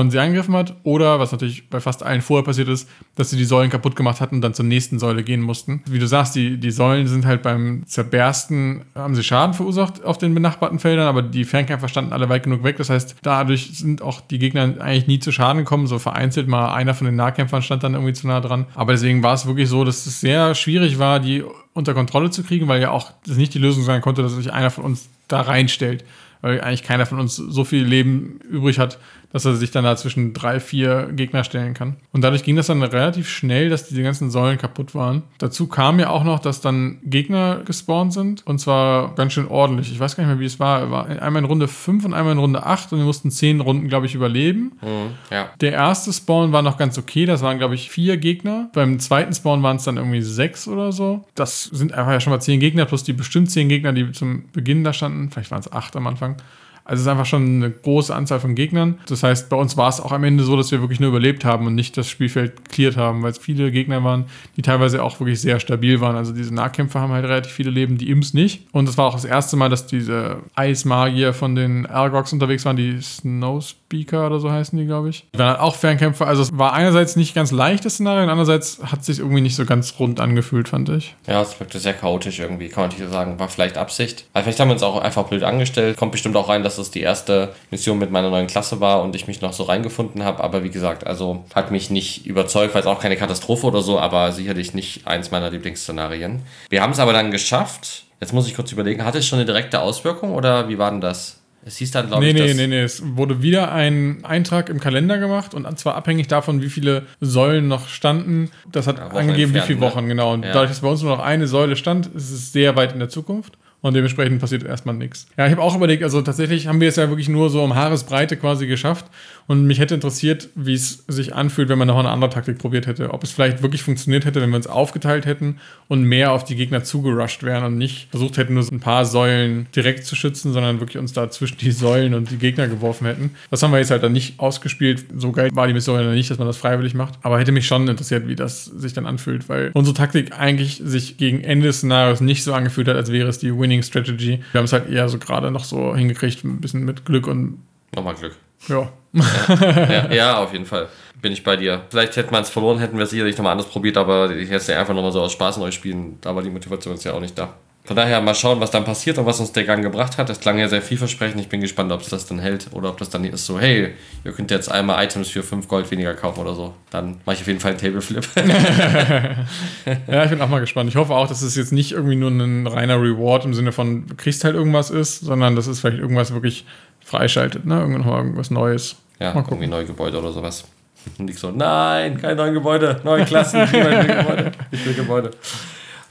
und 0.00 0.10
sie 0.10 0.18
angegriffen 0.18 0.54
hat. 0.54 0.76
Oder, 0.82 1.18
was 1.18 1.32
natürlich 1.32 1.68
bei 1.68 1.80
fast 1.80 2.02
allen 2.02 2.22
vorher 2.22 2.44
passiert 2.44 2.68
ist, 2.68 2.88
dass 3.16 3.30
sie 3.30 3.36
die 3.36 3.44
Säulen 3.44 3.70
kaputt 3.70 3.96
gemacht 3.96 4.20
hatten 4.20 4.36
und 4.36 4.40
dann 4.40 4.54
zur 4.54 4.64
nächsten 4.64 4.98
Säule 4.98 5.22
gehen 5.22 5.40
mussten. 5.40 5.82
Wie 5.86 5.98
du 5.98 6.06
sagst, 6.06 6.34
die, 6.34 6.58
die 6.58 6.70
Säulen 6.70 7.06
sind 7.06 7.26
halt 7.26 7.42
beim 7.42 7.86
Zerbersten, 7.86 8.82
haben 8.94 9.14
sie 9.14 9.22
Schaden 9.22 9.54
verursacht 9.54 10.04
auf 10.04 10.18
den 10.18 10.34
benachbarten 10.34 10.78
Feldern, 10.78 11.06
aber 11.06 11.22
die 11.22 11.44
Fernkämpfer 11.44 11.88
standen 11.88 12.12
alle 12.12 12.28
weit 12.28 12.44
genug 12.44 12.64
weg. 12.64 12.76
Das 12.76 12.90
heißt, 12.90 13.16
dadurch 13.22 13.78
sind 13.78 14.02
auch 14.02 14.20
die 14.20 14.38
Gegner 14.38 14.74
eigentlich 14.80 15.06
nie 15.06 15.18
zu 15.18 15.32
Schaden 15.32 15.58
gekommen. 15.58 15.86
So 15.86 15.98
vereinzelt 15.98 16.48
mal 16.48 16.72
einer 16.72 16.94
von 16.94 17.06
den 17.06 17.16
Nahkämpfern 17.16 17.62
stand 17.62 17.82
dann 17.82 17.94
irgendwie 17.94 18.12
zu 18.14 18.26
nah 18.26 18.40
dran. 18.40 18.66
Aber 18.74 18.92
deswegen 18.92 19.22
war 19.22 19.34
es 19.34 19.46
wirklich 19.46 19.68
so, 19.68 19.84
dass 19.84 20.06
es 20.06 20.20
sehr 20.20 20.54
schwierig 20.54 20.98
war, 20.98 21.20
die 21.20 21.44
unter 21.72 21.94
Kontrolle 21.94 22.30
zu 22.30 22.42
kriegen, 22.42 22.68
weil 22.68 22.80
ja 22.80 22.90
auch 22.90 23.12
das 23.26 23.36
nicht 23.36 23.54
die 23.54 23.58
Lösung 23.58 23.82
sein 23.84 24.00
konnte, 24.00 24.22
dass 24.22 24.32
sich 24.32 24.52
einer 24.52 24.70
von 24.70 24.84
uns 24.84 25.08
da 25.28 25.40
reinstellt 25.40 26.04
weil 26.44 26.60
eigentlich 26.60 26.82
keiner 26.82 27.06
von 27.06 27.20
uns 27.20 27.36
so 27.36 27.64
viel 27.64 27.84
Leben 27.84 28.38
übrig 28.50 28.78
hat, 28.78 28.98
dass 29.34 29.44
er 29.44 29.56
sich 29.56 29.72
dann 29.72 29.82
da 29.82 29.96
zwischen 29.96 30.32
drei, 30.32 30.60
vier 30.60 31.10
Gegner 31.12 31.42
stellen 31.42 31.74
kann. 31.74 31.96
Und 32.12 32.22
dadurch 32.22 32.44
ging 32.44 32.54
das 32.54 32.68
dann 32.68 32.80
relativ 32.84 33.28
schnell, 33.28 33.68
dass 33.68 33.88
diese 33.88 34.00
ganzen 34.04 34.30
Säulen 34.30 34.58
kaputt 34.58 34.94
waren. 34.94 35.24
Dazu 35.38 35.66
kam 35.66 35.98
ja 35.98 36.10
auch 36.10 36.22
noch, 36.22 36.38
dass 36.38 36.60
dann 36.60 37.00
Gegner 37.02 37.62
gespawnt 37.64 38.12
sind 38.12 38.46
und 38.46 38.60
zwar 38.60 39.12
ganz 39.16 39.32
schön 39.32 39.48
ordentlich. 39.48 39.90
Ich 39.90 39.98
weiß 39.98 40.14
gar 40.14 40.22
nicht 40.22 40.32
mehr, 40.32 40.38
wie 40.38 40.44
es 40.44 40.60
war. 40.60 40.88
war 40.92 41.06
einmal 41.06 41.42
in 41.42 41.46
Runde 41.46 41.66
5 41.66 42.04
und 42.04 42.14
einmal 42.14 42.34
in 42.34 42.38
Runde 42.38 42.64
8 42.64 42.92
und 42.92 43.00
wir 43.00 43.06
mussten 43.06 43.32
10 43.32 43.60
Runden, 43.60 43.88
glaube 43.88 44.06
ich, 44.06 44.14
überleben. 44.14 44.78
Mhm, 44.80 45.10
ja. 45.32 45.50
Der 45.60 45.72
erste 45.72 46.12
Spawn 46.12 46.52
war 46.52 46.62
noch 46.62 46.78
ganz 46.78 46.96
okay, 46.96 47.26
das 47.26 47.42
waren, 47.42 47.58
glaube 47.58 47.74
ich, 47.74 47.90
vier 47.90 48.18
Gegner. 48.18 48.70
Beim 48.72 49.00
zweiten 49.00 49.34
Spawn 49.34 49.64
waren 49.64 49.78
es 49.78 49.84
dann 49.84 49.96
irgendwie 49.96 50.22
sechs 50.22 50.68
oder 50.68 50.92
so. 50.92 51.24
Das 51.34 51.64
sind 51.64 51.92
einfach 51.92 52.12
ja 52.12 52.20
schon 52.20 52.32
mal 52.32 52.40
10 52.40 52.60
Gegner 52.60 52.84
plus 52.84 53.02
die 53.02 53.12
bestimmt 53.12 53.50
10 53.50 53.68
Gegner, 53.68 53.92
die 53.92 54.12
zum 54.12 54.44
Beginn 54.52 54.84
da 54.84 54.92
standen. 54.92 55.30
Vielleicht 55.30 55.50
waren 55.50 55.58
es 55.58 55.72
8 55.72 55.96
am 55.96 56.06
Anfang. 56.06 56.36
Also 56.84 57.00
es 57.00 57.06
ist 57.06 57.08
einfach 57.08 57.26
schon 57.26 57.62
eine 57.62 57.70
große 57.70 58.14
Anzahl 58.14 58.40
von 58.40 58.54
Gegnern. 58.54 58.98
Das 59.08 59.22
heißt, 59.22 59.48
bei 59.48 59.56
uns 59.56 59.76
war 59.76 59.88
es 59.88 60.00
auch 60.00 60.12
am 60.12 60.22
Ende 60.24 60.44
so, 60.44 60.56
dass 60.56 60.70
wir 60.70 60.80
wirklich 60.80 61.00
nur 61.00 61.08
überlebt 61.08 61.44
haben 61.44 61.66
und 61.66 61.74
nicht 61.74 61.96
das 61.96 62.08
Spielfeld 62.08 62.68
cleared 62.68 62.96
haben, 62.96 63.22
weil 63.22 63.30
es 63.30 63.38
viele 63.38 63.70
Gegner 63.70 64.04
waren, 64.04 64.26
die 64.56 64.62
teilweise 64.62 65.02
auch 65.02 65.18
wirklich 65.18 65.40
sehr 65.40 65.60
stabil 65.60 66.00
waren. 66.00 66.16
Also 66.16 66.32
diese 66.32 66.54
Nahkämpfer 66.54 67.00
haben 67.00 67.12
halt 67.12 67.24
relativ 67.24 67.52
viele 67.52 67.70
Leben, 67.70 67.96
die 67.96 68.10
Imps 68.10 68.34
nicht. 68.34 68.66
Und 68.72 68.88
es 68.88 68.98
war 68.98 69.06
auch 69.06 69.14
das 69.14 69.24
erste 69.24 69.56
Mal, 69.56 69.70
dass 69.70 69.86
diese 69.86 70.38
Eismagier 70.54 71.32
von 71.32 71.54
den 71.54 71.86
Argox 71.86 72.32
unterwegs 72.32 72.64
waren, 72.64 72.76
die 72.76 73.00
Snowspeaker 73.00 74.26
oder 74.26 74.40
so 74.40 74.50
heißen 74.50 74.78
die, 74.78 74.84
glaube 74.84 75.08
ich. 75.08 75.26
Die 75.34 75.38
waren 75.38 75.50
halt 75.50 75.60
auch 75.60 75.74
Fernkämpfer. 75.74 76.26
Also 76.26 76.42
es 76.42 76.58
war 76.58 76.74
einerseits 76.74 77.16
nicht 77.16 77.34
ganz 77.34 77.50
leicht, 77.50 77.84
das 77.84 77.94
Szenario, 77.94 78.24
und 78.24 78.30
andererseits 78.30 78.80
hat 78.84 79.00
es 79.00 79.06
sich 79.06 79.20
irgendwie 79.20 79.40
nicht 79.40 79.56
so 79.56 79.64
ganz 79.64 79.94
rund 79.98 80.20
angefühlt, 80.20 80.68
fand 80.68 80.90
ich. 80.90 81.14
Ja, 81.26 81.40
es 81.40 81.58
wirkte 81.58 81.78
sehr 81.78 81.94
chaotisch 81.94 82.40
irgendwie, 82.40 82.68
kann 82.68 82.84
man 82.84 82.90
nicht 82.90 83.00
so 83.00 83.08
sagen. 83.08 83.38
War 83.38 83.48
vielleicht 83.48 83.78
Absicht. 83.78 84.26
Aber 84.32 84.42
vielleicht 84.42 84.60
haben 84.60 84.68
wir 84.68 84.74
uns 84.74 84.82
auch 84.82 85.00
einfach 85.00 85.24
blöd 85.24 85.42
angestellt. 85.42 85.96
Kommt 85.96 86.12
bestimmt 86.12 86.36
auch 86.36 86.48
rein, 86.48 86.62
dass 86.62 86.73
dass 86.76 86.86
es 86.86 86.90
die 86.90 87.00
erste 87.00 87.54
Mission 87.70 87.98
mit 87.98 88.10
meiner 88.10 88.30
neuen 88.30 88.46
Klasse 88.46 88.80
war 88.80 89.02
und 89.02 89.14
ich 89.14 89.26
mich 89.26 89.40
noch 89.40 89.52
so 89.52 89.64
reingefunden 89.64 90.24
habe. 90.24 90.42
Aber 90.42 90.64
wie 90.64 90.70
gesagt, 90.70 91.06
also 91.06 91.44
hat 91.54 91.70
mich 91.70 91.90
nicht 91.90 92.26
überzeugt, 92.26 92.74
weil 92.74 92.82
es 92.82 92.86
auch 92.86 93.00
keine 93.00 93.16
Katastrophe 93.16 93.66
oder 93.66 93.82
so, 93.82 93.98
aber 93.98 94.32
sicherlich 94.32 94.74
nicht 94.74 95.06
eins 95.06 95.30
meiner 95.30 95.50
Lieblingsszenarien. 95.50 96.42
Wir 96.70 96.82
haben 96.82 96.92
es 96.92 96.98
aber 96.98 97.12
dann 97.12 97.30
geschafft. 97.30 98.04
Jetzt 98.20 98.32
muss 98.32 98.46
ich 98.46 98.54
kurz 98.54 98.72
überlegen, 98.72 99.04
hatte 99.04 99.18
es 99.18 99.26
schon 99.26 99.38
eine 99.38 99.46
direkte 99.46 99.80
Auswirkung 99.80 100.34
oder 100.34 100.68
wie 100.68 100.78
war 100.78 100.90
denn 100.90 101.00
das? 101.00 101.40
Es 101.66 101.78
hieß 101.78 101.92
dann, 101.92 102.08
glaube 102.08 102.24
nee, 102.24 102.30
ich. 102.30 102.36
Nee, 102.36 102.54
nee, 102.54 102.66
nee. 102.66 102.82
Es 102.82 103.02
wurde 103.16 103.40
wieder 103.40 103.72
ein 103.72 104.22
Eintrag 104.22 104.68
im 104.68 104.80
Kalender 104.80 105.18
gemacht 105.18 105.54
und 105.54 105.78
zwar 105.78 105.94
abhängig 105.94 106.28
davon, 106.28 106.60
wie 106.60 106.68
viele 106.68 107.06
Säulen 107.20 107.68
noch 107.68 107.88
standen. 107.88 108.50
Das 108.70 108.86
hat 108.86 108.98
ja, 108.98 109.08
angegeben, 109.08 109.54
wie 109.54 109.60
viele 109.60 109.78
ne? 109.78 109.86
Wochen, 109.86 110.02
ne? 110.02 110.08
genau. 110.08 110.34
Und 110.34 110.44
ja. 110.44 110.52
dadurch, 110.52 110.70
dass 110.70 110.80
bei 110.80 110.88
uns 110.88 111.02
nur 111.02 111.16
noch 111.16 111.24
eine 111.24 111.46
Säule 111.46 111.76
stand, 111.76 112.08
ist 112.08 112.30
es 112.30 112.52
sehr 112.52 112.76
weit 112.76 112.92
in 112.92 112.98
der 112.98 113.08
Zukunft 113.08 113.54
und 113.84 113.92
dementsprechend 113.92 114.40
passiert 114.40 114.64
erstmal 114.64 114.94
nichts. 114.94 115.26
Ja, 115.36 115.44
ich 115.44 115.52
habe 115.52 115.60
auch 115.60 115.76
überlegt, 115.76 116.02
also 116.02 116.22
tatsächlich 116.22 116.68
haben 116.68 116.80
wir 116.80 116.88
es 116.88 116.96
ja 116.96 117.10
wirklich 117.10 117.28
nur 117.28 117.50
so 117.50 117.62
um 117.62 117.74
Haaresbreite 117.74 118.38
quasi 118.38 118.66
geschafft 118.66 119.04
und 119.46 119.66
mich 119.66 119.78
hätte 119.78 119.94
interessiert, 119.94 120.48
wie 120.54 120.74
es 120.74 121.04
sich 121.06 121.34
anfühlt, 121.34 121.68
wenn 121.68 121.78
man 121.78 121.88
noch 121.88 121.98
eine 121.98 122.10
andere 122.10 122.30
Taktik 122.30 122.58
probiert 122.58 122.86
hätte. 122.86 123.12
Ob 123.12 123.22
es 123.22 123.30
vielleicht 123.30 123.62
wirklich 123.62 123.82
funktioniert 123.82 124.24
hätte, 124.24 124.40
wenn 124.40 124.50
wir 124.50 124.56
uns 124.56 124.66
aufgeteilt 124.66 125.26
hätten 125.26 125.58
und 125.88 126.04
mehr 126.04 126.32
auf 126.32 126.44
die 126.44 126.56
Gegner 126.56 126.84
zugerusht 126.84 127.42
wären 127.42 127.64
und 127.64 127.78
nicht 127.78 128.08
versucht 128.10 128.38
hätten, 128.38 128.54
nur 128.54 128.64
ein 128.64 128.80
paar 128.80 129.04
Säulen 129.04 129.66
direkt 129.74 130.04
zu 130.04 130.16
schützen, 130.16 130.52
sondern 130.52 130.80
wirklich 130.80 130.98
uns 130.98 131.12
da 131.12 131.30
zwischen 131.30 131.58
die 131.58 131.70
Säulen 131.70 132.14
und 132.14 132.30
die 132.30 132.38
Gegner 132.38 132.68
geworfen 132.68 133.06
hätten. 133.06 133.30
Das 133.50 133.62
haben 133.62 133.72
wir 133.72 133.78
jetzt 133.78 133.90
halt 133.90 134.02
dann 134.02 134.12
nicht 134.12 134.40
ausgespielt. 134.40 135.04
So 135.16 135.32
geil 135.32 135.50
war 135.52 135.66
die 135.66 135.74
Mission 135.74 135.98
dann 135.98 136.14
nicht, 136.14 136.30
dass 136.30 136.38
man 136.38 136.46
das 136.46 136.56
freiwillig 136.56 136.94
macht. 136.94 137.18
Aber 137.22 137.38
hätte 137.38 137.52
mich 137.52 137.66
schon 137.66 137.86
interessiert, 137.88 138.26
wie 138.26 138.36
das 138.36 138.64
sich 138.64 138.92
dann 138.92 139.06
anfühlt, 139.06 139.48
weil 139.48 139.70
unsere 139.74 139.94
Taktik 139.94 140.38
eigentlich 140.38 140.80
sich 140.84 141.16
gegen 141.16 141.42
Ende 141.42 141.66
des 141.66 141.78
Szenarios 141.78 142.20
nicht 142.20 142.44
so 142.44 142.54
angefühlt 142.54 142.88
hat, 142.88 142.96
als 142.96 143.12
wäre 143.12 143.28
es 143.28 143.38
die 143.38 143.56
Winning 143.56 143.82
Strategy. 143.82 144.40
Wir 144.52 144.58
haben 144.58 144.64
es 144.64 144.72
halt 144.72 144.88
eher 144.88 145.08
so 145.08 145.18
gerade 145.18 145.50
noch 145.50 145.64
so 145.64 145.94
hingekriegt, 145.94 146.44
ein 146.44 146.60
bisschen 146.60 146.84
mit 146.84 147.04
Glück 147.04 147.26
und. 147.26 147.58
Nochmal 147.94 148.14
Glück. 148.14 148.36
Ja. 148.68 148.88
Ja, 149.14 149.88
ja, 149.90 150.12
ja, 150.12 150.38
auf 150.38 150.52
jeden 150.52 150.66
Fall. 150.66 150.88
Bin 151.20 151.32
ich 151.32 151.44
bei 151.44 151.56
dir. 151.56 151.82
Vielleicht 151.90 152.16
hätte 152.16 152.32
man 152.32 152.42
es 152.42 152.50
verloren, 152.50 152.78
hätten 152.78 152.96
wir 152.96 153.04
es 153.04 153.10
sicherlich 153.10 153.36
nochmal 153.36 153.52
anders 153.52 153.68
probiert, 153.68 153.96
aber 153.96 154.30
ich 154.30 154.48
hätte 154.48 154.56
es 154.56 154.66
ja 154.66 154.80
einfach 154.80 154.94
nochmal 154.94 155.12
so 155.12 155.20
aus 155.20 155.32
Spaß 155.32 155.58
neu 155.58 155.70
spielen. 155.70 156.18
Da 156.20 156.34
war 156.34 156.42
die 156.42 156.50
Motivation 156.50 156.94
ist 156.94 157.04
ja 157.04 157.12
auch 157.12 157.20
nicht 157.20 157.38
da. 157.38 157.54
Von 157.86 157.96
daher 157.96 158.22
mal 158.22 158.34
schauen, 158.34 158.60
was 158.60 158.70
dann 158.70 158.84
passiert 158.84 159.18
und 159.18 159.26
was 159.26 159.40
uns 159.40 159.52
der 159.52 159.64
Gang 159.64 159.82
gebracht 159.82 160.16
hat. 160.16 160.30
Das 160.30 160.40
klang 160.40 160.58
ja 160.58 160.68
sehr 160.68 160.80
vielversprechend. 160.80 161.38
Ich 161.38 161.50
bin 161.50 161.60
gespannt, 161.60 161.92
ob 161.92 162.00
es 162.00 162.08
das 162.08 162.24
dann 162.24 162.38
hält 162.38 162.68
oder 162.72 162.88
ob 162.88 162.96
das 162.96 163.10
dann 163.10 163.24
ist 163.24 163.44
so, 163.44 163.60
hey, 163.60 163.92
ihr 164.24 164.32
könnt 164.32 164.50
jetzt 164.50 164.72
einmal 164.72 165.04
Items 165.04 165.28
für 165.28 165.42
5 165.42 165.68
Gold 165.68 165.90
weniger 165.90 166.14
kaufen 166.14 166.40
oder 166.40 166.54
so. 166.54 166.74
Dann 166.88 167.20
mache 167.26 167.36
ich 167.36 167.42
auf 167.42 167.46
jeden 167.46 167.60
Fall 167.60 167.72
einen 167.72 167.80
Tableflip. 167.80 168.26
ja, 170.08 170.24
ich 170.24 170.30
bin 170.30 170.40
auch 170.40 170.48
mal 170.48 170.60
gespannt. 170.60 170.88
Ich 170.88 170.96
hoffe 170.96 171.14
auch, 171.14 171.28
dass 171.28 171.42
es 171.42 171.56
jetzt 171.56 171.72
nicht 171.72 171.92
irgendwie 171.92 172.16
nur 172.16 172.30
ein 172.30 172.66
reiner 172.66 172.96
Reward 172.96 173.44
im 173.44 173.52
Sinne 173.52 173.70
von, 173.70 174.06
du 174.06 174.14
kriegst 174.14 174.44
halt 174.44 174.54
irgendwas 174.54 174.88
ist, 174.88 175.20
sondern 175.20 175.54
dass 175.54 175.66
es 175.66 175.80
vielleicht 175.80 175.98
irgendwas 175.98 176.32
wirklich 176.32 176.64
freischaltet, 177.04 177.64
ne? 177.66 177.80
Irgendwas 177.80 178.50
Neues. 178.50 178.96
Ja, 179.20 179.32
irgendwie 179.34 179.66
neue 179.66 179.84
Gebäude 179.84 180.18
oder 180.18 180.32
sowas. 180.32 180.64
Und 181.18 181.30
ich 181.30 181.38
so, 181.38 181.50
nein, 181.50 182.20
kein 182.20 182.36
neues 182.36 182.54
Gebäude, 182.54 183.00
neue 183.04 183.24
Klassen, 183.24 183.62
ich 183.62 183.72
will 183.72 184.06
Gebäude. 184.06 184.52
Ich 184.70 184.84
will 184.84 184.94
Gebäude. 184.94 185.30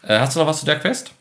Äh, 0.03 0.19
hast 0.19 0.35
du 0.35 0.39
noch 0.39 0.47
was 0.47 0.59
zu 0.59 0.65
der 0.65 0.79
Quest? 0.79 1.11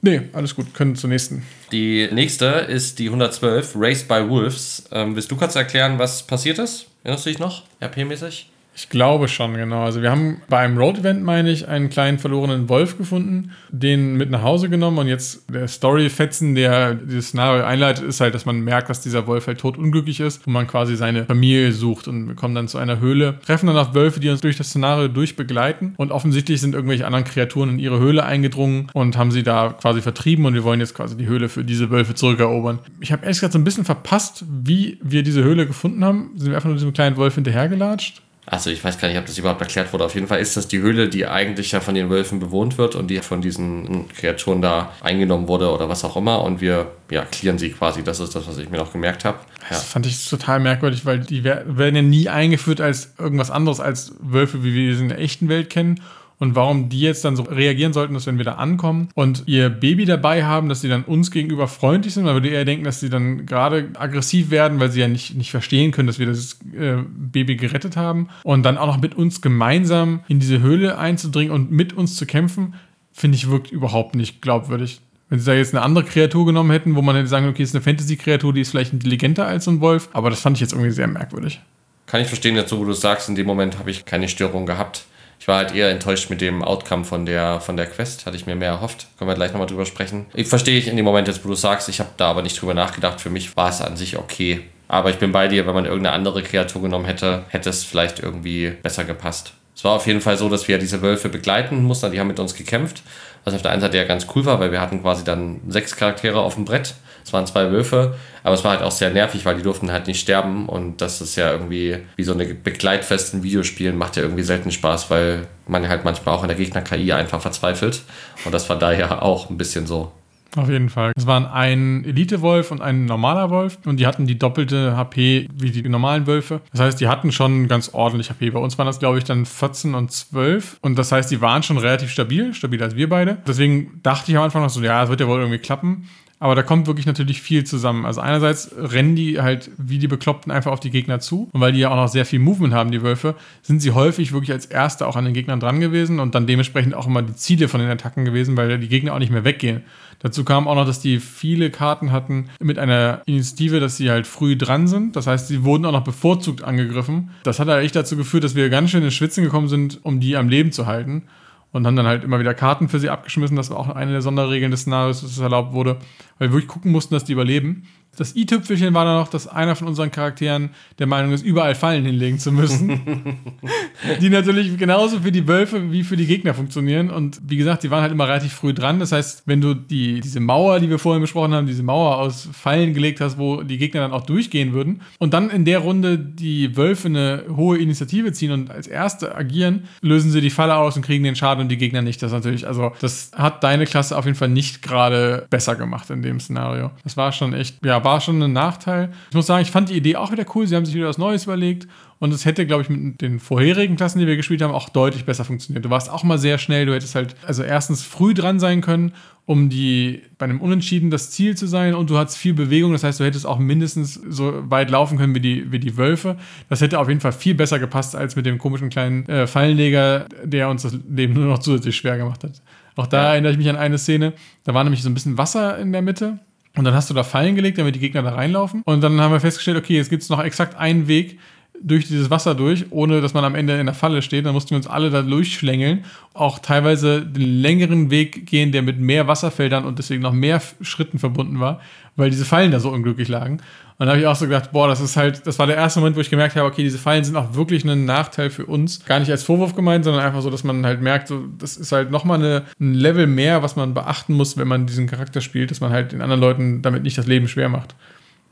Nee, 0.00 0.22
alles 0.32 0.54
gut, 0.54 0.72
können 0.74 0.94
zur 0.94 1.10
nächsten. 1.10 1.44
Die 1.72 2.08
nächste 2.12 2.46
ist 2.46 3.00
die 3.00 3.06
112, 3.06 3.74
Raised 3.74 4.06
by 4.06 4.28
Wolves. 4.28 4.84
Ähm, 4.92 5.16
willst 5.16 5.30
du 5.30 5.36
kurz 5.36 5.56
erklären, 5.56 5.98
was 5.98 6.22
passiert 6.22 6.58
ist? 6.58 6.86
Erinnerst 7.02 7.26
du 7.26 7.30
dich 7.30 7.38
noch, 7.40 7.64
RP-mäßig? 7.80 8.46
Ich 8.78 8.88
glaube 8.90 9.26
schon, 9.26 9.54
genau. 9.54 9.82
Also 9.82 10.02
wir 10.02 10.10
haben 10.12 10.40
bei 10.48 10.58
einem 10.58 10.78
Road-Event, 10.78 11.20
meine 11.24 11.50
ich, 11.50 11.66
einen 11.66 11.90
kleinen 11.90 12.20
verlorenen 12.20 12.68
Wolf 12.68 12.96
gefunden, 12.96 13.50
den 13.70 14.14
mit 14.14 14.30
nach 14.30 14.44
Hause 14.44 14.68
genommen 14.68 14.98
und 14.98 15.08
jetzt 15.08 15.52
der 15.52 15.66
Story-Fetzen, 15.66 16.54
der 16.54 16.94
dieses 16.94 17.30
Szenario 17.30 17.64
einleitet, 17.64 18.04
ist 18.04 18.20
halt, 18.20 18.36
dass 18.36 18.46
man 18.46 18.60
merkt, 18.60 18.88
dass 18.88 19.00
dieser 19.00 19.26
Wolf 19.26 19.48
halt 19.48 19.58
totunglücklich 19.58 20.20
ist 20.20 20.46
und 20.46 20.52
man 20.52 20.68
quasi 20.68 20.94
seine 20.94 21.24
Familie 21.24 21.72
sucht 21.72 22.06
und 22.06 22.28
wir 22.28 22.36
kommen 22.36 22.54
dann 22.54 22.68
zu 22.68 22.78
einer 22.78 23.00
Höhle, 23.00 23.40
treffen 23.44 23.66
dann 23.66 23.76
auf 23.76 23.94
Wölfe, 23.96 24.20
die 24.20 24.28
uns 24.28 24.42
durch 24.42 24.56
das 24.56 24.68
Szenario 24.68 25.08
durchbegleiten 25.08 25.94
und 25.96 26.12
offensichtlich 26.12 26.60
sind 26.60 26.76
irgendwelche 26.76 27.04
anderen 27.04 27.24
Kreaturen 27.24 27.70
in 27.70 27.78
ihre 27.80 27.98
Höhle 27.98 28.24
eingedrungen 28.24 28.90
und 28.94 29.18
haben 29.18 29.32
sie 29.32 29.42
da 29.42 29.70
quasi 29.70 30.02
vertrieben 30.02 30.44
und 30.44 30.54
wir 30.54 30.62
wollen 30.62 30.78
jetzt 30.78 30.94
quasi 30.94 31.16
die 31.16 31.26
Höhle 31.26 31.48
für 31.48 31.64
diese 31.64 31.90
Wölfe 31.90 32.14
zurückerobern. 32.14 32.78
Ich 33.00 33.10
habe 33.10 33.22
ehrlich 33.22 33.38
gesagt 33.38 33.54
so 33.54 33.58
ein 33.58 33.64
bisschen 33.64 33.84
verpasst, 33.84 34.44
wie 34.48 35.00
wir 35.02 35.24
diese 35.24 35.42
Höhle 35.42 35.66
gefunden 35.66 36.04
haben. 36.04 36.30
Sind 36.36 36.50
wir 36.50 36.54
einfach 36.54 36.68
nur 36.68 36.76
diesem 36.76 36.92
kleinen 36.92 37.16
Wolf 37.16 37.34
hinterhergelatscht? 37.34 38.22
Also 38.50 38.70
ich 38.70 38.82
weiß 38.82 38.98
gar 38.98 39.08
nicht, 39.08 39.18
ob 39.18 39.26
das 39.26 39.36
überhaupt 39.36 39.60
erklärt 39.60 39.92
wurde. 39.92 40.04
Auf 40.04 40.14
jeden 40.14 40.26
Fall 40.26 40.40
ist 40.40 40.56
das 40.56 40.68
die 40.68 40.78
Höhle, 40.78 41.08
die 41.08 41.26
eigentlich 41.26 41.72
ja 41.72 41.80
von 41.80 41.94
den 41.94 42.08
Wölfen 42.08 42.40
bewohnt 42.40 42.78
wird 42.78 42.94
und 42.94 43.08
die 43.08 43.18
von 43.18 43.42
diesen 43.42 44.08
Kreaturen 44.08 44.62
da 44.62 44.92
eingenommen 45.02 45.48
wurde 45.48 45.70
oder 45.70 45.88
was 45.88 46.04
auch 46.04 46.16
immer. 46.16 46.42
Und 46.42 46.60
wir 46.60 46.90
ja, 47.10 47.24
clearen 47.24 47.58
sie 47.58 47.70
quasi. 47.70 48.02
Das 48.02 48.20
ist 48.20 48.34
das, 48.34 48.48
was 48.48 48.56
ich 48.58 48.70
mir 48.70 48.78
noch 48.78 48.92
gemerkt 48.92 49.24
habe. 49.24 49.38
Ja. 49.62 49.68
Das 49.70 49.84
fand 49.84 50.06
ich 50.06 50.28
total 50.28 50.60
merkwürdig, 50.60 51.04
weil 51.04 51.20
die 51.20 51.44
werden 51.44 51.96
ja 51.96 52.02
nie 52.02 52.28
eingeführt 52.28 52.80
als 52.80 53.12
irgendwas 53.18 53.50
anderes 53.50 53.80
als 53.80 54.12
Wölfe, 54.20 54.64
wie 54.64 54.72
wir 54.72 54.96
sie 54.96 55.02
in 55.02 55.08
der 55.10 55.18
echten 55.18 55.48
Welt 55.48 55.68
kennen 55.68 56.00
und 56.38 56.54
warum 56.54 56.88
die 56.88 57.00
jetzt 57.00 57.24
dann 57.24 57.36
so 57.36 57.42
reagieren 57.42 57.92
sollten, 57.92 58.14
dass 58.14 58.26
wenn 58.26 58.38
wir 58.38 58.44
da 58.44 58.54
ankommen 58.54 59.08
und 59.14 59.42
ihr 59.46 59.68
Baby 59.70 60.04
dabei 60.04 60.44
haben, 60.44 60.68
dass 60.68 60.80
sie 60.80 60.88
dann 60.88 61.04
uns 61.04 61.30
gegenüber 61.30 61.66
freundlich 61.66 62.14
sind, 62.14 62.26
weil 62.26 62.42
wir 62.42 62.52
eher 62.52 62.64
denken, 62.64 62.84
dass 62.84 63.00
sie 63.00 63.10
dann 63.10 63.44
gerade 63.44 63.88
aggressiv 63.98 64.50
werden, 64.50 64.78
weil 64.78 64.90
sie 64.90 65.00
ja 65.00 65.08
nicht, 65.08 65.36
nicht 65.36 65.50
verstehen 65.50 65.90
können, 65.90 66.06
dass 66.06 66.18
wir 66.18 66.26
das 66.26 66.58
äh, 66.78 66.98
Baby 67.08 67.56
gerettet 67.56 67.96
haben 67.96 68.28
und 68.44 68.62
dann 68.62 68.78
auch 68.78 68.86
noch 68.86 69.00
mit 69.00 69.16
uns 69.16 69.42
gemeinsam 69.42 70.20
in 70.28 70.38
diese 70.38 70.60
Höhle 70.60 70.98
einzudringen 70.98 71.52
und 71.52 71.72
mit 71.72 71.92
uns 71.92 72.16
zu 72.16 72.24
kämpfen, 72.24 72.74
finde 73.12 73.36
ich 73.36 73.50
wirkt 73.50 73.72
überhaupt 73.72 74.14
nicht 74.14 74.40
glaubwürdig. 74.40 75.00
Wenn 75.28 75.40
sie 75.40 75.46
da 75.46 75.54
jetzt 75.54 75.74
eine 75.74 75.82
andere 75.82 76.04
Kreatur 76.04 76.46
genommen 76.46 76.70
hätten, 76.70 76.94
wo 76.94 77.02
man 77.02 77.16
hätte 77.16 77.28
sagen, 77.28 77.48
okay, 77.48 77.62
es 77.62 77.70
ist 77.70 77.74
eine 77.74 77.82
Fantasy-Kreatur, 77.82 78.54
die 78.54 78.62
ist 78.62 78.70
vielleicht 78.70 78.92
intelligenter 78.92 79.46
als 79.46 79.64
so 79.64 79.72
ein 79.72 79.80
Wolf, 79.80 80.08
aber 80.12 80.30
das 80.30 80.40
fand 80.40 80.56
ich 80.56 80.60
jetzt 80.60 80.72
irgendwie 80.72 80.90
sehr 80.90 81.06
merkwürdig. 81.06 81.60
Kann 82.06 82.22
ich 82.22 82.28
verstehen, 82.28 82.62
so 82.66 82.78
wo 82.78 82.84
du 82.84 82.94
sagst, 82.94 83.28
in 83.28 83.34
dem 83.34 83.46
Moment 83.46 83.78
habe 83.78 83.90
ich 83.90 84.06
keine 84.06 84.28
Störung 84.28 84.64
gehabt. 84.64 85.04
Ich 85.40 85.46
war 85.46 85.58
halt 85.58 85.74
eher 85.74 85.90
enttäuscht 85.90 86.30
mit 86.30 86.40
dem 86.40 86.62
Outcome 86.62 87.04
von 87.04 87.24
der, 87.24 87.60
von 87.60 87.76
der 87.76 87.86
Quest. 87.86 88.26
Hatte 88.26 88.36
ich 88.36 88.46
mir 88.46 88.56
mehr 88.56 88.70
erhofft. 88.70 89.06
Können 89.18 89.30
wir 89.30 89.34
gleich 89.34 89.52
nochmal 89.52 89.68
drüber 89.68 89.86
sprechen. 89.86 90.26
Ich 90.34 90.48
verstehe 90.48 90.78
ich 90.78 90.88
in 90.88 90.96
dem 90.96 91.04
Moment 91.04 91.28
jetzt, 91.28 91.44
wo 91.44 91.48
du 91.48 91.54
sagst, 91.54 91.88
ich 91.88 92.00
habe 92.00 92.10
da 92.16 92.30
aber 92.30 92.42
nicht 92.42 92.60
drüber 92.60 92.74
nachgedacht. 92.74 93.20
Für 93.20 93.30
mich 93.30 93.56
war 93.56 93.68
es 93.68 93.80
an 93.80 93.96
sich 93.96 94.18
okay. 94.18 94.62
Aber 94.88 95.10
ich 95.10 95.16
bin 95.16 95.32
bei 95.32 95.48
dir, 95.48 95.66
wenn 95.66 95.74
man 95.74 95.84
irgendeine 95.84 96.14
andere 96.14 96.42
Kreatur 96.42 96.82
genommen 96.82 97.04
hätte, 97.04 97.44
hätte 97.48 97.70
es 97.70 97.84
vielleicht 97.84 98.20
irgendwie 98.20 98.72
besser 98.82 99.04
gepasst. 99.04 99.52
Es 99.76 99.84
war 99.84 99.92
auf 99.92 100.06
jeden 100.08 100.20
Fall 100.20 100.36
so, 100.36 100.48
dass 100.48 100.66
wir 100.66 100.78
diese 100.78 101.02
Wölfe 101.02 101.28
begleiten 101.28 101.84
mussten. 101.84 102.10
Die 102.10 102.18
haben 102.18 102.26
mit 102.26 102.40
uns 102.40 102.54
gekämpft. 102.54 103.02
Was 103.44 103.54
auf 103.54 103.62
der 103.62 103.70
einen 103.70 103.80
Seite 103.80 103.96
ja 103.96 104.04
ganz 104.04 104.26
cool 104.34 104.44
war, 104.44 104.58
weil 104.58 104.72
wir 104.72 104.80
hatten 104.80 105.02
quasi 105.02 105.22
dann 105.22 105.60
sechs 105.68 105.94
Charaktere 105.94 106.40
auf 106.40 106.56
dem 106.56 106.64
Brett. 106.64 106.94
Es 107.28 107.32
waren 107.34 107.46
zwei 107.46 107.70
Wölfe, 107.70 108.14
aber 108.42 108.54
es 108.54 108.64
war 108.64 108.70
halt 108.70 108.82
auch 108.82 108.90
sehr 108.90 109.10
nervig, 109.10 109.44
weil 109.44 109.56
die 109.56 109.62
durften 109.62 109.92
halt 109.92 110.06
nicht 110.06 110.18
sterben 110.18 110.66
und 110.66 111.02
das 111.02 111.20
ist 111.20 111.36
ja 111.36 111.52
irgendwie 111.52 111.98
wie 112.16 112.22
so 112.22 112.32
eine 112.32 112.46
Begleitfest 112.46 113.34
in 113.34 113.42
Videospielen, 113.42 113.98
macht 113.98 114.16
ja 114.16 114.22
irgendwie 114.22 114.42
selten 114.42 114.70
Spaß, 114.70 115.10
weil 115.10 115.46
man 115.66 115.86
halt 115.86 116.04
manchmal 116.04 116.34
auch 116.34 116.42
in 116.42 116.48
der 116.48 116.56
Gegner-KI 116.56 117.12
einfach 117.12 117.42
verzweifelt 117.42 118.00
und 118.46 118.54
das 118.54 118.66
war 118.70 118.78
daher 118.78 119.22
auch 119.22 119.50
ein 119.50 119.58
bisschen 119.58 119.86
so. 119.86 120.10
Auf 120.56 120.70
jeden 120.70 120.88
Fall. 120.88 121.12
Es 121.16 121.26
waren 121.26 121.44
ein 121.44 122.04
Elite-Wolf 122.06 122.70
und 122.70 122.80
ein 122.80 123.04
normaler 123.04 123.50
Wolf 123.50 123.78
und 123.84 124.00
die 124.00 124.06
hatten 124.06 124.26
die 124.26 124.38
doppelte 124.38 124.96
HP 124.96 125.46
wie 125.52 125.70
die 125.70 125.86
normalen 125.86 126.26
Wölfe. 126.26 126.62
Das 126.72 126.80
heißt, 126.80 127.00
die 127.00 127.08
hatten 127.08 127.30
schon 127.30 127.68
ganz 127.68 127.90
ordentlich 127.92 128.30
HP. 128.30 128.50
Bei 128.50 128.58
uns 128.58 128.78
waren 128.78 128.86
das, 128.86 128.98
glaube 128.98 129.18
ich, 129.18 129.24
dann 129.24 129.44
14 129.44 129.94
und 129.94 130.10
12 130.10 130.78
und 130.80 130.98
das 130.98 131.12
heißt, 131.12 131.30
die 131.30 131.42
waren 131.42 131.62
schon 131.62 131.76
relativ 131.76 132.10
stabil, 132.10 132.54
stabiler 132.54 132.86
als 132.86 132.96
wir 132.96 133.10
beide. 133.10 133.36
Deswegen 133.46 134.00
dachte 134.02 134.32
ich 134.32 134.38
am 134.38 134.44
Anfang 134.44 134.62
noch 134.62 134.70
so, 134.70 134.80
ja, 134.80 135.02
es 135.02 135.10
wird 135.10 135.20
ja 135.20 135.28
wohl 135.28 135.40
irgendwie 135.40 135.58
klappen. 135.58 136.08
Aber 136.40 136.54
da 136.54 136.62
kommt 136.62 136.86
wirklich 136.86 137.06
natürlich 137.06 137.42
viel 137.42 137.64
zusammen. 137.64 138.06
Also 138.06 138.20
einerseits 138.20 138.70
rennen 138.76 139.16
die 139.16 139.40
halt 139.40 139.70
wie 139.76 139.98
die 139.98 140.06
Bekloppten 140.06 140.52
einfach 140.52 140.70
auf 140.70 140.80
die 140.80 140.90
Gegner 140.90 141.18
zu. 141.18 141.48
Und 141.52 141.60
weil 141.60 141.72
die 141.72 141.80
ja 141.80 141.90
auch 141.90 141.96
noch 141.96 142.08
sehr 142.08 142.24
viel 142.24 142.38
Movement 142.38 142.74
haben, 142.74 142.92
die 142.92 143.02
Wölfe, 143.02 143.34
sind 143.62 143.80
sie 143.80 143.90
häufig 143.90 144.32
wirklich 144.32 144.52
als 144.52 144.66
Erste 144.66 145.06
auch 145.06 145.16
an 145.16 145.24
den 145.24 145.34
Gegnern 145.34 145.58
dran 145.58 145.80
gewesen 145.80 146.20
und 146.20 146.34
dann 146.34 146.46
dementsprechend 146.46 146.94
auch 146.94 147.06
immer 147.06 147.22
die 147.22 147.34
Ziele 147.34 147.68
von 147.68 147.80
den 147.80 147.90
Attacken 147.90 148.24
gewesen, 148.24 148.56
weil 148.56 148.78
die 148.78 148.88
Gegner 148.88 149.14
auch 149.14 149.18
nicht 149.18 149.32
mehr 149.32 149.44
weggehen. 149.44 149.82
Dazu 150.20 150.44
kam 150.44 150.66
auch 150.66 150.74
noch, 150.74 150.86
dass 150.86 151.00
die 151.00 151.20
viele 151.20 151.70
Karten 151.70 152.10
hatten 152.12 152.48
mit 152.60 152.78
einer 152.78 153.22
Initiative, 153.26 153.80
dass 153.80 153.96
sie 153.96 154.10
halt 154.10 154.26
früh 154.26 154.56
dran 154.56 154.88
sind. 154.88 155.16
Das 155.16 155.26
heißt, 155.26 155.48
sie 155.48 155.64
wurden 155.64 155.84
auch 155.86 155.92
noch 155.92 156.04
bevorzugt 156.04 156.62
angegriffen. 156.62 157.30
Das 157.44 157.60
hat 157.60 157.68
echt 157.68 157.94
dazu 157.94 158.16
geführt, 158.16 158.44
dass 158.44 158.54
wir 158.54 158.68
ganz 158.68 158.90
schön 158.90 159.02
in 159.02 159.10
Schwitzen 159.10 159.44
gekommen 159.44 159.68
sind, 159.68 160.00
um 160.02 160.18
die 160.20 160.36
am 160.36 160.48
Leben 160.48 160.72
zu 160.72 160.86
halten. 160.86 161.24
Und 161.70 161.86
haben 161.86 161.96
dann 161.96 162.06
halt 162.06 162.24
immer 162.24 162.40
wieder 162.40 162.54
Karten 162.54 162.88
für 162.88 162.98
sie 162.98 163.10
abgeschmissen. 163.10 163.56
Das 163.56 163.70
war 163.70 163.78
auch 163.78 163.88
eine 163.88 164.12
der 164.12 164.22
Sonderregeln 164.22 164.70
des 164.70 164.82
Szenarios, 164.82 165.20
dass 165.20 165.32
es 165.32 165.38
erlaubt 165.38 165.72
wurde, 165.72 165.98
weil 166.38 166.48
wir 166.48 166.54
wirklich 166.54 166.68
gucken 166.68 166.92
mussten, 166.92 167.14
dass 167.14 167.24
die 167.24 167.32
überleben. 167.32 167.86
Das 168.18 168.34
i-Tüpfelchen 168.34 168.92
war 168.94 169.04
dann 169.04 169.16
noch, 169.16 169.28
dass 169.28 169.46
einer 169.46 169.76
von 169.76 169.86
unseren 169.86 170.10
Charakteren 170.10 170.70
der 170.98 171.06
Meinung 171.06 171.32
ist, 171.32 171.44
überall 171.44 171.76
Fallen 171.76 172.04
hinlegen 172.04 172.40
zu 172.40 172.50
müssen. 172.50 173.00
die 174.20 174.28
natürlich 174.28 174.76
genauso 174.76 175.20
für 175.20 175.30
die 175.30 175.46
Wölfe 175.46 175.92
wie 175.92 176.02
für 176.02 176.16
die 176.16 176.26
Gegner 176.26 176.52
funktionieren. 176.52 177.10
Und 177.10 177.40
wie 177.46 177.56
gesagt, 177.56 177.84
die 177.84 177.90
waren 177.92 178.02
halt 178.02 178.10
immer 178.10 178.26
relativ 178.26 178.52
früh 178.52 178.74
dran. 178.74 178.98
Das 178.98 179.12
heißt, 179.12 179.44
wenn 179.46 179.60
du 179.60 179.74
die, 179.74 180.20
diese 180.20 180.40
Mauer, 180.40 180.80
die 180.80 180.90
wir 180.90 180.98
vorhin 180.98 181.20
besprochen 181.20 181.54
haben, 181.54 181.68
diese 181.68 181.84
Mauer 181.84 182.18
aus 182.18 182.48
Fallen 182.52 182.92
gelegt 182.92 183.20
hast, 183.20 183.38
wo 183.38 183.62
die 183.62 183.78
Gegner 183.78 184.00
dann 184.00 184.12
auch 184.12 184.26
durchgehen 184.26 184.72
würden, 184.72 185.00
und 185.18 185.32
dann 185.32 185.48
in 185.48 185.64
der 185.64 185.78
Runde 185.78 186.18
die 186.18 186.76
Wölfe 186.76 187.06
eine 187.06 187.44
hohe 187.54 187.78
Initiative 187.78 188.32
ziehen 188.32 188.50
und 188.50 188.70
als 188.70 188.88
Erste 188.88 189.36
agieren, 189.36 189.84
lösen 190.00 190.32
sie 190.32 190.40
die 190.40 190.50
Falle 190.50 190.74
aus 190.74 190.96
und 190.96 191.02
kriegen 191.02 191.22
den 191.22 191.36
Schaden 191.36 191.62
und 191.62 191.68
die 191.68 191.76
Gegner 191.76 192.02
nicht. 192.02 192.20
Das 192.22 192.32
natürlich, 192.32 192.66
also 192.66 192.92
das 193.00 193.30
hat 193.36 193.62
deine 193.62 193.86
Klasse 193.86 194.18
auf 194.18 194.24
jeden 194.24 194.36
Fall 194.36 194.48
nicht 194.48 194.82
gerade 194.82 195.46
besser 195.50 195.76
gemacht 195.76 196.10
in 196.10 196.22
dem 196.22 196.40
Szenario. 196.40 196.90
Das 197.04 197.16
war 197.16 197.30
schon 197.30 197.54
echt, 197.54 197.84
ja, 197.84 198.02
war 198.08 198.22
schon 198.22 198.42
ein 198.42 198.52
Nachteil. 198.54 199.10
Ich 199.28 199.36
muss 199.36 199.46
sagen, 199.46 199.60
ich 199.60 199.70
fand 199.70 199.90
die 199.90 199.96
Idee 199.96 200.16
auch 200.16 200.32
wieder 200.32 200.46
cool. 200.54 200.66
Sie 200.66 200.74
haben 200.74 200.86
sich 200.86 200.94
wieder 200.94 201.08
was 201.08 201.18
Neues 201.18 201.44
überlegt. 201.44 201.86
Und 202.20 202.32
es 202.32 202.46
hätte, 202.46 202.66
glaube 202.66 202.82
ich, 202.82 202.88
mit 202.88 203.20
den 203.20 203.38
vorherigen 203.38 203.96
Klassen, 203.96 204.18
die 204.18 204.26
wir 204.26 204.36
gespielt 204.36 204.62
haben, 204.62 204.72
auch 204.72 204.88
deutlich 204.88 205.24
besser 205.24 205.44
funktioniert. 205.44 205.84
Du 205.84 205.90
warst 205.90 206.10
auch 206.10 206.24
mal 206.24 206.38
sehr 206.38 206.56
schnell. 206.56 206.86
Du 206.86 206.94
hättest 206.94 207.14
halt, 207.14 207.36
also 207.46 207.62
erstens 207.62 208.02
früh 208.02 208.32
dran 208.32 208.58
sein 208.58 208.80
können, 208.80 209.12
um 209.44 209.68
die 209.68 210.22
bei 210.38 210.44
einem 210.44 210.60
Unentschieden 210.60 211.10
das 211.10 211.30
Ziel 211.30 211.54
zu 211.54 211.66
sein. 211.66 211.94
Und 211.94 212.08
du 212.08 212.16
hattest 212.16 212.38
viel 212.38 212.54
Bewegung. 212.54 212.92
Das 212.92 213.04
heißt, 213.04 213.20
du 213.20 213.24
hättest 213.24 213.46
auch 213.46 213.58
mindestens 213.58 214.14
so 214.14 214.70
weit 214.70 214.90
laufen 214.90 215.18
können 215.18 215.34
wie 215.34 215.40
die, 215.40 215.70
wie 215.70 215.78
die 215.78 215.98
Wölfe. 215.98 216.38
Das 216.70 216.80
hätte 216.80 216.98
auf 216.98 217.08
jeden 217.08 217.20
Fall 217.20 217.32
viel 217.32 217.54
besser 217.54 217.78
gepasst 217.78 218.16
als 218.16 218.36
mit 218.36 218.46
dem 218.46 218.56
komischen 218.56 218.88
kleinen 218.88 219.26
äh, 219.26 219.46
Fallenleger, 219.46 220.26
der 220.42 220.70
uns 220.70 220.82
das 220.82 220.98
Leben 221.08 221.34
nur 221.34 221.44
noch 221.44 221.58
zusätzlich 221.58 221.96
schwer 221.96 222.16
gemacht 222.16 222.42
hat. 222.42 222.62
Auch 222.96 223.06
da 223.06 223.32
erinnere 223.34 223.52
ich 223.52 223.58
mich 223.58 223.68
an 223.68 223.76
eine 223.76 223.98
Szene. 223.98 224.32
Da 224.64 224.74
war 224.74 224.82
nämlich 224.82 225.02
so 225.02 225.10
ein 225.10 225.14
bisschen 225.14 225.38
Wasser 225.38 225.78
in 225.78 225.92
der 225.92 226.02
Mitte. 226.02 226.40
Und 226.76 226.84
dann 226.84 226.94
hast 226.94 227.10
du 227.10 227.14
da 227.14 227.24
Fallen 227.24 227.56
gelegt, 227.56 227.78
damit 227.78 227.94
die 227.94 228.00
Gegner 228.00 228.22
da 228.22 228.34
reinlaufen. 228.34 228.82
Und 228.84 229.02
dann 229.02 229.20
haben 229.20 229.32
wir 229.32 229.40
festgestellt, 229.40 229.76
okay, 229.76 229.96
jetzt 229.96 230.10
gibt 230.10 230.22
es 230.22 230.28
noch 230.28 230.42
exakt 230.42 230.76
einen 230.76 231.08
Weg 231.08 231.38
durch 231.80 232.06
dieses 232.08 232.30
Wasser 232.30 232.54
durch, 232.54 232.86
ohne 232.90 233.20
dass 233.20 233.34
man 233.34 233.44
am 233.44 233.54
Ende 233.54 233.78
in 233.78 233.86
der 233.86 233.94
Falle 233.94 234.22
steht. 234.22 234.46
Dann 234.46 234.52
mussten 234.52 234.70
wir 234.70 234.76
uns 234.76 234.86
alle 234.86 235.10
da 235.10 235.22
durchschlängeln. 235.22 236.04
Auch 236.34 236.58
teilweise 236.58 237.24
den 237.24 237.60
längeren 237.60 238.10
Weg 238.10 238.46
gehen, 238.46 238.72
der 238.72 238.82
mit 238.82 238.98
mehr 238.98 239.28
Wasserfeldern 239.28 239.84
und 239.84 239.98
deswegen 239.98 240.22
noch 240.22 240.32
mehr 240.32 240.60
Schritten 240.80 241.18
verbunden 241.18 241.60
war, 241.60 241.80
weil 242.16 242.30
diese 242.30 242.44
Fallen 242.44 242.72
da 242.72 242.80
so 242.80 242.90
unglücklich 242.90 243.28
lagen. 243.28 243.60
Und 244.00 244.06
da 244.06 244.12
habe 244.12 244.20
ich 244.20 244.26
auch 244.28 244.36
so 244.36 244.46
gedacht, 244.46 244.70
boah, 244.70 244.86
das 244.86 245.00
ist 245.00 245.16
halt, 245.16 245.44
das 245.44 245.58
war 245.58 245.66
der 245.66 245.74
erste 245.74 245.98
Moment, 245.98 246.14
wo 246.14 246.20
ich 246.20 246.30
gemerkt 246.30 246.54
habe, 246.54 246.68
okay, 246.68 246.84
diese 246.84 246.98
Fallen 246.98 247.24
sind 247.24 247.34
auch 247.34 247.54
wirklich 247.54 247.84
ein 247.84 248.04
Nachteil 248.04 248.48
für 248.48 248.64
uns. 248.64 249.04
Gar 249.04 249.18
nicht 249.18 249.30
als 249.30 249.42
Vorwurf 249.42 249.74
gemeint, 249.74 250.04
sondern 250.04 250.22
einfach 250.22 250.40
so, 250.40 250.50
dass 250.50 250.62
man 250.62 250.86
halt 250.86 251.00
merkt, 251.00 251.26
so, 251.26 251.46
das 251.58 251.76
ist 251.76 251.90
halt 251.90 252.12
nochmal 252.12 252.64
ein 252.78 252.94
Level 252.94 253.26
mehr, 253.26 253.64
was 253.64 253.74
man 253.74 253.94
beachten 253.94 254.34
muss, 254.34 254.56
wenn 254.56 254.68
man 254.68 254.86
diesen 254.86 255.08
Charakter 255.08 255.40
spielt, 255.40 255.72
dass 255.72 255.80
man 255.80 255.90
halt 255.90 256.12
den 256.12 256.20
anderen 256.20 256.40
Leuten 256.40 256.80
damit 256.80 257.02
nicht 257.02 257.18
das 257.18 257.26
Leben 257.26 257.48
schwer 257.48 257.68
macht. 257.68 257.96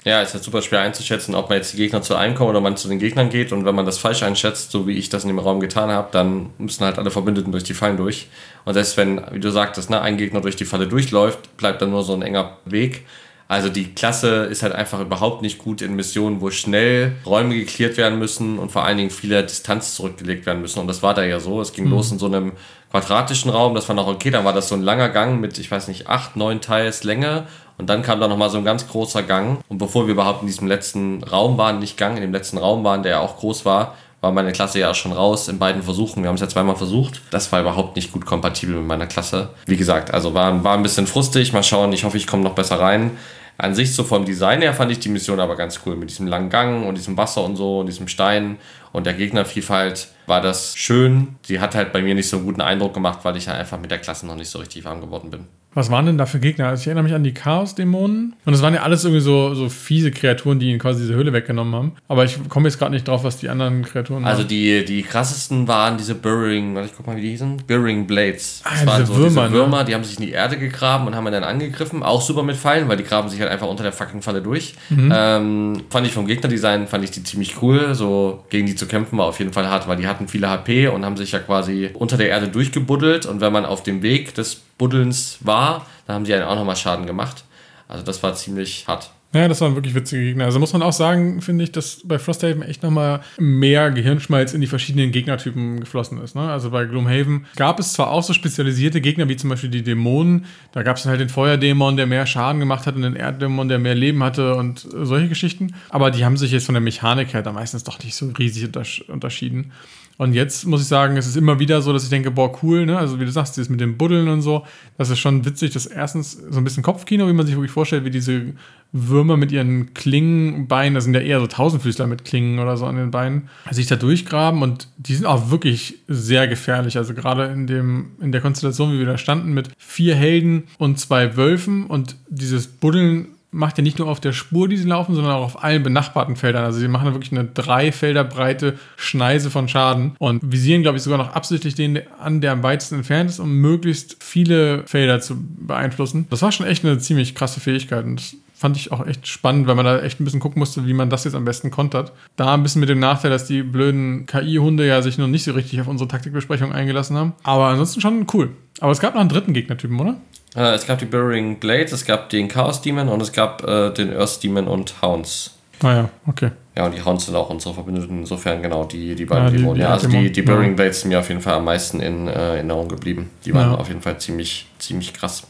Ja, 0.07 0.23
ist 0.23 0.35
halt 0.35 0.45
super 0.45 0.63
schwer 0.63 0.83
einzuschätzen, 0.83 1.35
ob 1.35 1.49
man 1.49 1.59
jetzt 1.59 1.73
die 1.73 1.79
Gegner 1.79 2.01
zu 2.01 2.15
einem 2.15 2.37
kommen 2.37 2.51
oder 2.51 2.61
man 2.61 2.77
zu 2.77 2.89
den 2.89 2.99
Gegnern 2.99 3.29
geht. 3.29 3.53
Und 3.53 3.65
wenn 3.65 3.75
man 3.75 3.87
das 3.87 3.99
falsch 3.99 4.23
einschätzt, 4.23 4.71
so 4.71 4.87
wie 4.87 4.93
ich 4.93 5.09
das 5.09 5.25
in 5.25 5.29
dem 5.29 5.41
Raum 5.41 5.59
getan 5.59 5.91
habe, 5.91 6.09
dann 6.13 6.51
müssen 6.59 6.85
halt 6.85 6.99
alle 6.99 7.11
Verbündeten 7.11 7.51
durch 7.51 7.65
die 7.65 7.75
Fallen 7.75 7.97
durch. 7.97 8.29
Und 8.65 8.75
selbst 8.75 8.97
wenn, 8.97 9.21
wie 9.33 9.41
du 9.41 9.51
sagtest, 9.51 9.91
ne, 9.91 10.01
ein 10.01 10.17
Gegner 10.17 10.41
durch 10.41 10.55
die 10.55 10.65
Falle 10.65 10.87
durchläuft, 10.87 11.57
bleibt 11.57 11.83
dann 11.83 11.91
nur 11.91 12.05
so 12.05 12.15
ein 12.15 12.23
enger 12.23 12.57
Weg. 12.65 13.05
Also 13.49 13.69
die 13.69 13.95
Klasse 13.95 14.45
ist 14.47 14.63
halt 14.63 14.75
einfach 14.75 15.01
überhaupt 15.01 15.43
nicht 15.43 15.59
gut 15.59 15.81
in 15.81 15.95
Missionen, 15.95 16.41
wo 16.41 16.51
schnell 16.51 17.13
Räume 17.25 17.55
geklärt 17.55 17.97
werden 17.97 18.19
müssen 18.19 18.59
und 18.59 18.73
vor 18.73 18.85
allen 18.85 18.97
Dingen 18.97 19.11
viele 19.11 19.43
Distanz 19.45 19.95
zurückgelegt 19.95 20.47
werden 20.47 20.63
müssen. 20.63 20.81
Und 20.81 20.89
das 20.89 21.03
war 21.03 21.15
da 21.15 21.23
ja 21.25 21.39
so. 21.39 21.61
Es 21.61 21.73
ging 21.73 21.85
mhm. 21.85 21.93
los 21.93 22.11
in 22.11 22.19
so 22.19 22.27
einem 22.27 22.53
quadratischen 22.91 23.51
Raum, 23.51 23.75
das 23.75 23.89
war 23.89 23.97
noch 23.97 24.07
okay, 24.07 24.31
dann 24.31 24.45
war 24.45 24.53
das 24.53 24.69
so 24.69 24.75
ein 24.75 24.83
langer 24.83 25.09
Gang 25.11 25.41
mit, 25.41 25.59
ich 25.59 25.71
weiß 25.71 25.89
nicht, 25.89 26.09
acht, 26.09 26.37
neun 26.37 26.61
Teils 26.61 27.05
Länge. 27.05 27.47
Und 27.79 27.91
dann 27.91 28.03
kam 28.03 28.21
da 28.21 28.27
nochmal 28.27 28.49
so 28.49 28.57
ein 28.59 28.65
ganz 28.65 28.89
großer 28.89 29.23
Gang. 29.23 29.59
Und 29.69 29.79
bevor 29.79 30.07
wir 30.07 30.13
überhaupt 30.13 30.41
in 30.41 30.47
diesem 30.47 30.67
letzten 30.67 31.23
Raum 31.23 31.59
waren, 31.59 31.79
nicht 31.79 31.99
Gang, 31.99 32.17
in 32.17 32.23
dem 32.23 32.33
letzten 32.33 32.59
Raum 32.59 32.85
waren, 32.85 33.03
der 33.03 33.13
ja 33.13 33.21
auch 33.21 33.37
groß 33.37 33.67
war, 33.67 33.95
war 34.23 34.33
meine 34.33 34.53
Klasse 34.53 34.81
ja 34.81 34.95
schon 34.95 35.13
raus 35.13 35.49
in 35.49 35.59
beiden 35.59 35.83
Versuchen. 35.83 36.23
Wir 36.23 36.29
haben 36.29 36.37
es 36.37 36.41
ja 36.41 36.49
zweimal 36.49 36.77
versucht. 36.77 37.21
Das 37.31 37.53
war 37.53 37.61
überhaupt 37.61 37.97
nicht 37.97 38.13
gut 38.13 38.25
kompatibel 38.25 38.77
mit 38.77 38.87
meiner 38.87 39.07
Klasse. 39.07 39.51
Wie 39.67 39.77
gesagt, 39.77 40.13
also 40.15 40.33
war, 40.33 40.65
war 40.65 40.75
ein 40.75 40.83
bisschen 40.83 41.07
frustig. 41.07 41.53
Mal 41.53 41.63
schauen, 41.63 41.93
ich 41.93 42.05
hoffe, 42.05 42.17
ich 42.17 42.27
komme 42.27 42.43
noch 42.43 42.55
besser 42.55 42.81
rein. 42.81 43.13
An 43.59 43.75
sich, 43.75 43.95
so 43.95 44.05
vom 44.05 44.25
Design 44.25 44.61
her, 44.61 44.75
fand 44.75 44.93
ich 44.93 44.99
die 44.99 45.09
Mission 45.09 45.41
aber 45.41 45.57
ganz 45.57 45.81
cool. 45.87 45.97
Mit 45.97 46.11
diesem 46.11 46.27
langen 46.27 46.51
Gang 46.51 46.87
und 46.87 46.97
diesem 46.97 47.17
Wasser 47.17 47.43
und 47.43 47.57
so 47.57 47.81
und 47.81 47.87
diesem 47.87 48.07
Stein 48.09 48.59
und 48.97 49.05
der 49.05 49.13
Gegnervielfalt 49.13 50.09
war 50.27 50.41
das 50.41 50.75
schön. 50.75 51.37
Sie 51.43 51.61
hat 51.61 51.75
halt 51.75 51.93
bei 51.93 52.01
mir 52.01 52.15
nicht 52.15 52.31
so 52.31 52.39
einen 52.39 52.47
guten 52.47 52.63
Eindruck 52.63 52.95
gemacht, 52.95 53.19
weil 53.25 53.37
ich 53.37 53.45
ja 53.45 53.53
einfach 53.53 53.79
mit 53.79 53.91
der 53.91 53.99
Klasse 53.99 54.27
noch 54.27 54.37
nicht 54.37 54.49
so 54.49 54.59
richtig 54.59 54.87
warm 54.87 55.03
geworden 55.03 55.31
bin. 55.31 55.47
Was 55.77 55.91
waren 55.91 56.07
denn 56.07 56.17
da 56.17 56.25
für 56.25 56.41
Gegner? 56.41 56.69
Also 56.69 56.81
ich 56.81 56.87
erinnere 56.87 57.05
mich 57.05 57.13
an 57.13 57.23
die 57.23 57.35
Chaos-Dämonen. 57.35 58.35
Und 58.47 58.55
es 58.55 58.63
waren 58.63 58.73
ja 58.73 58.81
alles 58.81 59.05
irgendwie 59.05 59.21
so, 59.21 59.53
so 59.53 59.69
fiese 59.69 60.11
Kreaturen, 60.11 60.59
die 60.59 60.71
ihnen 60.71 60.79
quasi 60.79 61.03
diese 61.03 61.13
Höhle 61.13 61.35
weggenommen 61.35 61.75
haben. 61.75 61.93
Aber 62.09 62.25
ich 62.25 62.49
komme 62.49 62.67
jetzt 62.67 62.79
gerade 62.79 62.93
nicht 62.93 63.07
drauf, 63.07 63.25
was 63.25 63.37
die 63.37 63.51
anderen 63.51 63.83
Kreaturen 63.83 64.25
waren. 64.25 64.33
Also 64.33 64.43
die, 64.43 64.87
die 64.87 65.03
krassesten 65.03 65.69
waren 65.69 65.99
diese 65.99 66.15
Burrowing, 66.15 66.75
warte, 66.75 66.89
ich 66.89 66.97
guck 66.97 67.07
mal, 67.07 67.15
wie 67.17 67.21
die 67.21 67.29
hießen. 67.29 67.59
Burrowing 67.67 68.07
Blades. 68.07 68.63
Das 68.65 68.73
ah, 68.73 68.87
waren 68.87 69.03
diese 69.03 69.13
so 69.13 69.19
Würmer, 69.19 69.43
diese 69.49 69.53
Würmer, 69.53 69.79
ne? 69.81 69.85
die 69.85 69.95
haben 69.95 70.05
sich 70.05 70.19
in 70.19 70.25
die 70.25 70.33
Erde 70.33 70.57
gegraben 70.57 71.09
und 71.09 71.15
haben 71.15 71.27
dann 71.27 71.45
angegriffen. 71.45 72.03
Auch 72.03 72.23
super 72.23 72.43
mit 72.43 72.57
Pfeilen, 72.57 72.89
weil 72.89 72.97
die 72.97 73.05
graben 73.05 73.29
sich 73.29 73.39
halt 73.39 73.51
einfach 73.51 73.69
unter 73.69 73.83
der 73.83 73.93
fucking 73.93 74.23
Falle 74.23 74.41
durch. 74.41 74.77
Mhm. 74.89 75.13
Ähm, 75.15 75.83
fand 75.91 76.07
ich 76.07 76.15
vom 76.15 76.27
Gegnerdesign, 76.27 76.87
fand 76.87 77.05
ich 77.05 77.11
die 77.11 77.23
ziemlich 77.23 77.61
cool. 77.61 77.95
So 77.95 78.47
gegen 78.49 78.67
die 78.67 78.77
zu 78.77 78.86
kämpfen 78.87 79.19
war 79.19 79.27
auf 79.27 79.39
jeden 79.39 79.53
Fall 79.53 79.69
hart, 79.69 79.89
weil 79.89 79.97
die 79.97 80.07
hatten 80.07 80.29
viele 80.29 80.49
HP 80.49 80.89
und 80.89 81.05
haben 81.05 81.17
sich 81.17 81.33
ja 81.33 81.39
quasi 81.39 81.91
unter 81.95 82.17
der 82.17 82.29
Erde 82.29 82.49
durchgebuddelt. 82.49 83.27
Und 83.27 83.41
wenn 83.41 83.53
man 83.53 83.67
auf 83.67 83.83
dem 83.83 84.03
Weg 84.03 84.35
des 84.35 84.57
Buddelns 84.79 85.39
war, 85.41 85.87
da 86.07 86.15
haben 86.15 86.25
sie 86.25 86.35
einen 86.35 86.45
auch 86.45 86.57
nochmal 86.57 86.77
Schaden 86.77 87.07
gemacht. 87.07 87.45
Also 87.89 88.05
das 88.05 88.23
war 88.23 88.35
ziemlich 88.35 88.87
hart. 88.89 89.11
Ja, 89.37 89.49
das 89.49 89.61
waren 89.61 89.75
wirklich 89.75 89.95
witzige 89.95 90.25
Gegner. 90.25 90.47
Also 90.47 90.59
muss 90.59 90.73
man 90.73 90.81
auch 90.81 90.95
sagen, 90.95 91.43
finde 91.43 91.65
ich, 91.65 91.73
dass 91.73 92.01
bei 92.05 92.19
Frosthaven 92.19 92.63
echt 92.63 92.83
nochmal 92.83 93.21
mehr 93.39 93.91
Gehirnschmalz 93.91 94.55
in 94.55 94.63
die 94.63 94.67
verschiedenen 94.67 95.13
Gegnertypen 95.13 95.81
geflossen 95.81 96.23
ist. 96.23 96.35
Ne? 96.35 96.41
Also 96.41 96.71
bei 96.71 96.87
Gloomhaven 96.87 97.45
gab 97.57 97.79
es 97.79 97.93
zwar 97.93 98.11
auch 98.11 98.23
so 98.23 98.33
spezialisierte 98.33 99.03
Gegner, 99.03 99.29
wie 99.29 99.37
zum 99.37 99.51
Beispiel 99.51 99.69
die 99.69 99.83
Dämonen. 99.83 100.47
Da 100.73 100.83
gab 100.83 100.97
es 100.97 101.05
halt 101.05 101.21
den 101.21 101.29
Feuerdämon, 101.29 101.99
der 101.99 102.07
mehr 102.07 102.25
Schaden 102.25 102.61
gemacht 102.61 102.87
hat 102.87 102.97
und 102.97 103.03
den 103.03 103.15
Erddämon, 103.15 103.69
der 103.69 103.79
mehr 103.79 103.95
Leben 103.95 104.23
hatte 104.23 104.55
und 104.55 104.87
solche 104.91 105.29
Geschichten. 105.29 105.75
Aber 105.91 106.11
die 106.11 106.25
haben 106.25 106.39
sich 106.39 106.51
jetzt 106.51 106.65
von 106.65 106.75
der 106.75 106.83
Mechanik 106.83 107.35
her 107.35 107.43
da 107.43 107.53
meistens 107.53 107.85
doch 107.85 108.03
nicht 108.03 108.15
so 108.15 108.31
riesig 108.39 108.71
unterschieden. 109.09 109.73
Und 110.19 110.33
jetzt 110.33 110.67
muss 110.67 110.81
ich 110.81 110.89
sagen, 110.89 111.17
es 111.17 111.27
ist 111.27 111.37
immer 111.37 111.59
wieder 111.59 111.83
so, 111.83 111.93
dass 111.93 112.05
ich 112.05 112.09
denke, 112.09 112.31
boah, 112.31 112.59
cool, 112.63 112.87
ne? 112.87 112.99
Also 112.99 113.21
wie 113.21 113.25
du 113.25 113.31
sagst, 113.31 113.57
dieses 113.57 113.69
mit 113.69 113.81
dem 113.81 113.99
Buddeln 113.99 114.29
und 114.29 114.41
so, 114.41 114.65
das 114.97 115.11
ist 115.11 115.19
schon 115.19 115.45
witzig, 115.45 115.73
dass 115.73 115.87
erstens 115.87 116.33
so 116.33 116.59
ein 116.59 116.65
bisschen 116.65 116.83
Kopfkino, 116.83 117.29
wie 117.29 117.33
man 117.35 117.45
sich 117.45 117.55
wirklich 117.55 117.73
vorstellt, 117.73 118.05
wie 118.05 118.11
diese 118.11 118.55
Würmer 118.93 119.37
mit 119.37 119.53
ihren 119.53 119.93
Klingenbeinen, 119.93 120.95
das 120.95 121.05
sind 121.05 121.15
ja 121.15 121.21
eher 121.21 121.41
so 121.41 121.47
Tausendfüßler 121.47 122.07
mit 122.07 122.25
Klingen 122.25 122.59
oder 122.61 122.77
so 122.77 122.87
an 122.87 122.97
den 122.97 123.11
Beinen, 123.11 123.51
sich 123.71 123.87
da 123.89 123.97
durchgraben 123.97 124.63
und 124.63 124.89
die 124.97 125.15
sind 125.15 125.27
auch 125.27 125.51
wirklich 125.51 125.97
sehr 126.09 126.49
gefährlich. 126.49 126.97
Also 126.97 127.13
gerade 127.13 127.47
in 127.47 127.67
dem, 127.67 128.13
in 128.21 128.33
der 128.33 128.41
Konstellation, 128.41 128.93
wie 128.93 128.99
wir 128.99 129.07
da 129.07 129.19
standen, 129.19 129.53
mit 129.53 129.69
vier 129.77 130.15
Helden 130.15 130.65
und 130.79 130.99
zwei 130.99 131.37
Wölfen 131.37 131.87
und 131.87 132.17
dieses 132.29 132.69
Buddeln 132.69 133.29
macht 133.57 133.79
ja 133.79 133.83
nicht 133.83 133.99
nur 133.99 134.09
auf 134.09 134.21
der 134.21 134.33
Spur, 134.33 134.69
die 134.69 134.77
sie 134.77 134.87
laufen, 134.87 135.15
sondern 135.15 135.33
auch 135.33 135.45
auf 135.45 135.65
allen 135.65 135.83
benachbarten 135.83 136.37
Feldern. 136.37 136.65
Also 136.65 136.79
sie 136.79 136.89
machen 136.89 137.13
wirklich 137.13 137.33
eine 137.33 137.45
drei 137.45 137.91
Felder 137.91 138.23
breite 138.23 138.79
Schneise 138.97 139.51
von 139.51 139.67
Schaden 139.67 140.15
und 140.19 140.41
visieren, 140.53 140.83
glaube 140.83 140.99
ich, 140.99 141.03
sogar 141.03 141.19
noch 141.19 141.35
absichtlich 141.35 141.75
den 141.75 142.01
an, 142.21 142.41
der 142.41 142.53
am 142.53 142.63
weitesten 142.63 142.97
entfernt 142.97 143.31
ist, 143.31 143.41
um 143.41 143.53
möglichst 143.57 144.17
viele 144.21 144.85
Felder 144.87 145.21
zu 145.21 145.37
beeinflussen. 145.39 146.27
Das 146.31 146.43
war 146.43 146.53
schon 146.53 146.67
echt 146.67 146.85
eine 146.85 146.99
ziemlich 146.99 147.35
krasse 147.35 147.59
Fähigkeit 147.61 148.05
und 148.05 148.17
das 148.17 148.37
fand 148.55 148.77
ich 148.77 148.91
auch 148.91 149.07
echt 149.07 149.27
spannend, 149.27 149.67
weil 149.67 149.75
man 149.75 149.85
da 149.85 150.01
echt 150.01 150.19
ein 150.19 150.25
bisschen 150.25 150.41
gucken 150.41 150.61
musste, 150.61 150.87
wie 150.87 150.95
man 150.95 151.11
das 151.11 151.25
jetzt 151.25 151.35
am 151.35 151.45
besten 151.45 151.71
kontert. 151.71 152.13
Da 152.37 152.55
ein 152.55 152.63
bisschen 152.63 152.81
mit 152.81 152.89
dem 152.89 152.99
Nachteil, 152.99 153.31
dass 153.31 153.47
die 153.47 153.63
blöden 153.63 154.25
KI-Hunde 154.27 154.87
ja 154.87 155.03
sich 155.03 155.19
noch 155.19 155.27
nicht 155.27 155.45
so 155.45 155.53
richtig 155.53 155.81
auf 155.81 155.89
unsere 155.89 156.09
Taktikbesprechung 156.09 156.73
eingelassen 156.73 157.17
haben. 157.17 157.33
Aber 157.43 157.67
ansonsten 157.67 158.01
schon 158.01 158.27
cool. 158.33 158.51
Aber 158.81 158.93
es 158.93 159.01
gab 159.01 159.15
noch 159.15 159.21
einen 159.21 159.29
dritten 159.29 159.53
Gegnertypen, 159.53 160.01
oder? 160.01 160.17
Äh, 160.57 160.75
es 160.75 160.87
gab 160.87 160.99
die 160.99 161.05
Burrowing 161.05 161.59
Blades, 161.59 161.93
es 161.93 162.05
gab 162.05 162.31
den 162.31 162.49
Chaos 162.49 162.81
Demon 162.83 163.09
und 163.09 163.21
es 163.21 163.33
gab 163.33 163.63
äh, 163.65 163.91
den 163.91 164.17
Earth 164.17 164.43
Demon 164.43 164.67
und 164.67 164.95
Hounds. 165.03 165.53
Ah 165.83 165.93
ja, 165.93 166.09
okay. 166.27 166.51
Ja, 166.75 166.87
und 166.87 166.95
die 166.95 167.03
Hounds 167.05 167.27
sind 167.27 167.35
auch 167.37 167.51
unsere 167.51 167.75
Verbündeten. 167.75 168.21
Insofern 168.21 168.63
genau 168.63 168.85
die, 168.85 169.15
die 169.15 169.25
beiden 169.27 169.45
Ja, 169.45 169.51
die- 169.51 169.57
Dämonen. 169.59 169.81
Ja, 169.83 169.91
also 169.91 170.09
die, 170.09 170.33
die 170.33 170.41
ja. 170.41 170.47
Burrowing 170.47 170.75
Blades 170.77 171.01
sind 171.03 171.11
mir 171.11 171.19
auf 171.21 171.29
jeden 171.29 171.41
Fall 171.41 171.55
am 171.55 171.65
meisten 171.65 172.01
in 172.01 172.29
äh, 172.29 172.33
Erinnerung 172.33 172.89
geblieben. 172.89 173.31
Die 173.45 173.53
waren 173.55 173.73
Ja. 173.73 173.79
auf 173.79 173.89
jeden 173.89 174.01
Fall 174.03 174.19
ziemlich, 174.19 174.67
ziemlich 174.79 175.13
krass. 175.13 175.47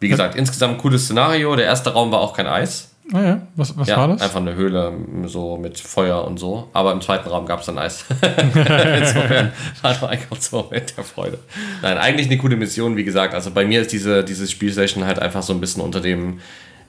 Wie 0.00 0.08
gesagt, 0.08 0.34
insgesamt 0.34 0.78
cooles 0.78 1.04
Szenario. 1.04 1.54
Der 1.56 1.66
erste 1.66 1.92
Raum 1.92 2.10
war 2.12 2.20
auch 2.20 2.34
kein 2.36 2.46
Eis. 2.46 2.90
Ah 3.12 3.22
ja, 3.22 3.42
was, 3.56 3.76
was 3.76 3.88
ja, 3.88 3.96
war 3.98 4.08
das? 4.08 4.22
einfach 4.22 4.40
eine 4.40 4.54
Höhle 4.54 4.88
m, 4.88 5.28
so 5.28 5.56
mit 5.58 5.78
Feuer 5.78 6.24
und 6.24 6.38
so. 6.38 6.68
Aber 6.72 6.92
im 6.92 7.00
zweiten 7.00 7.28
Raum 7.28 7.46
gab 7.46 7.60
es 7.60 7.66
dann 7.66 7.78
Eis. 7.78 8.04
Insofern 8.22 9.52
war 9.82 9.94
doch 9.94 10.08
eigentlich 10.08 10.32
auch 10.32 10.40
so 10.40 10.62
Moment 10.62 10.96
der 10.96 11.04
Freude. 11.04 11.38
Nein, 11.82 11.98
eigentlich 11.98 12.28
eine 12.28 12.38
coole 12.38 12.56
Mission, 12.56 12.96
wie 12.96 13.04
gesagt. 13.04 13.34
Also 13.34 13.50
bei 13.50 13.64
mir 13.64 13.82
ist 13.82 13.92
diese, 13.92 14.24
diese 14.24 14.46
Spielsession 14.46 15.04
halt 15.04 15.18
einfach 15.18 15.42
so 15.42 15.52
ein 15.52 15.60
bisschen 15.60 15.82
unter 15.82 16.00
dem, 16.00 16.40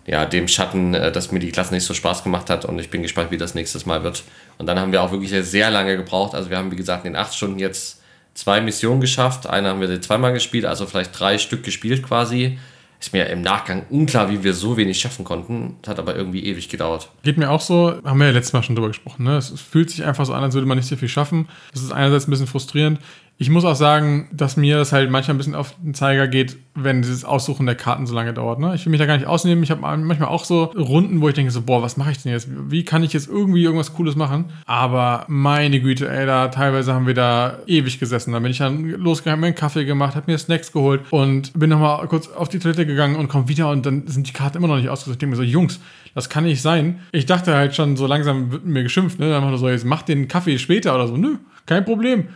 ja, 0.05 0.25
dem 0.25 0.47
Schatten, 0.47 0.93
äh, 0.93 1.11
dass 1.11 1.31
mir 1.31 1.39
die 1.39 1.51
Klasse 1.51 1.73
nicht 1.73 1.83
so 1.83 1.93
Spaß 1.93 2.23
gemacht 2.23 2.49
hat 2.49 2.63
und 2.65 2.79
ich 2.79 2.89
bin 2.89 3.01
gespannt, 3.01 3.31
wie 3.31 3.37
das 3.37 3.53
nächstes 3.53 3.85
Mal 3.85 4.03
wird. 4.03 4.23
Und 4.57 4.67
dann 4.67 4.79
haben 4.79 4.91
wir 4.91 5.01
auch 5.01 5.11
wirklich 5.11 5.31
sehr 5.31 5.71
lange 5.71 5.97
gebraucht. 5.97 6.35
Also 6.35 6.49
wir 6.49 6.57
haben, 6.57 6.71
wie 6.71 6.77
gesagt, 6.77 7.05
in 7.05 7.13
den 7.13 7.21
acht 7.21 7.35
Stunden 7.35 7.59
jetzt 7.59 8.01
zwei 8.33 8.61
Missionen 8.61 9.01
geschafft. 9.01 9.47
Eine 9.47 9.69
haben 9.69 9.81
wir 9.81 10.01
zweimal 10.01 10.33
gespielt, 10.33 10.65
also 10.65 10.85
vielleicht 10.85 11.19
drei 11.19 11.37
Stück 11.37 11.63
gespielt 11.63 12.03
quasi. 12.03 12.57
Ist 13.03 13.11
mir 13.11 13.25
im 13.25 13.41
Nachgang 13.41 13.85
unklar, 13.89 14.29
wie 14.29 14.45
wir 14.45 14.53
so 14.53 14.77
wenig 14.77 14.97
schaffen 14.97 15.25
konnten. 15.25 15.75
Hat 15.85 15.99
aber 15.99 16.15
irgendwie 16.15 16.45
ewig 16.45 16.69
gedauert. 16.69 17.09
Geht 17.23 17.37
mir 17.37 17.51
auch 17.51 17.59
so, 17.59 17.99
haben 18.05 18.17
wir 18.17 18.27
ja 18.27 18.31
letztes 18.31 18.53
Mal 18.53 18.63
schon 18.63 18.77
drüber 18.77 18.87
gesprochen. 18.87 19.25
Ne? 19.25 19.35
Es, 19.35 19.49
fühlt 19.59 19.89
sich 19.89 20.05
einfach 20.05 20.25
so 20.25 20.31
an, 20.31 20.41
als 20.41 20.53
würde 20.53 20.65
man 20.65 20.77
nicht 20.77 20.87
so 20.87 20.95
viel 20.95 21.09
schaffen. 21.09 21.49
Das 21.73 21.83
ist 21.83 21.91
einerseits 21.91 22.29
ein 22.29 22.31
bisschen 22.31 22.47
frustrierend. 22.47 22.99
Ich 23.37 23.49
muss 23.49 23.65
auch 23.65 23.75
sagen, 23.75 24.29
dass 24.31 24.57
mir 24.57 24.77
das 24.77 24.93
halt 24.93 25.09
manchmal 25.09 25.35
ein 25.35 25.37
bisschen 25.37 25.55
auf 25.55 25.75
den 25.81 25.93
Zeiger 25.93 26.27
geht, 26.27 26.55
wenn 26.75 27.01
dieses 27.01 27.25
Aussuchen 27.25 27.65
der 27.65 27.75
Karten 27.75 28.05
so 28.05 28.13
lange 28.13 28.33
dauert. 28.33 28.59
Ne? 28.59 28.73
Ich 28.75 28.85
will 28.85 28.91
mich 28.91 28.99
da 28.99 29.05
gar 29.05 29.17
nicht 29.17 29.27
ausnehmen. 29.27 29.63
Ich 29.63 29.71
habe 29.71 29.81
manchmal 29.81 30.29
auch 30.29 30.45
so 30.45 30.65
Runden, 30.65 31.19
wo 31.19 31.27
ich 31.27 31.33
denke 31.33 31.51
so, 31.51 31.63
boah, 31.63 31.81
was 31.81 31.97
mache 31.97 32.11
ich 32.11 32.21
denn 32.21 32.31
jetzt? 32.31 32.47
Wie 32.69 32.85
kann 32.85 33.03
ich 33.03 33.11
jetzt 33.11 33.27
irgendwie 33.27 33.63
irgendwas 33.63 33.93
Cooles 33.93 34.15
machen? 34.15 34.45
Aber 34.65 35.25
meine 35.27 35.81
Güte, 35.81 36.09
ey, 36.09 36.25
da 36.25 36.47
teilweise 36.49 36.93
haben 36.93 37.07
wir 37.07 37.15
da 37.15 37.57
ewig 37.65 37.99
gesessen. 37.99 38.33
Da 38.33 38.39
bin 38.39 38.51
ich 38.51 38.59
dann 38.59 38.83
losgegangen, 38.89 39.41
mir 39.41 39.47
einen 39.47 39.55
Kaffee 39.55 39.85
gemacht, 39.85 40.15
habe 40.15 40.31
mir 40.31 40.37
Snacks 40.37 40.71
geholt 40.71 41.01
und 41.09 41.51
bin 41.53 41.69
nochmal 41.69 42.07
kurz 42.07 42.29
auf 42.29 42.49
die 42.49 42.59
Toilette 42.59 42.85
gegangen 42.85 43.15
und 43.15 43.29
komme 43.29 43.47
wieder 43.47 43.69
und 43.69 43.85
dann 43.85 44.07
sind 44.07 44.27
die 44.27 44.33
Karten 44.33 44.57
immer 44.57 44.67
noch 44.67 44.77
nicht 44.77 44.89
ausgesucht. 44.89 45.15
Ich 45.15 45.19
denke 45.19 45.35
mir 45.35 45.43
so, 45.43 45.43
Jungs, 45.43 45.79
das 46.15 46.29
kann 46.29 46.43
nicht 46.43 46.61
sein. 46.61 46.99
Ich 47.11 47.25
dachte 47.25 47.55
halt 47.55 47.75
schon, 47.75 47.97
so 47.97 48.05
langsam 48.05 48.51
wird 48.51 48.65
mir 48.65 48.83
geschimpft, 48.83 49.19
ne? 49.19 49.29
Dann 49.29 49.43
er 49.43 49.57
so, 49.57 49.67
jetzt 49.67 49.85
mach 49.85 50.03
den 50.03 50.27
Kaffee 50.27 50.59
später 50.59 50.93
oder 50.93 51.07
so. 51.07 51.17
Nö, 51.17 51.37
kein 51.65 51.85
Problem. 51.85 52.27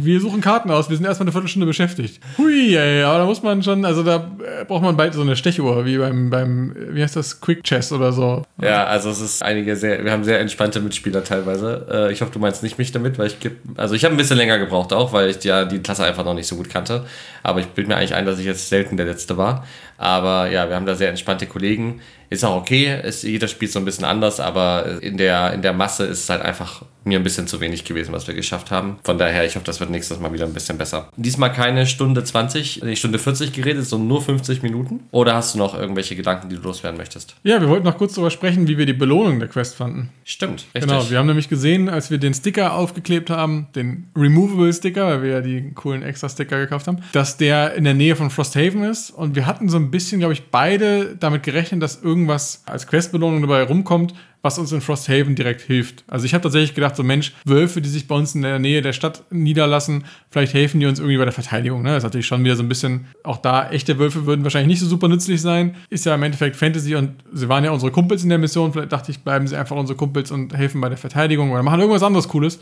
Wir 0.00 0.20
suchen 0.20 0.40
Karten 0.40 0.70
aus, 0.70 0.90
wir 0.90 0.96
sind 0.96 1.06
erstmal 1.06 1.24
eine 1.24 1.32
Viertelstunde 1.32 1.66
beschäftigt. 1.66 2.20
Hui, 2.38 2.76
ey, 2.76 3.02
aber 3.02 3.18
da 3.18 3.24
muss 3.24 3.42
man 3.42 3.62
schon, 3.62 3.84
also 3.84 4.02
da 4.02 4.30
äh, 4.60 4.64
braucht 4.64 4.82
man 4.82 4.96
bald 4.96 5.14
so 5.14 5.22
eine 5.22 5.36
Stechuhr, 5.36 5.84
wie 5.84 5.98
beim, 5.98 6.30
beim, 6.30 6.74
wie 6.90 7.02
heißt 7.02 7.16
das, 7.16 7.40
Quick 7.40 7.62
Chess 7.64 7.92
oder 7.92 8.12
so. 8.12 8.42
Ja, 8.60 8.84
also 8.84 9.10
es 9.10 9.20
ist 9.20 9.42
einige 9.42 9.76
sehr, 9.76 10.04
wir 10.04 10.12
haben 10.12 10.24
sehr 10.24 10.40
entspannte 10.40 10.80
Mitspieler 10.80 11.24
teilweise. 11.24 11.86
Äh, 11.90 12.12
ich 12.12 12.20
hoffe, 12.20 12.32
du 12.32 12.38
meinst 12.38 12.62
nicht 12.62 12.78
mich 12.78 12.92
damit, 12.92 13.18
weil 13.18 13.28
ich 13.28 13.36
also 13.76 13.94
ich 13.94 14.04
habe 14.04 14.14
ein 14.14 14.18
bisschen 14.18 14.36
länger 14.36 14.58
gebraucht 14.58 14.92
auch, 14.92 15.12
weil 15.12 15.30
ich 15.30 15.42
ja 15.44 15.64
die 15.64 15.78
Klasse 15.78 16.04
einfach 16.04 16.24
noch 16.24 16.34
nicht 16.34 16.46
so 16.46 16.56
gut 16.56 16.70
kannte. 16.70 17.04
Aber 17.42 17.60
ich 17.60 17.66
bilde 17.66 17.88
mir 17.88 17.96
eigentlich 17.96 18.14
ein, 18.14 18.26
dass 18.26 18.38
ich 18.38 18.46
jetzt 18.46 18.68
selten 18.68 18.96
der 18.96 19.06
Letzte 19.06 19.36
war. 19.36 19.66
Aber 19.96 20.50
ja, 20.50 20.68
wir 20.68 20.76
haben 20.76 20.86
da 20.86 20.94
sehr 20.94 21.10
entspannte 21.10 21.46
Kollegen. 21.46 22.00
Ist 22.34 22.44
auch 22.44 22.56
okay, 22.56 23.00
ist, 23.00 23.22
jeder 23.22 23.46
spielt 23.46 23.70
so 23.70 23.78
ein 23.78 23.84
bisschen 23.84 24.04
anders, 24.04 24.40
aber 24.40 25.00
in 25.02 25.16
der, 25.16 25.52
in 25.52 25.62
der 25.62 25.72
Masse 25.72 26.04
ist 26.04 26.24
es 26.24 26.28
halt 26.28 26.42
einfach 26.42 26.82
mir 27.04 27.18
ein 27.18 27.22
bisschen 27.22 27.46
zu 27.46 27.60
wenig 27.60 27.84
gewesen, 27.84 28.12
was 28.12 28.26
wir 28.26 28.34
geschafft 28.34 28.70
haben. 28.70 28.96
Von 29.04 29.18
daher, 29.18 29.44
ich 29.44 29.56
hoffe, 29.56 29.66
das 29.66 29.80
wird 29.80 29.90
nächstes 29.90 30.18
Mal 30.18 30.32
wieder 30.32 30.46
ein 30.46 30.54
bisschen 30.54 30.78
besser. 30.78 31.08
Diesmal 31.16 31.52
keine 31.52 31.86
Stunde 31.86 32.24
20, 32.24 32.82
nicht 32.82 32.98
Stunde 32.98 33.18
40 33.18 33.52
geredet, 33.52 33.86
sondern 33.86 34.08
nur 34.08 34.22
50 34.22 34.62
Minuten. 34.62 35.00
Oder 35.10 35.34
hast 35.34 35.54
du 35.54 35.58
noch 35.58 35.78
irgendwelche 35.78 36.16
Gedanken, 36.16 36.48
die 36.48 36.56
du 36.56 36.62
loswerden 36.62 36.96
möchtest? 36.96 37.36
Ja, 37.42 37.60
wir 37.60 37.68
wollten 37.68 37.84
noch 37.84 37.98
kurz 37.98 38.14
darüber 38.14 38.30
sprechen, 38.30 38.66
wie 38.68 38.78
wir 38.78 38.86
die 38.86 38.94
Belohnung 38.94 39.38
der 39.38 39.48
Quest 39.48 39.76
fanden. 39.76 40.10
Stimmt, 40.24 40.66
richtig. 40.74 40.90
Genau, 40.90 41.10
wir 41.10 41.18
haben 41.18 41.26
nämlich 41.26 41.48
gesehen, 41.48 41.88
als 41.88 42.10
wir 42.10 42.18
den 42.18 42.32
Sticker 42.32 42.74
aufgeklebt 42.74 43.30
haben, 43.30 43.68
den 43.74 44.10
Removable 44.16 44.72
Sticker, 44.72 45.06
weil 45.06 45.22
wir 45.22 45.30
ja 45.30 45.40
die 45.40 45.72
coolen 45.74 46.02
Extra-Sticker 46.02 46.58
gekauft 46.58 46.86
haben, 46.86 46.98
dass 47.12 47.36
der 47.36 47.74
in 47.74 47.84
der 47.84 47.94
Nähe 47.94 48.16
von 48.16 48.30
Frosthaven 48.30 48.82
ist. 48.84 49.10
Und 49.10 49.36
wir 49.36 49.46
hatten 49.46 49.68
so 49.68 49.76
ein 49.76 49.90
bisschen, 49.90 50.20
glaube 50.20 50.32
ich, 50.32 50.50
beide 50.50 51.16
damit 51.16 51.42
gerechnet, 51.42 51.82
dass 51.82 51.96
irgendwas 52.24 52.62
als 52.66 52.86
Questbelohnung 52.86 53.42
dabei 53.42 53.62
rumkommt, 53.62 54.14
was 54.40 54.58
uns 54.58 54.72
in 54.72 54.80
Frosthaven 54.80 55.34
direkt 55.34 55.60
hilft. 55.60 56.04
Also 56.06 56.24
ich 56.26 56.34
habe 56.34 56.42
tatsächlich 56.42 56.74
gedacht, 56.74 56.96
so 56.96 57.02
Mensch, 57.02 57.32
Wölfe, 57.44 57.80
die 57.80 57.88
sich 57.88 58.08
bei 58.08 58.14
uns 58.14 58.34
in 58.34 58.42
der 58.42 58.58
Nähe 58.58 58.82
der 58.82 58.92
Stadt 58.92 59.24
niederlassen, 59.30 60.04
vielleicht 60.30 60.54
helfen 60.54 60.80
die 60.80 60.86
uns 60.86 60.98
irgendwie 60.98 61.18
bei 61.18 61.24
der 61.24 61.32
Verteidigung. 61.32 61.82
Ne? 61.82 61.90
Das 61.90 61.98
ist 61.98 62.04
natürlich 62.04 62.26
schon 62.26 62.44
wieder 62.44 62.56
so 62.56 62.62
ein 62.62 62.68
bisschen, 62.68 63.06
auch 63.22 63.38
da 63.38 63.70
echte 63.70 63.98
Wölfe 63.98 64.26
würden 64.26 64.44
wahrscheinlich 64.44 64.68
nicht 64.68 64.80
so 64.80 64.86
super 64.86 65.08
nützlich 65.08 65.40
sein. 65.40 65.76
Ist 65.90 66.06
ja 66.06 66.14
im 66.14 66.22
Endeffekt 66.22 66.56
Fantasy 66.56 66.94
und 66.94 67.12
sie 67.32 67.48
waren 67.48 67.64
ja 67.64 67.70
unsere 67.70 67.92
Kumpels 67.92 68.22
in 68.22 68.30
der 68.30 68.38
Mission. 68.38 68.72
Vielleicht 68.72 68.92
dachte 68.92 69.10
ich, 69.10 69.20
bleiben 69.20 69.46
sie 69.46 69.56
einfach 69.56 69.76
unsere 69.76 69.96
Kumpels 69.96 70.30
und 70.30 70.54
helfen 70.54 70.80
bei 70.80 70.88
der 70.88 70.98
Verteidigung 70.98 71.52
oder 71.52 71.62
machen 71.62 71.80
irgendwas 71.80 72.02
anderes 72.02 72.28
Cooles. 72.28 72.58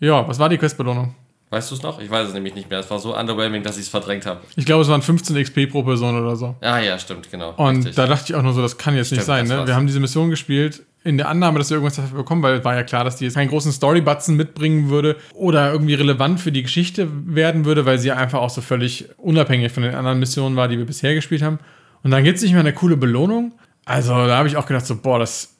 Ja, 0.00 0.26
was 0.26 0.38
war 0.38 0.48
die 0.48 0.58
Questbelohnung? 0.58 1.14
Weißt 1.52 1.70
du 1.70 1.74
es 1.74 1.82
noch? 1.82 2.00
Ich 2.00 2.08
weiß 2.10 2.28
es 2.28 2.32
nämlich 2.32 2.54
nicht 2.54 2.70
mehr. 2.70 2.78
Es 2.78 2.90
war 2.90 2.98
so 2.98 3.14
underwhelming, 3.14 3.62
dass 3.62 3.76
ich 3.76 3.82
es 3.82 3.88
verdrängt 3.90 4.24
habe. 4.24 4.40
Ich 4.56 4.64
glaube, 4.64 4.80
es 4.80 4.88
waren 4.88 5.02
15 5.02 5.36
XP 5.36 5.70
pro 5.70 5.82
Person 5.82 6.18
oder 6.18 6.34
so. 6.34 6.56
Ah 6.62 6.78
ja, 6.78 6.98
stimmt, 6.98 7.30
genau. 7.30 7.52
Und 7.58 7.76
Richtig. 7.76 7.94
da 7.94 8.06
dachte 8.06 8.24
ich 8.28 8.34
auch 8.34 8.42
nur 8.42 8.54
so, 8.54 8.62
das 8.62 8.78
kann 8.78 8.96
jetzt 8.96 9.10
nicht 9.12 9.22
Stimmt, 9.24 9.26
sein. 9.26 9.48
das 9.50 9.58
Ne? 9.60 9.66
Wir 9.66 9.76
haben 9.76 9.86
diese 9.86 10.00
Mission 10.00 10.30
gespielt 10.30 10.82
in 11.04 11.18
der 11.18 11.28
Annahme, 11.28 11.58
dass 11.58 11.68
wir 11.68 11.74
irgendwas 11.76 11.96
dafür 11.96 12.16
bekommen, 12.16 12.42
weil 12.42 12.54
es 12.60 12.64
war 12.64 12.74
ja 12.74 12.84
klar, 12.84 13.04
dass 13.04 13.16
die 13.16 13.24
jetzt 13.24 13.34
keinen 13.34 13.50
großen 13.50 13.70
Story-Batzen 13.70 14.34
mitbringen 14.34 14.88
würde 14.88 15.16
oder 15.34 15.70
irgendwie 15.72 15.92
relevant 15.92 16.40
für 16.40 16.52
die 16.52 16.62
Geschichte 16.62 17.06
werden 17.26 17.66
würde, 17.66 17.84
weil 17.84 17.98
sie 17.98 18.12
einfach 18.12 18.38
auch 18.40 18.48
so 18.48 18.62
völlig 18.62 19.10
unabhängig 19.18 19.72
von 19.72 19.82
den 19.82 19.94
anderen 19.94 20.20
Missionen 20.20 20.56
war, 20.56 20.68
die 20.68 20.78
wir 20.78 20.86
bisher 20.86 21.14
gespielt 21.14 21.42
haben. 21.42 21.58
Und 22.02 22.12
dann 22.12 22.24
gibt 22.24 22.36
es 22.36 22.42
nicht 22.42 22.52
mehr 22.52 22.60
eine 22.60 22.72
coole 22.72 22.96
Belohnung. 22.96 23.52
Also 23.84 24.14
da 24.14 24.38
habe 24.38 24.48
ich 24.48 24.56
auch 24.56 24.64
gedacht, 24.64 24.86
so, 24.86 24.96
boah, 24.96 25.18
das, 25.18 25.51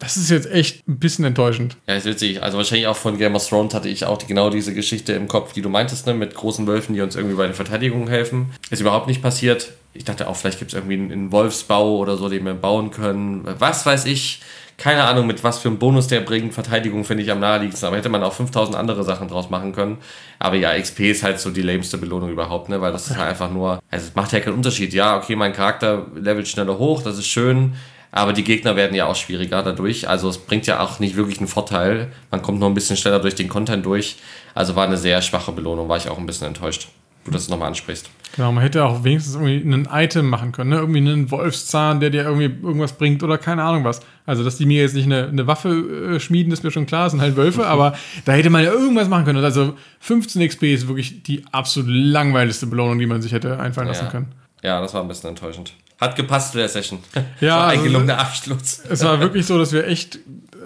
das 0.00 0.16
ist 0.16 0.30
jetzt 0.30 0.50
echt 0.50 0.88
ein 0.88 0.98
bisschen 0.98 1.26
enttäuschend. 1.26 1.76
Ja, 1.86 1.94
ist 1.94 2.06
witzig. 2.06 2.42
Also 2.42 2.56
wahrscheinlich 2.56 2.86
auch 2.86 2.96
von 2.96 3.18
Game 3.18 3.34
of 3.34 3.46
Thrones 3.46 3.74
hatte 3.74 3.90
ich 3.90 4.06
auch 4.06 4.16
die, 4.16 4.26
genau 4.26 4.48
diese 4.48 4.72
Geschichte 4.72 5.12
im 5.12 5.28
Kopf, 5.28 5.52
die 5.52 5.60
du 5.60 5.68
meintest, 5.68 6.06
ne? 6.06 6.14
mit 6.14 6.34
großen 6.34 6.66
Wölfen, 6.66 6.94
die 6.94 7.02
uns 7.02 7.16
irgendwie 7.16 7.36
bei 7.36 7.44
der 7.44 7.54
Verteidigung 7.54 8.08
helfen. 8.08 8.50
Ist 8.70 8.80
überhaupt 8.80 9.08
nicht 9.08 9.20
passiert. 9.20 9.72
Ich 9.92 10.04
dachte 10.04 10.26
auch, 10.26 10.36
vielleicht 10.36 10.58
gibt 10.58 10.72
es 10.72 10.74
irgendwie 10.74 10.94
einen, 10.94 11.32
Wolfsbau 11.32 11.98
oder 11.98 12.16
so, 12.16 12.30
den 12.30 12.46
wir 12.46 12.54
bauen 12.54 12.90
können. 12.90 13.46
Was 13.58 13.84
weiß 13.84 14.06
ich. 14.06 14.40
Keine 14.78 15.04
Ahnung, 15.04 15.26
mit 15.26 15.44
was 15.44 15.58
für 15.58 15.68
einem 15.68 15.78
Bonus 15.78 16.06
der 16.06 16.20
bringt. 16.20 16.54
Verteidigung 16.54 17.04
finde 17.04 17.22
ich 17.22 17.30
am 17.30 17.38
naheliegendsten. 17.38 17.86
Aber 17.86 17.98
hätte 17.98 18.08
man 18.08 18.22
auch 18.22 18.32
5000 18.32 18.74
andere 18.78 19.04
Sachen 19.04 19.28
draus 19.28 19.50
machen 19.50 19.72
können. 19.72 19.98
Aber 20.38 20.56
ja, 20.56 20.78
XP 20.80 21.00
ist 21.00 21.22
halt 21.22 21.38
so 21.38 21.50
die 21.50 21.60
lameste 21.60 21.98
Belohnung 21.98 22.30
überhaupt, 22.30 22.70
ne? 22.70 22.80
Weil 22.80 22.92
das 22.92 23.10
ist 23.10 23.18
halt 23.18 23.28
einfach 23.28 23.50
nur, 23.50 23.80
also 23.90 24.06
es 24.06 24.14
macht 24.14 24.32
ja 24.32 24.40
keinen 24.40 24.54
Unterschied. 24.54 24.94
Ja, 24.94 25.18
okay, 25.18 25.36
mein 25.36 25.52
Charakter 25.52 26.06
levelt 26.14 26.48
schneller 26.48 26.78
hoch, 26.78 27.02
das 27.02 27.18
ist 27.18 27.26
schön. 27.26 27.74
Aber 28.12 28.32
die 28.32 28.42
Gegner 28.44 28.74
werden 28.76 28.94
ja 28.94 29.06
auch 29.06 29.14
schwieriger 29.16 29.62
dadurch. 29.62 30.08
Also 30.08 30.28
es 30.28 30.38
bringt 30.38 30.66
ja 30.66 30.80
auch 30.80 30.98
nicht 30.98 31.16
wirklich 31.16 31.38
einen 31.38 31.46
Vorteil. 31.48 32.10
Man 32.30 32.42
kommt 32.42 32.58
noch 32.58 32.66
ein 32.66 32.74
bisschen 32.74 32.96
schneller 32.96 33.20
durch 33.20 33.36
den 33.36 33.48
Content 33.48 33.86
durch. 33.86 34.16
Also 34.54 34.74
war 34.74 34.86
eine 34.86 34.96
sehr 34.96 35.22
schwache 35.22 35.52
Belohnung, 35.52 35.88
war 35.88 35.96
ich 35.96 36.08
auch 36.08 36.18
ein 36.18 36.26
bisschen 36.26 36.48
enttäuscht. 36.48 36.88
Du 37.24 37.30
das 37.30 37.48
nochmal 37.50 37.68
ansprichst. 37.68 38.08
Genau, 38.34 38.50
man 38.50 38.62
hätte 38.62 38.82
auch 38.82 39.04
wenigstens 39.04 39.34
irgendwie 39.34 39.60
ein 39.74 39.86
Item 39.92 40.26
machen 40.30 40.52
können, 40.52 40.70
ne? 40.70 40.76
irgendwie 40.76 41.00
einen 41.00 41.30
Wolfszahn, 41.30 42.00
der 42.00 42.08
dir 42.08 42.22
irgendwie 42.24 42.46
irgendwas 42.46 42.94
bringt 42.94 43.22
oder 43.22 43.36
keine 43.36 43.62
Ahnung 43.62 43.84
was. 43.84 44.00
Also, 44.24 44.42
dass 44.42 44.56
die 44.56 44.64
mir 44.64 44.80
jetzt 44.80 44.94
nicht 44.94 45.04
eine, 45.04 45.28
eine 45.28 45.46
Waffe 45.46 45.68
äh, 46.16 46.18
schmieden, 46.20 46.50
ist 46.50 46.64
mir 46.64 46.70
schon 46.70 46.86
klar, 46.86 47.10
sind 47.10 47.20
halt 47.20 47.36
Wölfe, 47.36 47.66
aber 47.68 47.94
da 48.24 48.32
hätte 48.32 48.48
man 48.48 48.64
ja 48.64 48.72
irgendwas 48.72 49.08
machen 49.08 49.26
können. 49.26 49.44
Also 49.44 49.74
15 50.00 50.48
XP 50.48 50.62
ist 50.72 50.88
wirklich 50.88 51.22
die 51.22 51.44
absolut 51.52 51.90
langweiligste 51.90 52.66
Belohnung, 52.66 52.98
die 52.98 53.06
man 53.06 53.20
sich 53.20 53.32
hätte 53.32 53.60
einfallen 53.60 53.88
lassen 53.88 54.06
Ja. 54.06 54.10
können. 54.10 54.32
ja, 54.62 54.80
das 54.80 54.94
war 54.94 55.02
ein 55.02 55.08
bisschen 55.08 55.28
enttäuschend. 55.30 55.74
Hat 56.00 56.16
gepasst 56.16 56.52
zu 56.52 56.58
der 56.58 56.68
Session. 56.68 57.00
Ja, 57.40 57.56
war 57.58 57.64
ein 57.68 57.70
also- 57.78 57.84
gelungener 57.84 58.18
Abschluss. 58.18 58.82
Es 58.88 59.04
war 59.04 59.20
wirklich 59.20 59.46
so, 59.46 59.58
dass 59.58 59.72
wir 59.72 59.86
echt 59.86 60.18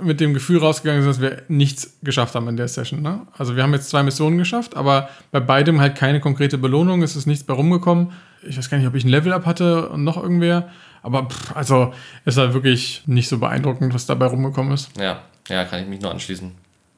mit 0.02 0.20
dem 0.20 0.34
Gefühl 0.34 0.58
rausgegangen 0.58 1.02
sind, 1.02 1.10
dass 1.10 1.20
wir 1.20 1.42
nichts 1.48 1.96
geschafft 2.02 2.34
haben 2.34 2.48
in 2.48 2.56
der 2.56 2.68
Session. 2.68 3.00
Ne? 3.02 3.20
Also 3.36 3.56
wir 3.56 3.62
haben 3.62 3.72
jetzt 3.72 3.90
zwei 3.90 4.02
Missionen 4.02 4.38
geschafft, 4.38 4.76
aber 4.76 5.08
bei 5.30 5.40
beidem 5.40 5.80
halt 5.80 5.96
keine 5.96 6.20
konkrete 6.20 6.58
Belohnung. 6.58 7.02
Es 7.02 7.16
ist 7.16 7.26
nichts 7.26 7.44
bei 7.44 7.54
rumgekommen. 7.54 8.12
Ich 8.42 8.58
weiß 8.58 8.68
gar 8.70 8.78
nicht, 8.78 8.86
ob 8.86 8.94
ich 8.94 9.04
ein 9.04 9.08
Level-Up 9.08 9.46
hatte 9.46 9.88
und 9.88 10.04
noch 10.04 10.20
irgendwer. 10.20 10.68
Aber 11.02 11.28
pff, 11.28 11.54
also 11.56 11.92
es 12.24 12.36
war 12.36 12.52
wirklich 12.54 13.02
nicht 13.06 13.28
so 13.28 13.38
beeindruckend, 13.38 13.94
was 13.94 14.06
dabei 14.06 14.26
rumgekommen 14.26 14.72
ist. 14.72 14.90
Ja, 14.98 15.22
ja, 15.48 15.64
kann 15.64 15.80
ich 15.82 15.88
mich 15.88 16.00
nur 16.00 16.10
anschließen. 16.10 16.52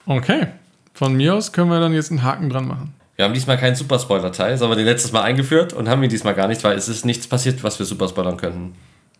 Okay, 0.06 0.46
von 0.94 1.14
mir 1.14 1.34
aus 1.34 1.52
können 1.52 1.70
wir 1.70 1.80
dann 1.80 1.92
jetzt 1.92 2.10
einen 2.10 2.22
Haken 2.22 2.48
dran 2.48 2.66
machen. 2.66 2.94
Wir 3.16 3.24
haben 3.24 3.34
diesmal 3.34 3.56
keinen 3.56 3.74
Superspoiler-Teil, 3.74 4.58
sondern 4.58 4.78
den 4.78 4.86
letztes 4.86 5.12
Mal 5.12 5.22
eingeführt 5.22 5.72
und 5.72 5.88
haben 5.88 6.02
ihn 6.02 6.10
diesmal 6.10 6.34
gar 6.34 6.48
nicht, 6.48 6.62
weil 6.64 6.76
es 6.76 6.88
ist 6.88 7.04
nichts 7.06 7.26
passiert, 7.26 7.64
was 7.64 7.78
wir 7.78 7.86
Superspoilern 7.86 8.36
könnten. 8.36 8.74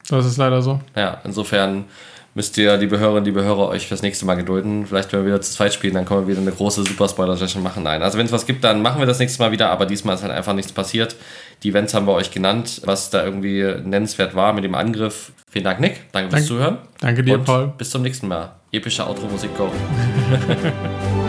Das 0.09 0.27
ist 0.27 0.37
leider 0.37 0.61
so. 0.63 0.81
Ja, 0.95 1.21
insofern 1.25 1.87
müsst 2.35 2.59
ihr, 2.59 2.77
liebe 2.77 2.99
Hörerinnen, 2.99 3.25
liebe 3.25 3.43
Hörer, 3.43 3.69
euch 3.69 3.89
fürs 3.89 4.03
nächste 4.03 4.27
Mal 4.27 4.35
gedulden. 4.35 4.87
Vielleicht, 4.87 5.11
wenn 5.13 5.21
wir 5.21 5.27
wieder 5.29 5.41
zu 5.41 5.51
zweit 5.51 5.73
spielen, 5.73 5.95
dann 5.95 6.05
können 6.05 6.21
wir 6.21 6.29
wieder 6.29 6.43
eine 6.43 6.53
große 6.53 6.85
Super-Spoiler-Session 6.85 7.63
machen. 7.63 7.83
Nein, 7.83 8.03
also 8.03 8.19
wenn 8.19 8.27
es 8.27 8.33
was 8.33 8.45
gibt, 8.45 8.63
dann 8.63 8.83
machen 8.83 9.01
wir 9.01 9.07
das 9.07 9.19
nächste 9.19 9.43
Mal 9.43 9.51
wieder, 9.51 9.71
aber 9.71 9.87
diesmal 9.87 10.15
ist 10.15 10.23
halt 10.23 10.33
einfach 10.33 10.53
nichts 10.53 10.73
passiert. 10.73 11.17
Die 11.63 11.71
Events 11.71 11.95
haben 11.95 12.07
wir 12.07 12.13
euch 12.13 12.31
genannt, 12.31 12.83
was 12.85 13.09
da 13.09 13.25
irgendwie 13.25 13.63
nennenswert 13.83 14.35
war 14.35 14.53
mit 14.53 14.65
dem 14.65 14.75
Angriff. 14.75 15.33
Vielen 15.51 15.65
Dank, 15.65 15.81
Nick. 15.81 16.13
Danke 16.13 16.29
fürs 16.29 16.41
Dank, 16.43 16.47
Zuhören. 16.47 16.79
Danke 17.01 17.23
dir, 17.23 17.37
Und 17.37 17.45
Paul. 17.45 17.73
Bis 17.79 17.89
zum 17.89 18.03
nächsten 18.03 18.29
Mal. 18.29 18.53
Epische 18.71 19.07
Outro-Musik, 19.07 19.57
go. 19.57 19.71